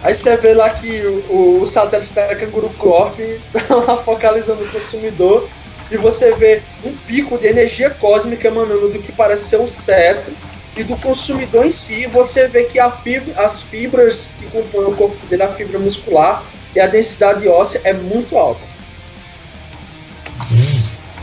Aí 0.04 0.14
você 0.14 0.36
vê 0.36 0.54
lá 0.54 0.70
que 0.70 1.01
o, 1.06 1.32
o, 1.32 1.62
o 1.62 1.66
satélite 1.66 2.12
da 2.12 2.36
Canguru 2.36 2.70
Corp 2.78 3.18
tá 3.54 3.76
lá 3.76 3.97
focalizando 4.04 4.64
o 4.64 4.70
consumidor 4.70 5.47
e 5.89 5.95
você 5.95 6.34
vê 6.34 6.62
um 6.84 6.91
pico 6.91 7.38
de 7.38 7.47
energia 7.47 7.89
cósmica 7.89 8.49
emanando 8.49 8.89
do 8.89 8.99
que 8.99 9.14
parece 9.14 9.45
ser 9.45 9.60
um 9.62 9.68
cetro 9.68 10.34
e 10.76 10.84
do 10.84 10.96
consumidor 10.98 11.66
em 11.66 11.72
si 11.72 12.08
você 12.08 12.48
vê 12.48 12.64
que 12.64 12.80
a 12.80 12.90
fibra, 12.90 13.34
as 13.46 13.62
fibras 13.62 14.30
que 14.40 14.46
compõem 14.48 14.86
o 14.88 14.96
corpo 14.96 15.26
dele, 15.28 15.44
a 15.44 15.50
fibra 15.50 15.78
muscular 15.80 16.44
e 16.76 16.80
a 16.80 16.88
densidade 16.88 17.48
óssea 17.48 17.82
é 17.84 17.94
muito 17.94 18.36
alta. 18.38 18.66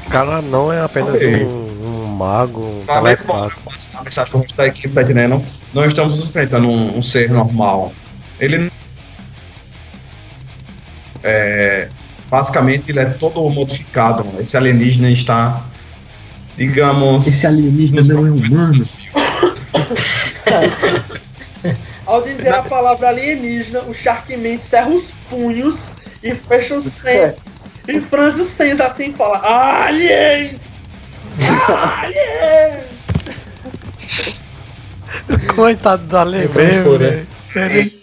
O 0.07 0.11
cara 0.11 0.41
não 0.43 0.73
é 0.73 0.81
apenas 0.81 1.15
Ok. 1.17 1.45
um, 1.45 2.05
um 2.05 2.07
mago, 2.07 2.61
um 2.65 2.81
Tá 2.85 3.01
telepata. 3.01 3.55
a 3.95 4.03
mensagem 4.03 4.31
pro 4.31 4.41
resto 4.41 4.57
da 4.57 4.67
equipe, 4.67 4.89
tá 4.95 5.03
entendendo? 5.03 5.45
Não 5.73 5.85
estamos 5.85 6.19
enfrentando 6.19 6.69
um, 6.69 6.99
um 6.99 7.03
ser 7.03 7.31
normal. 7.31 7.93
Ele 8.39 8.59
não- 8.59 8.71
é, 11.23 11.89
basicamente 12.29 12.91
ele 12.91 13.01
é 13.01 13.05
todo 13.07 13.49
modificado. 13.51 14.25
Esse 14.41 14.57
alienígena 14.57 15.11
está, 15.11 15.63
digamos. 16.57 17.27
Esse 17.27 17.47
alienígena 17.47 18.03
não 18.03 18.27
é 18.27 18.31
humano. 18.31 18.85
Ao 22.07 22.23
dizer 22.23 22.55
a 22.55 22.63
palavra 22.63 23.09
alienígena, 23.09 23.85
o 23.85 23.95
Sharkman 23.95 24.59
cerra 24.59 24.89
os 24.89 25.11
punhos 25.29 25.91
e 26.23 26.35
fecha 26.35 26.75
os 26.75 26.85
senhos. 26.85 27.35
E 27.87 28.01
franze 28.01 28.41
os 28.41 28.49
senhos 28.49 28.81
assim 28.81 29.11
e 29.11 29.15
fala: 29.15 29.87
Aliens! 29.87 30.63
Aliens! 31.69 33.01
Coitado 35.55 36.05
da 36.05 36.23
Levê, 36.23 36.79
fofura. 36.79 37.27
velho. 37.55 38.01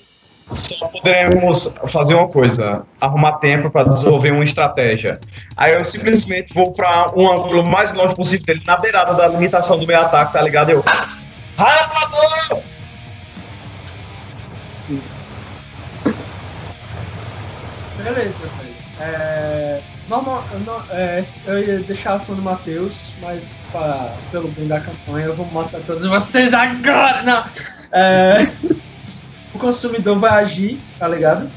Só 0.51 0.87
poderemos 0.87 1.75
fazer 1.87 2.15
uma 2.15 2.27
coisa: 2.27 2.85
arrumar 3.01 3.33
tempo 3.33 3.69
para 3.69 3.89
desenvolver 3.89 4.31
uma 4.31 4.43
estratégia. 4.43 5.19
Aí 5.55 5.73
eu 5.73 5.83
simplesmente 5.83 6.53
vou 6.53 6.71
para 6.71 7.11
um 7.15 7.29
ângulo 7.29 7.67
mais 7.67 7.93
longe 7.93 8.15
possível 8.15 8.45
dele, 8.45 8.61
na 8.65 8.77
beirada 8.77 9.13
da 9.13 9.27
limitação 9.27 9.77
do 9.77 9.85
meu 9.85 9.99
ataque, 9.99 10.33
tá 10.33 10.41
ligado? 10.41 10.69
Eu. 10.69 10.83
Rapador! 11.57 12.61
Beleza, 17.97 18.13
velho. 18.13 18.77
É, 18.99 19.81
normal, 20.07 20.43
é, 20.91 21.23
eu 21.45 21.59
ia 21.59 21.79
deixar 21.79 22.11
a 22.11 22.15
ação 22.15 22.35
do 22.35 22.41
Matheus, 22.41 22.93
mas 23.21 23.55
pra, 23.71 24.15
pelo 24.31 24.49
bem 24.51 24.67
da 24.67 24.79
campanha 24.79 25.27
eu 25.27 25.35
vou 25.35 25.45
matar 25.51 25.81
todos 25.81 26.07
vocês 26.07 26.53
agora! 26.53 27.23
Não! 27.23 27.43
É, 27.91 28.47
o 29.53 29.59
consumidor 29.59 30.19
vai 30.19 30.43
agir, 30.43 30.79
tá 30.99 31.07
ligado? 31.07 31.49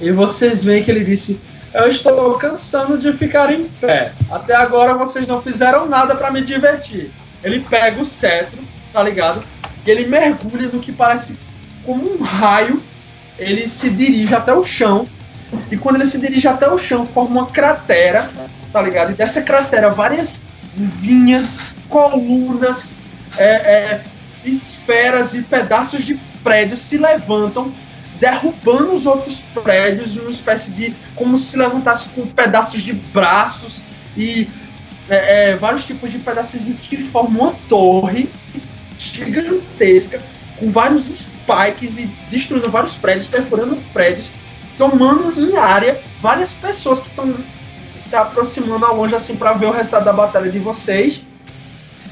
E 0.00 0.10
vocês 0.10 0.64
veem 0.64 0.82
que 0.82 0.90
ele 0.90 1.04
disse: 1.04 1.38
Eu 1.74 1.86
estou 1.86 2.34
cansando 2.38 2.98
de 2.98 3.12
ficar 3.12 3.52
em 3.52 3.64
pé. 3.64 4.12
Até 4.30 4.54
agora 4.54 4.94
vocês 4.94 5.26
não 5.26 5.42
fizeram 5.42 5.86
nada 5.86 6.14
pra 6.14 6.30
me 6.30 6.42
divertir. 6.42 7.12
Ele 7.42 7.60
pega 7.60 8.00
o 8.00 8.04
cetro, 8.04 8.58
tá 8.92 9.02
ligado? 9.02 9.42
E 9.84 9.90
ele 9.90 10.06
mergulha 10.06 10.68
no 10.68 10.80
que 10.80 10.92
parece 10.92 11.34
como 11.84 12.12
um 12.12 12.22
raio. 12.22 12.82
Ele 13.38 13.66
se 13.68 13.90
dirige 13.90 14.34
até 14.34 14.52
o 14.52 14.62
chão 14.62 15.06
e 15.70 15.76
quando 15.76 15.96
ele 15.96 16.06
se 16.06 16.18
dirige 16.18 16.48
até 16.48 16.68
o 16.68 16.78
chão, 16.78 17.04
forma 17.04 17.40
uma 17.40 17.46
cratera, 17.46 18.28
tá 18.72 18.80
ligado? 18.80 19.12
E 19.12 19.14
dessa 19.14 19.42
cratera, 19.42 19.90
várias 19.90 20.44
vinhas, 20.74 21.58
colunas, 21.88 22.94
é, 23.36 23.44
é, 23.44 24.04
esferas 24.44 25.34
e 25.34 25.42
pedaços 25.42 26.04
de 26.04 26.18
prédios 26.42 26.80
se 26.80 26.96
levantam, 26.96 27.72
derrubando 28.18 28.94
os 28.94 29.04
outros 29.04 29.40
prédios, 29.62 30.16
uma 30.16 30.30
espécie 30.30 30.70
de. 30.70 30.94
como 31.14 31.36
se 31.36 31.56
levantasse 31.56 32.08
com 32.10 32.26
pedaços 32.26 32.82
de 32.82 32.92
braços 32.92 33.82
e 34.16 34.48
é, 35.08 35.50
é, 35.50 35.56
vários 35.56 35.84
tipos 35.84 36.10
de 36.10 36.18
pedaços 36.18 36.62
que 36.88 36.96
formam 36.96 37.48
uma 37.48 37.54
torre 37.68 38.30
gigantesca, 39.02 40.22
com 40.58 40.70
vários 40.70 41.04
spikes 41.04 41.98
e 41.98 42.06
destruindo 42.30 42.70
vários 42.70 42.94
prédios, 42.94 43.26
perfurando 43.26 43.76
prédios 43.92 44.30
tomando 44.76 45.38
em 45.40 45.56
área 45.56 46.00
várias 46.20 46.52
pessoas 46.52 47.00
que 47.00 47.08
estão 47.08 47.34
se 47.96 48.16
aproximando 48.16 48.84
ao 48.84 48.96
longe 48.96 49.14
assim 49.14 49.36
para 49.36 49.52
ver 49.52 49.66
o 49.66 49.72
resultado 49.72 50.04
da 50.04 50.12
batalha 50.12 50.50
de 50.50 50.58
vocês. 50.58 51.22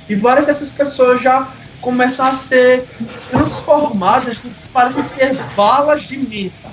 E 0.08 0.14
várias 0.14 0.46
dessas 0.46 0.70
pessoas 0.70 1.22
já 1.22 1.48
começam 1.80 2.26
a 2.26 2.32
ser 2.32 2.86
transformadas 3.30 4.42
no 4.42 4.50
que 4.50 4.68
parecem 4.68 5.02
ser 5.02 5.34
balas 5.56 6.02
de 6.02 6.16
menta. 6.18 6.70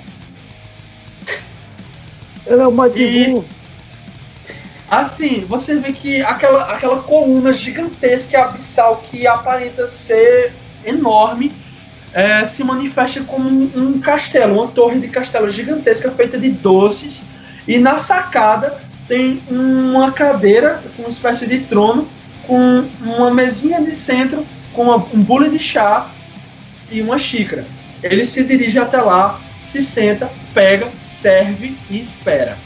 Ela 2.46 2.64
é 2.64 2.66
uma 2.66 2.88
E-. 2.88 3.44
Assim, 4.90 5.44
você 5.46 5.76
vê 5.76 5.92
que 5.92 6.22
aquela, 6.22 6.72
aquela 6.72 7.02
coluna 7.02 7.52
gigantesca 7.52 8.32
e 8.32 8.36
abissal 8.36 9.04
que 9.10 9.26
aparenta 9.26 9.88
ser 9.88 10.52
enorme 10.84 11.52
é, 12.14 12.46
se 12.46 12.64
manifesta 12.64 13.22
como 13.22 13.48
um, 13.48 13.70
um 13.76 14.00
castelo, 14.00 14.54
uma 14.54 14.68
torre 14.68 14.98
de 14.98 15.08
castelo 15.08 15.50
gigantesca 15.50 16.10
feita 16.10 16.38
de 16.38 16.48
doces. 16.48 17.24
E 17.66 17.78
na 17.78 17.98
sacada 17.98 18.80
tem 19.06 19.42
uma 19.50 20.10
cadeira, 20.12 20.82
uma 20.98 21.08
espécie 21.08 21.46
de 21.46 21.60
trono, 21.60 22.08
com 22.46 22.88
uma 23.02 23.30
mesinha 23.30 23.82
de 23.82 23.90
centro, 23.90 24.46
com 24.72 24.84
uma- 24.84 24.96
um 24.96 25.22
bule 25.22 25.50
de 25.50 25.58
chá 25.58 26.08
e 26.90 27.02
uma 27.02 27.18
xícara. 27.18 27.66
Ele 28.02 28.24
se 28.24 28.42
dirige 28.42 28.78
até 28.78 29.02
lá, 29.02 29.38
se 29.60 29.82
senta, 29.82 30.30
pega, 30.54 30.88
serve 30.98 31.76
e 31.90 31.98
espera. 31.98 32.56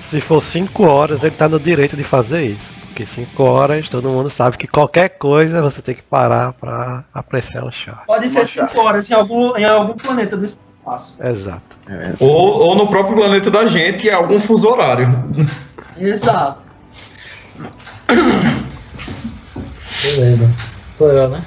Se 0.00 0.20
for 0.20 0.40
5 0.40 0.82
horas, 0.84 1.22
ele 1.22 1.34
tá 1.34 1.48
no 1.48 1.60
direito 1.60 1.96
de 1.96 2.02
fazer 2.02 2.42
isso. 2.44 2.72
Porque 2.86 3.06
5 3.06 3.42
horas, 3.42 3.88
todo 3.88 4.08
mundo 4.08 4.30
sabe 4.30 4.56
que 4.56 4.66
qualquer 4.66 5.10
coisa 5.10 5.62
você 5.62 5.80
tem 5.82 5.94
que 5.94 6.02
parar 6.02 6.52
pra 6.54 7.04
apreciar 7.14 7.64
o 7.64 7.70
chá. 7.70 8.02
Pode 8.06 8.28
ser 8.28 8.46
5 8.46 8.80
horas 8.80 9.10
em 9.10 9.14
algum, 9.14 9.56
em 9.56 9.64
algum 9.64 9.94
planeta 9.94 10.36
do 10.36 10.44
espaço. 10.44 11.14
Exato. 11.22 11.78
Ou, 12.18 12.30
ou 12.30 12.74
no 12.74 12.88
próprio 12.88 13.16
planeta 13.16 13.50
da 13.50 13.68
gente, 13.68 14.08
em 14.08 14.12
algum 14.12 14.40
fuso 14.40 14.68
horário. 14.68 15.24
Exato. 15.98 16.64
Beleza. 20.02 20.50
Sou 20.96 21.10
eu, 21.10 21.28
né? 21.28 21.42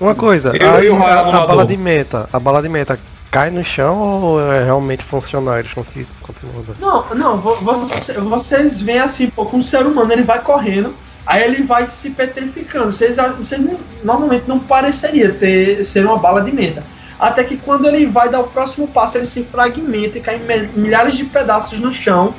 Uma 0.00 0.14
coisa, 0.14 0.56
Eu 0.56 0.74
aí 0.74 0.86
e 0.86 0.90
Raio 0.90 1.04
a, 1.04 1.42
a 1.42 1.46
bala 1.46 1.66
de 1.66 1.76
menta, 1.76 2.26
a 2.32 2.40
bala 2.40 2.62
de 2.62 2.70
menta 2.70 2.98
cai 3.30 3.50
no 3.50 3.64
chão 3.64 3.98
ou 3.98 4.40
é 4.52 4.64
realmente 4.64 5.04
funcional? 5.04 5.58
Eles 5.58 5.72
conseguem 5.72 6.06
continuar. 6.20 6.62
Não, 6.78 7.14
não, 7.14 7.38
vo- 7.38 7.56
você- 7.56 8.14
vocês 8.14 8.80
veem 8.80 8.98
assim, 9.00 9.28
pô, 9.30 9.46
com 9.46 9.58
um 9.58 9.62
ser 9.62 9.86
humano, 9.86 10.12
ele 10.12 10.22
vai 10.22 10.40
correndo, 10.40 10.94
aí 11.26 11.42
ele 11.44 11.62
vai 11.62 11.86
se 11.86 12.10
petrificando. 12.10 12.92
Vocês, 12.92 13.16
vocês 13.38 13.60
normalmente 14.02 14.44
não 14.48 14.58
pareceria 14.58 15.32
ter, 15.32 15.84
ser 15.84 16.04
uma 16.04 16.18
bala 16.18 16.42
de 16.42 16.52
menta. 16.52 16.82
Até 17.18 17.44
que 17.44 17.56
quando 17.58 17.86
ele 17.86 18.06
vai 18.06 18.28
dar 18.30 18.40
o 18.40 18.44
próximo 18.48 18.88
passo, 18.88 19.18
ele 19.18 19.26
se 19.26 19.42
fragmenta 19.44 20.16
e 20.18 20.20
cai 20.22 20.36
em 20.36 20.78
milhares 20.80 21.16
de 21.16 21.24
pedaços 21.24 21.78
no 21.78 21.92
chão. 21.92 22.34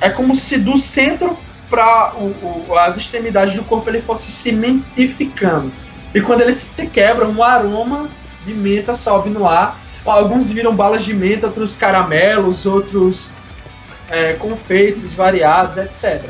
É 0.00 0.08
como 0.08 0.34
se 0.36 0.56
do 0.56 0.76
centro 0.76 1.36
para 1.68 2.12
as 2.86 2.96
extremidades 2.96 3.54
do 3.54 3.64
corpo 3.64 3.90
ele 3.90 4.00
fosse 4.00 4.30
cimentificando. 4.30 5.72
E 6.14 6.20
quando 6.20 6.42
ele 6.42 6.52
se 6.52 6.86
quebra, 6.86 7.26
um 7.26 7.42
aroma 7.42 8.06
de 8.46 8.54
menta 8.54 8.94
sobe 8.94 9.30
no 9.30 9.48
ar. 9.48 9.76
Alguns 10.04 10.46
viram 10.48 10.74
balas 10.74 11.04
de 11.04 11.14
menta, 11.14 11.46
outros 11.46 11.76
caramelos, 11.76 12.66
outros 12.66 13.28
é, 14.10 14.34
confeitos 14.34 15.14
variados, 15.14 15.76
etc. 15.78 16.22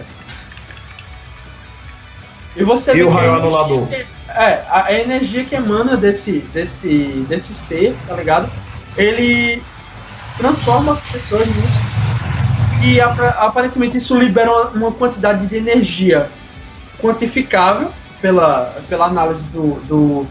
E 2.56 2.62
você 2.62 2.92
E 2.92 2.94
vê 2.94 3.02
o 3.02 3.06
que 3.10 3.12
a 3.12 3.16
raio 3.16 3.30
energia 3.30 3.46
anulador? 3.48 3.86
que- 3.88 4.06
É, 4.28 4.64
a, 4.68 4.84
a 4.86 4.92
energia 4.92 5.44
que 5.44 5.54
emana 5.54 5.96
desse, 5.96 6.38
desse, 6.52 7.24
desse 7.28 7.54
ser, 7.54 7.96
tá 8.06 8.14
ligado? 8.16 8.50
Ele 8.96 9.62
transforma 10.36 10.92
as 10.92 11.00
pessoas 11.00 11.46
nisso. 11.46 11.80
E 12.82 13.00
apa- 13.00 13.28
aparentemente 13.38 13.96
isso 13.96 14.16
libera 14.18 14.50
uma, 14.50 14.64
uma 14.70 14.92
quantidade 14.92 15.46
de 15.46 15.56
energia 15.56 16.28
quantificável 17.00 17.90
pela, 18.20 18.74
pela 18.88 19.06
análise 19.06 19.42
do, 19.44 19.74
do, 19.86 20.26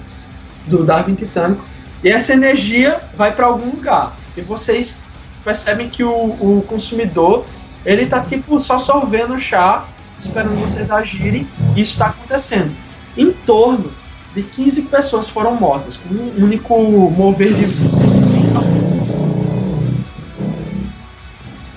do 0.68 0.84
Darwin 0.84 1.16
Titânico. 1.16 1.64
E 2.04 2.10
essa 2.10 2.34
energia 2.34 3.00
vai 3.16 3.32
para 3.32 3.46
algum 3.46 3.72
lugar. 3.72 4.14
E 4.36 4.42
vocês 4.42 4.98
percebem 5.44 5.90
que 5.90 6.04
o, 6.04 6.10
o 6.12 6.66
consumidor 6.68 7.46
ele 7.86 8.06
tá 8.06 8.22
tipo 8.22 8.60
só 8.60 8.78
sorvendo 8.78 9.36
o 9.36 9.40
chá, 9.40 9.86
esperando 10.20 10.60
vocês 10.60 10.90
agirem, 10.90 11.48
e 11.76 11.82
isso 11.82 11.94
está 11.94 12.08
acontecendo. 12.08 12.74
Em 13.18 13.32
torno 13.32 13.92
de 14.34 14.42
15 14.42 14.84
pessoas 14.84 15.30
foram 15.30 15.56
mortas, 15.56 15.98
com 15.98 16.14
um 16.14 16.44
único 16.44 16.80
mover 17.12 17.54
de. 17.54 17.66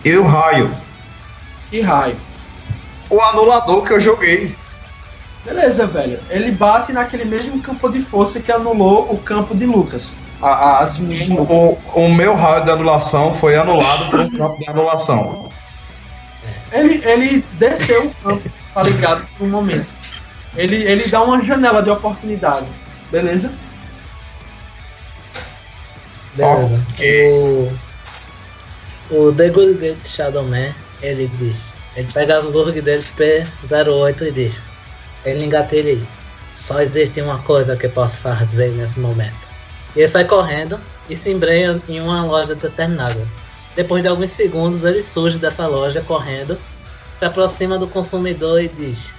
E 0.05 0.17
o 0.17 0.25
raio? 0.25 0.71
Que 1.69 1.81
raio. 1.81 2.17
O 3.11 3.21
anulador 3.21 3.83
que 3.83 3.93
eu 3.93 4.01
joguei. 4.01 4.55
Beleza, 5.47 5.87
velho. 5.87 6.19
Ele 6.29 6.51
bate 6.51 6.93
naquele 6.93 7.25
mesmo 7.25 7.63
campo 7.63 7.89
de 7.89 8.03
força 8.03 8.41
que 8.41 8.51
anulou 8.53 9.11
o 9.13 9.17
campo 9.19 9.55
de 9.55 9.65
Lucas. 9.65 10.13
A- 10.43 10.49
a- 10.49 10.79
as. 10.81 10.99
O, 10.99 11.79
o 11.95 12.09
meu 12.13 12.35
raio 12.35 12.65
de 12.65 12.71
anulação 12.71 13.33
foi 13.33 13.57
anulado 13.57 14.11
por 14.11 14.21
um 14.21 14.31
campo 14.37 14.59
de 14.59 14.69
anulação. 14.69 15.49
Ele, 16.73 17.01
ele 17.05 17.45
desceu 17.53 18.07
o 18.07 18.15
campo, 18.17 18.51
tá 18.75 18.83
ligado? 18.83 19.27
Por 19.39 19.47
um 19.47 19.51
momento. 19.51 19.87
Ele, 20.57 20.77
ele 20.83 21.09
dá 21.09 21.23
uma 21.23 21.41
janela 21.43 21.83
de 21.83 21.91
oportunidade. 21.91 22.67
Beleza? 23.11 23.51
Beleza. 26.35 26.81
Ok. 26.93 27.31
O, 27.33 27.73
o 29.29 29.33
The 29.33 29.49
Good 29.51 29.75
Great 29.75 30.07
Shadow 30.09 30.43
Man, 30.45 30.73
ele 31.01 31.31
diz. 31.39 31.75
Ele 31.97 32.09
pega 32.13 32.39
as 32.39 32.45
lurg 32.45 32.81
dele 32.83 33.05
P08 33.17 34.23
e 34.23 34.33
diz. 34.33 34.61
Ele 35.27 35.45
engatilha 35.45 35.91
aí. 35.91 36.03
Só 36.57 36.81
existe 36.81 37.21
uma 37.21 37.39
coisa 37.41 37.77
que 37.77 37.89
posso 37.89 38.17
fazer 38.19 38.71
nesse 38.71 38.99
momento. 39.01 39.37
Ele 39.95 40.07
sai 40.07 40.25
correndo 40.25 40.81
e 41.11 41.17
se 41.17 41.31
embrenha 41.31 41.81
em 41.89 42.01
uma 42.01 42.25
loja 42.25 42.55
determinada. 42.55 43.27
Depois 43.75 44.03
de 44.03 44.09
alguns 44.09 44.31
segundos, 44.31 44.85
ele 44.85 45.03
surge 45.03 45.39
dessa 45.39 45.67
loja 45.67 46.01
correndo, 46.01 46.57
se 47.19 47.25
aproxima 47.25 47.79
do 47.79 47.87
consumidor 47.87 48.63
e 48.63 48.69
diz: 48.69 49.13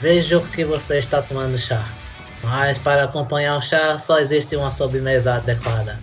Veja 0.00 0.38
o 0.38 0.46
que 0.46 0.64
você 0.64 0.98
está 0.98 1.22
tomando 1.22 1.58
chá. 1.58 1.84
Mas 2.42 2.78
para 2.78 3.04
acompanhar 3.04 3.56
o 3.56 3.62
chá 3.62 3.98
só 3.98 4.20
existe 4.20 4.54
uma 4.54 4.70
sobremesa 4.70 5.34
adequada. 5.34 5.98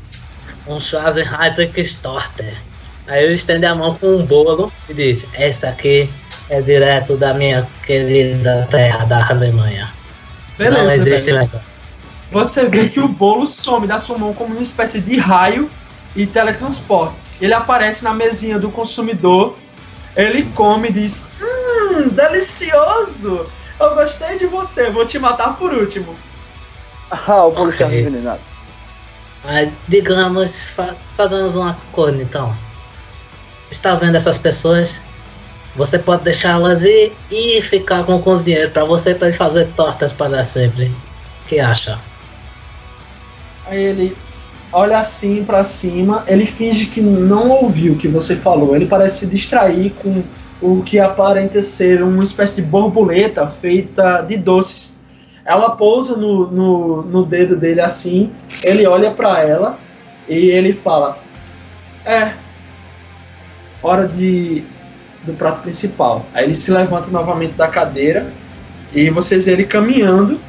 Um 0.68 0.80
Schwarzenegger 0.80 1.86
Storter. 1.86 2.58
Aí 3.06 3.24
ele 3.24 3.36
estende 3.36 3.66
a 3.66 3.76
mão 3.76 3.96
com 3.96 4.08
um 4.08 4.26
bolo 4.26 4.72
e 4.90 4.94
diz: 4.94 5.26
Esse 5.38 5.66
aqui 5.66 6.10
é 6.54 6.62
direto 6.62 7.18
da 7.18 7.34
minha 7.34 7.68
querida 7.84 8.68
terra 8.70 9.06
da 9.06 9.28
Alemanha. 9.28 9.92
Beleza, 10.58 10.84
Não 10.84 10.92
existe 10.92 11.32
velho. 11.32 11.50
Você 12.32 12.66
vê 12.66 12.88
que 12.90 13.00
o 13.00 13.08
bolo 13.08 13.48
some 13.48 13.88
da 13.88 14.00
sua 14.00 14.18
mão 14.18 14.34
como 14.34 14.54
uma 14.54 14.62
espécie 14.62 15.00
de 15.02 15.18
raio 15.18 15.70
e 16.16 16.28
teletransporte. 16.28 17.16
Ele 17.42 17.54
aparece 17.54 18.04
na 18.04 18.14
mesinha 18.14 18.60
do 18.60 18.70
consumidor, 18.70 19.58
ele 20.16 20.44
come 20.56 20.90
e 20.90 20.94
diz: 20.94 21.24
Hum, 21.42 22.10
delicioso! 22.10 23.50
Eu 23.80 23.96
gostei 23.96 24.38
de 24.38 24.46
você, 24.46 24.90
vou 24.92 25.06
te 25.08 25.18
matar 25.18 25.56
por 25.58 25.74
último. 25.74 26.16
Ah, 27.28 27.46
o 27.46 27.52
bolo 27.52 27.70
Ok. 27.70 27.86
está 27.86 27.86
envenenado. 27.96 28.40
Mas 29.44 29.70
digamos, 29.88 30.64
fa 30.64 30.96
fazemos 31.16 31.56
um 31.56 31.68
acordo 31.68 32.20
então. 32.20 32.56
Está 33.70 33.94
vendo 33.94 34.16
essas 34.16 34.36
pessoas? 34.36 35.00
Você 35.76 35.98
pode 35.98 36.24
deixá-las 36.24 36.84
ir 36.84 37.14
e 37.32 37.62
ficar 37.62 38.04
com 38.04 38.16
o 38.16 38.22
cozinheiro 38.22 38.70
para 38.70 38.84
você 38.84 39.16
para 39.16 39.34
fazer 39.34 39.68
tortas 39.76 40.14
para 40.14 40.44
sempre. 40.44 40.86
O 41.44 41.48
que 41.48 41.60
acha? 41.60 42.00
Aí 43.66 43.82
ele 43.82 44.16
olha 44.72 45.00
assim 45.00 45.44
pra 45.44 45.64
cima, 45.64 46.24
ele 46.28 46.46
finge 46.46 46.86
que 46.86 47.02
não 47.02 47.50
ouviu 47.50 47.94
o 47.94 47.98
que 47.98 48.08
você 48.08 48.36
falou. 48.36 48.76
Ele 48.76 48.86
parece 48.86 49.20
se 49.20 49.26
distrair 49.26 49.92
com 49.92 50.24
o 50.62 50.84
que 50.84 51.00
aparenta 51.00 51.62
ser 51.64 52.04
uma 52.04 52.24
espécie 52.24 52.56
de 52.56 52.62
borboleta 52.62 53.48
feita 53.48 54.22
de 54.22 54.38
doces. 54.38 54.94
Ela 55.44 55.72
pousa 55.72 56.16
no, 56.16 56.50
no, 56.50 57.02
no 57.02 57.26
dedo 57.26 57.56
dele 57.56 57.82
assim, 57.82 58.32
ele 58.64 58.86
olha 58.88 59.12
pra 59.12 59.44
ela 59.44 59.78
e 60.28 60.36
ele 60.52 60.74
fala: 60.74 61.18
É, 62.06 62.34
hora 63.82 64.08
de 64.08 64.64
do 65.24 65.34
prato 65.34 65.62
principal. 65.62 66.26
Aí 66.34 66.46
ele 66.46 66.56
se 66.56 66.72
levanta 66.72 67.10
novamente 67.10 67.56
da 67.56 67.68
cadeira 67.68 68.32
e 68.94 69.10
vocês 69.10 69.46
veem 69.46 69.58
ele 69.58 69.66
caminhando 69.66 70.40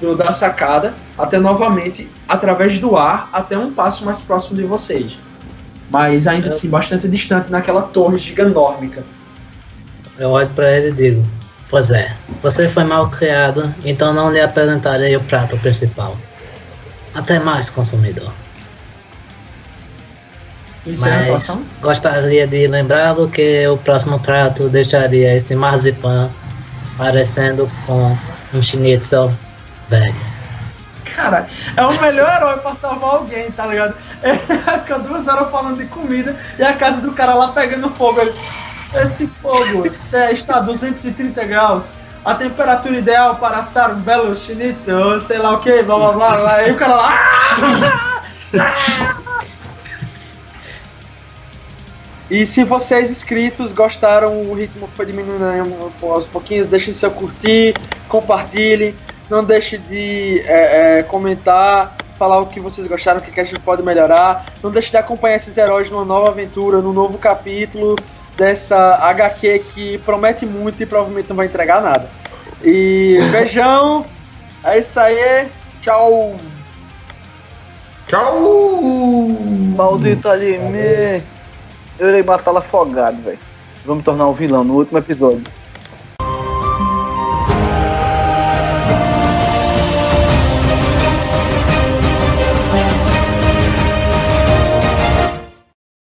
do- 0.00 0.16
da 0.16 0.32
sacada 0.32 0.94
até 1.16 1.38
novamente 1.38 2.08
através 2.28 2.78
do 2.78 2.96
ar 2.96 3.28
até 3.32 3.56
um 3.56 3.72
passo 3.72 4.04
mais 4.04 4.20
próximo 4.20 4.56
de 4.56 4.62
vocês. 4.64 5.12
Mas 5.90 6.26
ainda 6.26 6.48
assim 6.48 6.68
bastante 6.68 7.08
distante 7.08 7.50
naquela 7.50 7.82
torre 7.82 8.16
giganórmica. 8.18 9.04
Eu 10.18 10.30
olho 10.30 10.48
para 10.50 10.70
ele 10.70 10.88
e 10.88 10.92
digo: 10.92 11.24
Pois 11.68 11.90
é, 11.90 12.14
você 12.42 12.68
foi 12.68 12.84
mal 12.84 13.10
criado, 13.10 13.74
então 13.84 14.12
não 14.12 14.30
lhe 14.30 14.40
apresentarei 14.40 15.16
o 15.16 15.20
prato 15.20 15.56
principal. 15.58 16.16
Até 17.14 17.38
mais, 17.38 17.70
consumidor. 17.70 18.32
É 20.86 20.90
Mas 20.98 21.58
gostaria 21.80 22.46
de 22.46 22.66
lembrá-lo 22.66 23.28
que 23.28 23.66
o 23.66 23.78
próximo 23.78 24.20
prato 24.20 24.68
deixaria 24.68 25.34
esse 25.34 25.54
marzipan 25.54 26.30
parecendo 26.98 27.70
com 27.86 28.16
um 28.52 28.62
schnitzel 28.62 29.32
velho. 29.88 30.14
Cara, 31.16 31.46
é 31.76 31.82
o 31.86 32.00
melhor 32.00 32.36
herói 32.36 32.58
pra 32.58 32.74
salvar 32.74 33.14
alguém, 33.14 33.50
tá 33.52 33.66
ligado? 33.66 33.94
Ele 34.22 34.38
fica 34.82 34.98
duas 34.98 35.26
horas 35.26 35.50
falando 35.50 35.78
de 35.78 35.86
comida 35.86 36.36
e 36.58 36.62
a 36.62 36.74
casa 36.74 37.00
do 37.00 37.12
cara 37.12 37.34
lá 37.34 37.48
pegando 37.48 37.88
fogo. 37.90 38.20
Ele, 38.20 38.34
Esse 38.94 39.26
fogo 39.40 39.86
é, 40.12 40.32
está 40.32 40.56
a 40.56 40.60
230 40.60 41.44
graus. 41.44 41.86
A 42.24 42.34
temperatura 42.34 42.96
ideal 42.96 43.36
para 43.36 43.58
assar 43.58 43.92
um 43.92 44.00
belo 44.00 44.34
schnitzel, 44.34 44.98
ou 44.98 45.20
sei 45.20 45.38
lá 45.38 45.52
o 45.52 45.60
que, 45.60 45.82
blá 45.82 45.96
blá 45.96 46.12
blá. 46.12 46.36
blá. 46.36 46.54
Aí 46.54 46.72
o 46.72 46.76
cara 46.76 46.94
lá. 46.94 48.24
E 52.30 52.46
se 52.46 52.64
vocês 52.64 53.10
inscritos 53.10 53.72
gostaram, 53.72 54.42
o 54.42 54.54
ritmo 54.54 54.88
foi 54.96 55.06
diminuindo 55.06 55.44
aí 55.44 55.60
aos 56.02 56.26
pouquinhos, 56.26 56.66
deixe 56.66 56.94
seu 56.94 57.10
curtir, 57.10 57.74
compartilhe, 58.08 58.94
não 59.28 59.44
deixe 59.44 59.76
de 59.76 60.40
é, 60.46 60.98
é, 60.98 61.02
comentar, 61.02 61.94
falar 62.18 62.40
o 62.40 62.46
que 62.46 62.60
vocês 62.60 62.86
gostaram, 62.86 63.20
o 63.20 63.22
que 63.22 63.38
a 63.38 63.44
gente 63.44 63.60
pode 63.60 63.82
melhorar. 63.82 64.46
Não 64.62 64.70
deixe 64.70 64.90
de 64.90 64.96
acompanhar 64.96 65.36
esses 65.36 65.56
heróis 65.56 65.90
numa 65.90 66.04
nova 66.04 66.30
aventura, 66.30 66.80
num 66.80 66.92
novo 66.92 67.18
capítulo 67.18 67.96
dessa 68.36 68.96
HQ 69.02 69.64
que 69.74 69.98
promete 69.98 70.46
muito 70.46 70.82
e 70.82 70.86
provavelmente 70.86 71.28
não 71.28 71.36
vai 71.36 71.46
entregar 71.46 71.82
nada. 71.82 72.08
E 72.62 73.18
beijão, 73.30 74.06
é 74.64 74.78
isso 74.78 74.98
aí, 74.98 75.46
tchau! 75.82 76.36
Tchau! 78.06 79.28
Maldito 79.76 80.28
anime! 80.28 81.22
Eu 81.98 82.08
irei 82.08 82.22
matá-lo 82.22 82.58
afogado, 82.58 83.22
velho. 83.22 83.38
Me 83.84 84.02
tornar 84.02 84.26
um 84.28 84.32
vilão 84.32 84.64
no 84.64 84.74
último 84.74 84.98
episódio. 84.98 85.42